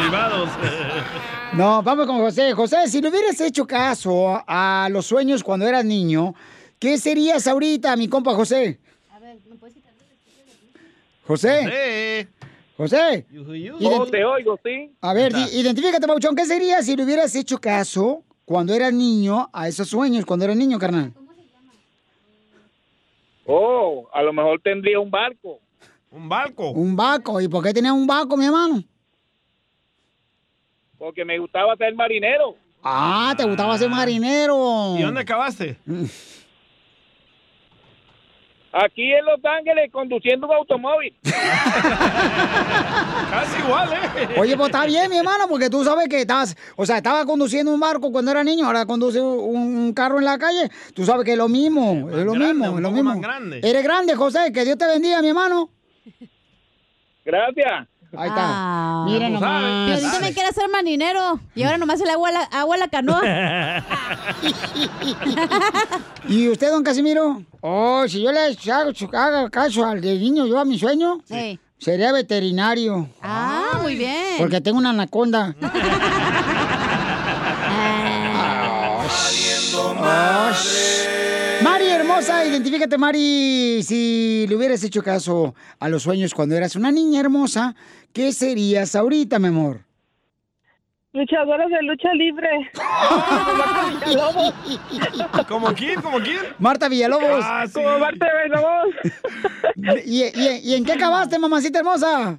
[0.00, 0.50] Privados.
[1.52, 2.52] No, vamos con José.
[2.52, 6.34] José, si le hubieras hecho caso a los sueños cuando eras niño,
[6.78, 8.78] ¿qué serías ahorita, mi compa José?
[11.26, 12.28] José.
[12.76, 13.26] José.
[13.82, 14.90] Oh, te oigo, sí.
[15.00, 16.34] A ver, di- identifícate, Pauchón.
[16.34, 20.56] ¿Qué sería si le hubieras hecho caso cuando eras niño a esos sueños, cuando eras
[20.56, 21.12] niño, carnal?
[23.46, 25.58] Oh, a lo mejor tendría un barco.
[26.10, 26.70] ¿Un barco?
[26.70, 27.40] Un vaco.
[27.40, 28.82] ¿Y por qué tenías un vaco, mi hermano?
[30.98, 32.56] Porque me gustaba ser marinero.
[32.82, 34.94] Ah, te gustaba ser marinero.
[34.98, 35.76] ¿Y dónde acabaste?
[38.72, 41.12] Aquí en Los Ángeles conduciendo un automóvil.
[43.30, 44.28] Casi igual, ¿eh?
[44.38, 47.74] Oye, pues está bien, mi hermano, porque tú sabes que estás, o sea, estaba conduciendo
[47.74, 50.70] un barco cuando era niño, ahora conduce un, un carro en la calle.
[50.94, 53.20] Tú sabes que es lo mismo, es lo mismo, es lo mismo.
[53.60, 55.68] Eres grande, José, que Dios te bendiga, mi hermano.
[57.24, 57.88] Gracias.
[58.16, 58.42] Ahí está.
[58.42, 59.04] Ah.
[59.06, 59.86] Mira Pues nomás.
[59.86, 61.40] Piolín también quiere ser marinero.
[61.54, 63.22] Y ahora nomás se le agua la, agua a la canoa.
[66.28, 67.42] ¿Y usted, don Casimiro?
[67.60, 71.20] Oh, si yo le hago, haga caso al de niño, yo a mi sueño,
[71.78, 73.08] sería veterinario.
[73.22, 74.36] Ah, muy bien.
[74.38, 75.54] Porque tengo una anaconda.
[80.00, 80.79] Mari
[82.20, 87.20] hermosa, identifícate Mari, si le hubieras hecho caso a los sueños cuando eras una niña
[87.20, 87.74] hermosa,
[88.12, 89.80] ¿qué serías ahorita, mi amor?
[91.14, 92.48] Luchadoras de lucha libre.
[95.48, 96.00] ¿Como quién?
[96.02, 96.38] ¿Como quién?
[96.58, 97.40] Marta Villalobos.
[97.42, 97.72] Ah, sí.
[97.72, 98.94] Como Marta Villalobos.
[100.06, 102.38] ¿Y, y- y en qué acabaste, mamacita hermosa?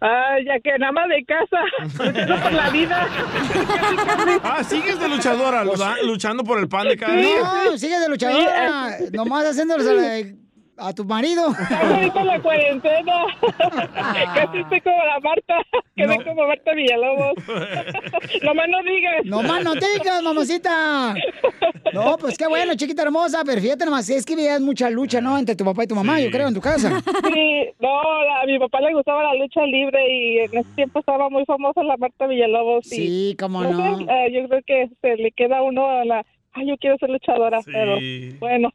[0.00, 1.58] Ah, ya que nada más de casa,
[2.04, 3.06] luchando por la vida.
[4.42, 7.40] Ah, sigues de luchadora, luda- luchando por el pan de cada día.
[7.64, 10.34] No, sigue de luchadora, nomás haciéndoles
[10.78, 11.46] a, la- tu marido.
[11.46, 13.14] ahorita la cuarentena.
[14.34, 15.54] Casi estoy como la Marta,
[15.96, 17.34] quedé como Marta Villalobos.
[18.42, 19.24] Nomás no digas.
[19.24, 21.14] No más no digas, mamacita.
[21.92, 25.38] No, pues qué bueno, chiquita hermosa, pero fíjate nomás, es que veías mucha lucha, ¿no?
[25.38, 27.00] Entre tu papá y tu mamá, yo creo, en tu casa.
[27.32, 31.28] Sí, no, a mi papá le gustaba la lucha libre y en ese tiempo estaba
[31.30, 32.86] muy famosa la Marta Villalobos.
[32.92, 34.00] y, Sí, cómo no.
[34.00, 36.24] eh, yo creo que se le queda uno a la...
[36.54, 37.96] Ay, yo quiero ser luchadora, pero
[38.40, 38.70] bueno.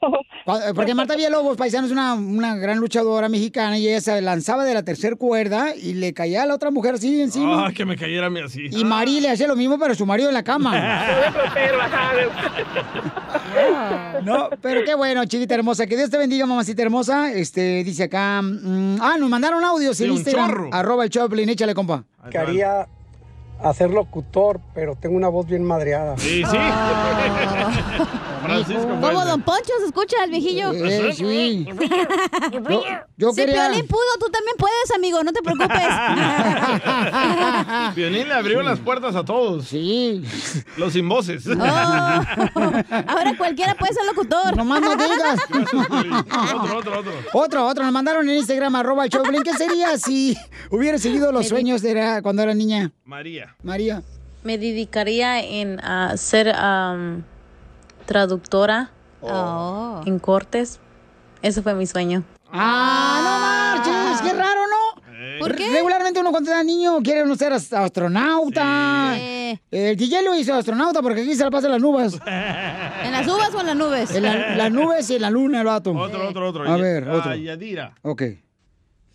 [0.46, 4.64] Cuando- Porque Marta Villalobos, paisano, es una, una gran luchadora mexicana y ella se lanzaba
[4.64, 7.68] de la tercera cuerda y le caía a la otra mujer así encima.
[7.68, 8.68] Ah, que me cayera a mí así.
[8.72, 10.74] Y Mari le hacía lo mismo, pero su marido en la cama.
[14.24, 15.86] No, pero qué bueno, chiquita hermosa.
[15.86, 17.32] Que Dios te bendiga, mamacita hermosa.
[17.34, 18.42] Este, dice acá.
[18.42, 20.50] mm, ah, nos mandaron audios en Sí, un Instagram.
[20.50, 20.70] chorro.
[20.72, 22.04] Arroba el Choplin, échale, compa.
[23.64, 26.18] Quería hacer locutor, pero tengo una voz bien madreada.
[26.18, 26.58] Sí, sí.
[28.44, 29.26] Francisco Como Fuentes.
[29.28, 30.72] Don Poncho se escucha el viejillo.
[30.74, 31.68] Eh, sí.
[32.52, 32.84] Yo,
[33.18, 33.70] yo si quería.
[33.70, 35.70] Piolín pudo, tú también puedes, amigo, no te preocupes.
[37.96, 39.68] Violín le abrió las puertas a todos.
[39.68, 40.24] Sí.
[40.78, 41.46] Los sin voces.
[41.48, 41.52] Oh.
[41.54, 44.56] Ahora cualquiera puede ser locutor.
[44.58, 45.40] No más no digas.
[46.56, 47.12] otro, otro, otro.
[47.34, 49.44] Otro, otro, nos mandaron en Instagram, arroba el Choplin.
[49.44, 50.38] ¿Qué sería si
[50.70, 52.92] hubiera seguido los sueños de la- cuando era niña?
[53.06, 53.56] María.
[53.64, 54.04] María.
[54.44, 57.24] Me dedicaría en a ser am,
[58.06, 58.92] traductora
[60.06, 60.80] en cortes.
[61.42, 62.24] Ese fue mi sueño.
[62.52, 65.02] Ah, no marches, qué raro, ¿no?
[65.40, 65.70] ¿Por qué?
[65.72, 69.16] Regularmente uno cuando era niño quiere uno ser ast- astronauta.
[69.18, 72.14] El DJ lo hizo astronauta porque aquí se la pasa en las nubes.
[72.26, 74.12] ¿En las uvas o en las nubes?
[74.16, 75.92] En la- las nubes y en la luna, el vato.
[75.92, 76.70] Otro, otro, otro.
[76.72, 77.36] A ver, Ah, otro.
[77.36, 77.96] Yadira.
[78.04, 78.24] Ok.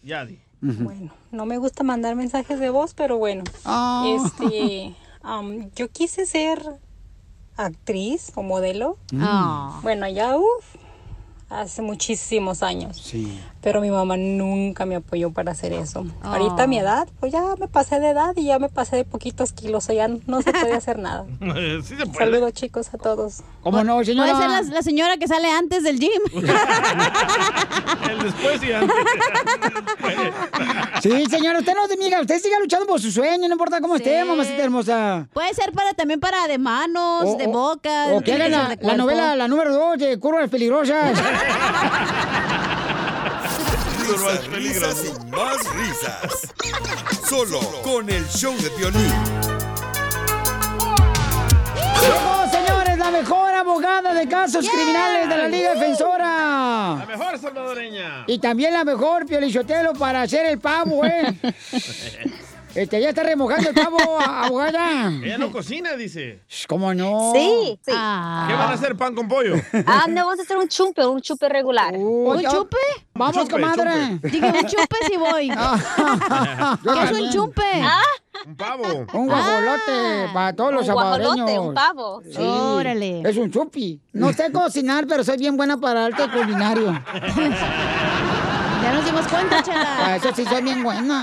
[0.03, 0.41] Yadi.
[0.61, 3.45] Bueno, no me gusta mandar mensajes de voz, pero bueno.
[3.65, 4.05] Ah.
[4.09, 6.61] Este, am, yo quise ser
[7.59, 8.97] actriz o modelo.
[9.21, 9.81] Ah.
[9.83, 10.77] Bueno, ya uff,
[11.51, 12.97] hace muchísimos años.
[12.97, 13.39] Sí.
[13.69, 16.07] Pero mi mamá nunca me apoyó para hacer eso.
[16.23, 16.33] Ah.
[16.37, 19.05] Ahorita a mi edad, pues ya me pasé de edad y ya me pasé de
[19.05, 21.27] poquitos kilos, o sea, ya no se puede hacer nada.
[21.85, 22.17] sí se puede.
[22.31, 23.43] Saludos chicos a todos.
[23.63, 24.33] ¿Cómo no, señora?
[24.33, 26.11] Puede ser la, la señora que sale antes del gym.
[28.11, 28.97] El después y antes.
[31.03, 33.97] Sí, señora, usted no se miga, usted siga luchando por su sueño, no importa cómo
[33.97, 35.29] esté, mamacita hermosa.
[35.35, 38.07] Puede ser para también para de manos, O- de boca.
[38.15, 41.19] O que la, la novela, la número dos de Curvas Peligrosas.
[44.09, 46.55] Risas, risas y más risas.
[47.29, 49.13] Solo con el show de violín.
[52.01, 56.97] Llegó, señores, la mejor abogada de casos criminales de la Liga Defensora.
[57.01, 58.25] La mejor salvadoreña.
[58.27, 61.35] Y también la mejor, Piolichotelo, para hacer el pavo, ¿eh?
[62.75, 65.09] Este, ya está remojando el pavo, a- abogada.
[65.23, 66.41] Ella no cocina, dice.
[66.69, 67.33] ¿Cómo no?
[67.35, 67.91] Sí, sí.
[67.91, 68.97] ¿Qué van a hacer?
[68.97, 69.55] ¿Pan con pollo?
[69.87, 71.95] Ah, no, vamos a hacer un chupe, un chupe regular.
[71.97, 72.77] ¿Un chupe?
[73.15, 73.91] Vamos, Chupe, comadre.
[74.21, 74.29] chupe.
[74.31, 75.49] Dije, un chupe si voy.
[76.83, 77.63] ¿Qué es un chupe?
[78.47, 78.85] Un pavo.
[79.15, 81.67] Un guajolote para todos los Un guajolote, salvadoreños.
[81.67, 82.23] un pavo.
[82.25, 83.23] Sí, Órale.
[83.29, 84.01] Es un chupi.
[84.13, 86.93] No sé cocinar, pero soy bien buena para arte culinario.
[88.89, 89.97] Ya nos dimos cuenta, chala.
[89.99, 91.23] Ah, eso sí, soy bien buena.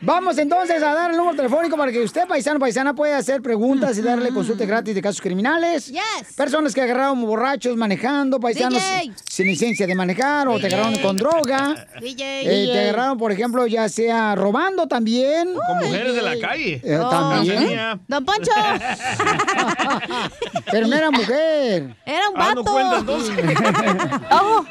[0.00, 3.96] Vamos entonces a dar el número telefónico para que usted, paisano, paisana, pueda hacer preguntas
[3.98, 5.86] y darle consulta gratis de casos criminales.
[5.86, 6.32] Yes.
[6.36, 9.12] Personas que agarraron borrachos manejando, paisanos DJ.
[9.30, 11.86] sin licencia de manejar o te agarraron con droga.
[12.00, 12.42] DJ.
[12.42, 15.54] Eh, te agarraron, por ejemplo, ya sea robando también.
[15.54, 16.80] Con mujeres de la calle.
[16.82, 17.54] Eh, también.
[17.58, 17.98] Cachanilla.
[18.08, 18.50] Don Poncho.
[20.72, 21.94] Pero no era mujer.
[22.04, 22.72] Era un Ah, no vato.
[22.72, 23.36] cuenta entonces.
[24.32, 24.64] Oh.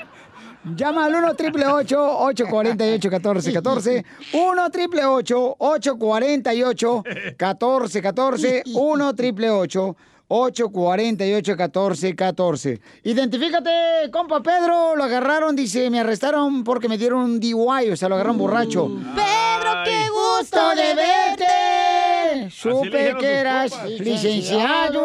[0.64, 9.96] Llama al 1 888 848 1414 1 888 848 1414 1 888
[10.34, 14.96] 848 1414 Identifícate, compa Pedro.
[14.96, 18.88] Lo agarraron, dice, me arrestaron porque me dieron un DUI, o sea, lo agarraron borracho.
[18.88, 22.50] Pedro, qué gusto ¡Gusto de verte!
[22.50, 25.02] Supe que eras licenciado.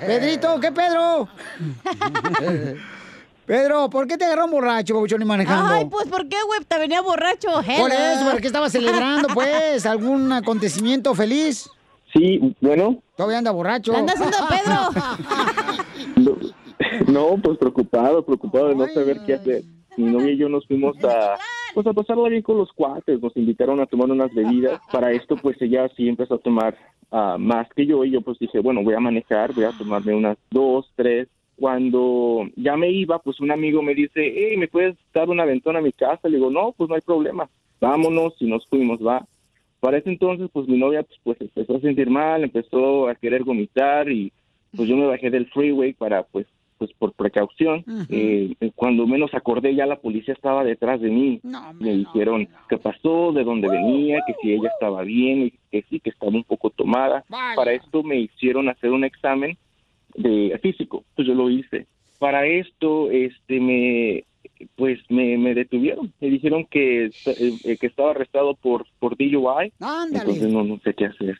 [0.00, 1.28] Pedrito, ¿qué Pedro?
[3.46, 5.74] Pedro, ¿por qué te agarraron borracho, babuchón, y manejando?
[5.74, 6.60] Ay, pues, ¿por qué, güey?
[6.66, 7.48] Te venía borracho.
[7.52, 7.86] Por Hello.
[7.86, 9.86] eso, ¿por qué estabas celebrando, pues?
[9.86, 11.70] ¿Algún acontecimiento feliz?
[12.12, 13.92] Sí, bueno, Todavía anda borracho.
[13.92, 14.90] ¿Qué anda haciendo Pedro?
[17.12, 19.62] no, pues preocupado, preocupado de no saber qué hacer.
[19.96, 21.36] Mi novia y yo nos fuimos a,
[21.72, 24.80] pues a pasarla bien con los cuates, nos invitaron a tomar unas bebidas.
[24.92, 26.76] Para esto, pues ella sí empezó a tomar
[27.10, 30.14] ah, más que yo y yo pues dije, bueno, voy a manejar, voy a tomarme
[30.14, 31.28] unas dos, tres.
[31.56, 35.78] Cuando ya me iba, pues un amigo me dice, hey, ¿me puedes dar una ventana
[35.78, 36.28] a mi casa?
[36.28, 37.48] Le digo, no, pues no hay problema,
[37.80, 39.26] vámonos y nos fuimos, va.
[39.80, 43.44] Para ese entonces, pues mi novia pues, pues empezó a sentir mal, empezó a querer
[43.44, 44.32] vomitar y
[44.74, 46.46] pues yo me bajé del freeway para pues
[46.78, 47.84] pues por precaución.
[48.08, 51.40] Eh, cuando menos acordé ya la policía estaba detrás de mí.
[51.78, 56.00] me dijeron qué pasó, de dónde venía, que si ella estaba bien y que sí,
[56.00, 57.24] que estaba un poco tomada.
[57.54, 59.56] Para esto me hicieron hacer un examen
[60.16, 61.86] de físico, pues yo lo hice.
[62.18, 64.24] Para esto, este, me,
[64.76, 70.20] pues me, me detuvieron, me dijeron que, eh, que estaba arrestado por, por DUI, Ándale.
[70.30, 71.38] entonces no, no sé qué hacer.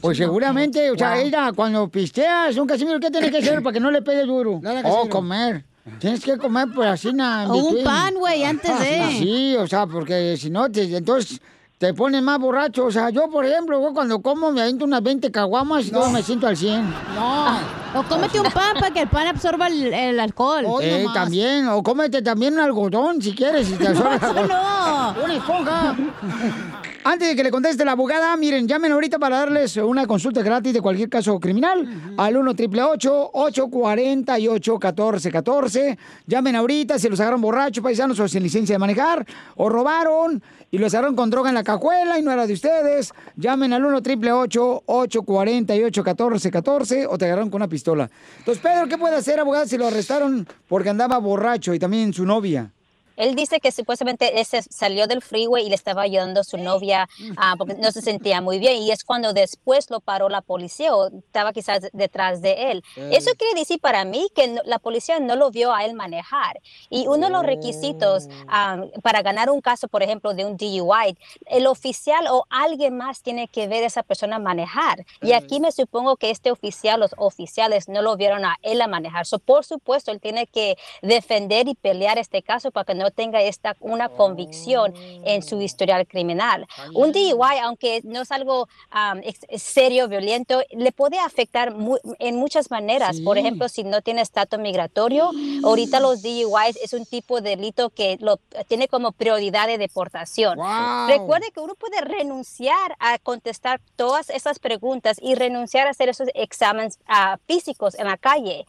[0.00, 1.26] Pues seguramente, o sea, Wow.
[1.26, 4.60] ella cuando pisteas un casimiro, ¿qué tienes que hacer para que no le pegue duro?
[4.84, 5.64] Oh, comer.
[5.98, 7.50] Tienes que comer pues así nada.
[7.52, 9.02] O un pan, güey, antes de.
[9.10, 11.40] Sí, sí, o sea, porque si no, te, entonces
[11.78, 12.86] te pones más borracho.
[12.86, 16.22] O sea, yo, por ejemplo, cuando como me aviento unas 20 caguamas y luego me
[16.22, 16.82] siento al 100.
[17.14, 17.58] No.
[17.94, 20.66] O cómete un pan para que el pan absorba el, el alcohol.
[20.82, 23.68] Eh, también, o cómete también un algodón si quieres.
[23.68, 24.04] Si te Eso
[24.48, 25.14] no.
[25.24, 25.96] Una esponja.
[27.04, 30.74] Antes de que le conteste la abogada, miren, llamen ahorita para darles una consulta gratis
[30.74, 37.82] de cualquier caso criminal al 1 888 848 1414 Llamen ahorita si los agarran borrachos,
[37.82, 39.24] paisanos o sin licencia de manejar,
[39.56, 43.12] o robaron y los agarraron con droga en la cajuela y no era de ustedes.
[43.36, 48.10] Llamen al 1 888 848 1414 o te agarraron con una pistola.
[48.38, 52.26] Entonces, Pedro, ¿qué puede hacer, abogada, si lo arrestaron porque andaba borracho y también su
[52.26, 52.72] novia?
[53.18, 57.08] Él dice que supuestamente ese salió del freeway y le estaba ayudando a su novia
[57.36, 58.82] ah, porque no se sentía muy bien.
[58.82, 62.84] Y es cuando después lo paró la policía o estaba quizás detrás de él.
[62.96, 63.10] Eh.
[63.12, 66.60] Eso quiere decir para mí que no- la policía no lo vio a él manejar.
[66.90, 71.16] Y uno de los requisitos ah, para ganar un caso, por ejemplo, de un DUI,
[71.46, 75.04] el oficial o alguien más tiene que ver a esa persona manejar.
[75.22, 78.86] Y aquí me supongo que este oficial, los oficiales no lo vieron a él a
[78.86, 79.26] manejar.
[79.26, 83.40] So, por supuesto, él tiene que defender y pelear este caso para que no tenga
[83.42, 84.94] esta una convicción
[85.24, 86.66] en su historial criminal.
[86.94, 89.20] Un DUI, aunque no es algo um,
[89.56, 93.20] serio, violento, le puede afectar mu- en muchas maneras.
[93.20, 95.30] Por ejemplo, si no tiene estatus migratorio,
[95.64, 100.58] ahorita los DUIs es un tipo de delito que lo tiene como prioridad de deportación.
[100.58, 101.08] Wow.
[101.08, 106.28] Recuerde que uno puede renunciar a contestar todas esas preguntas y renunciar a hacer esos
[106.34, 108.66] exámenes ah, físicos en la calle.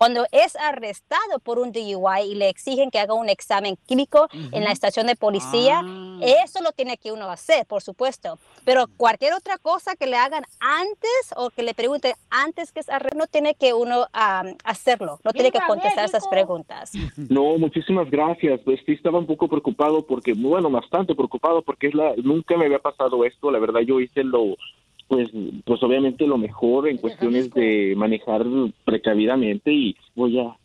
[0.00, 4.64] Cuando es arrestado por un DUI y le exigen que haga un examen químico en
[4.64, 5.82] la estación de policía,
[6.22, 8.38] eso lo tiene que uno hacer, por supuesto.
[8.64, 12.88] Pero cualquier otra cosa que le hagan antes o que le pregunten antes que es
[12.88, 16.92] arrestado, no tiene que uno ah, hacerlo, no tiene que contestar esas preguntas.
[17.28, 18.60] No, muchísimas gracias.
[18.64, 22.64] Pues sí estaba un poco preocupado porque, bueno, bastante preocupado porque es la, nunca me
[22.64, 23.50] había pasado esto.
[23.50, 24.56] La verdad, yo hice lo,
[25.10, 25.28] pues,
[25.64, 28.46] pues obviamente lo mejor en cuestiones de manejar
[28.84, 30.56] precavidamente y voy a,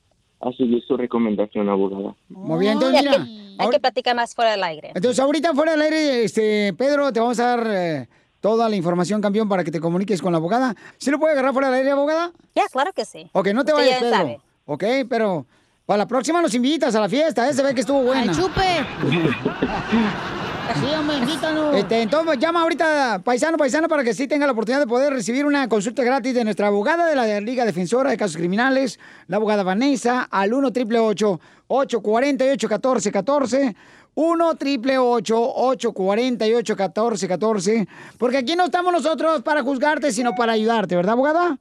[0.47, 2.15] a seguir su recomendación, abogada.
[2.29, 3.25] Muy bien, entonces hay, mira.
[3.25, 4.91] que, hay que platicar más fuera del aire.
[4.93, 8.07] Entonces, ahorita fuera del aire, este, Pedro, te vamos a dar eh,
[8.39, 10.75] toda la información, campeón, para que te comuniques con la abogada.
[10.99, 12.31] ¿Sí lo puede agarrar fuera del aire, abogada?
[12.53, 13.27] Ya, claro que sí.
[13.33, 14.15] Ok, no te Usted vayas, ya Pedro.
[14.15, 14.39] sabe.
[14.65, 15.47] Ok, pero
[15.87, 17.53] para la próxima nos invitas a la fiesta, ¿eh?
[17.53, 18.31] Se ve que estuvo buena.
[18.31, 18.61] ¡Al chupe!
[20.73, 21.75] Sí, hombre, invítanos.
[21.75, 25.45] Este, entonces, llama ahorita paisano, paisano, para que sí tenga la oportunidad de poder recibir
[25.45, 29.63] una consulta gratis de nuestra abogada de la Liga Defensora de Casos Criminales, la abogada
[29.63, 33.75] Vanessa, al 1 888 848 1414
[34.15, 37.87] 1 888 848 1414
[38.17, 41.57] porque aquí no estamos nosotros para juzgarte, sino para ayudarte, ¿verdad, abogada?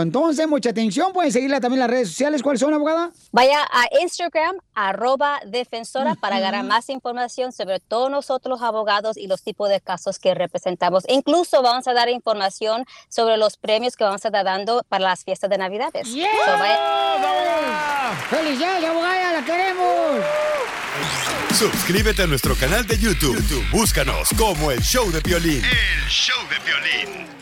[0.00, 2.42] Entonces, mucha atención, pueden seguirla también en las redes sociales.
[2.42, 3.10] ¿Cuáles son, abogada?
[3.32, 9.26] Vaya a Instagram, arroba defensora, para ganar más información sobre todos nosotros los abogados y
[9.26, 11.04] los tipos de casos que representamos.
[11.08, 15.24] Incluso vamos a dar información sobre los premios que vamos a estar dando para las
[15.24, 16.08] fiestas de Navidades.
[16.08, 16.16] So,
[16.58, 16.78] vaya-
[18.30, 19.32] ¡Felicidades, abogada!
[19.32, 20.24] ¡La queremos!
[21.58, 23.36] Suscríbete a nuestro canal de YouTube.
[23.36, 25.62] YouTube, Búscanos como El Show de Piolín.
[25.64, 27.41] El show de violín.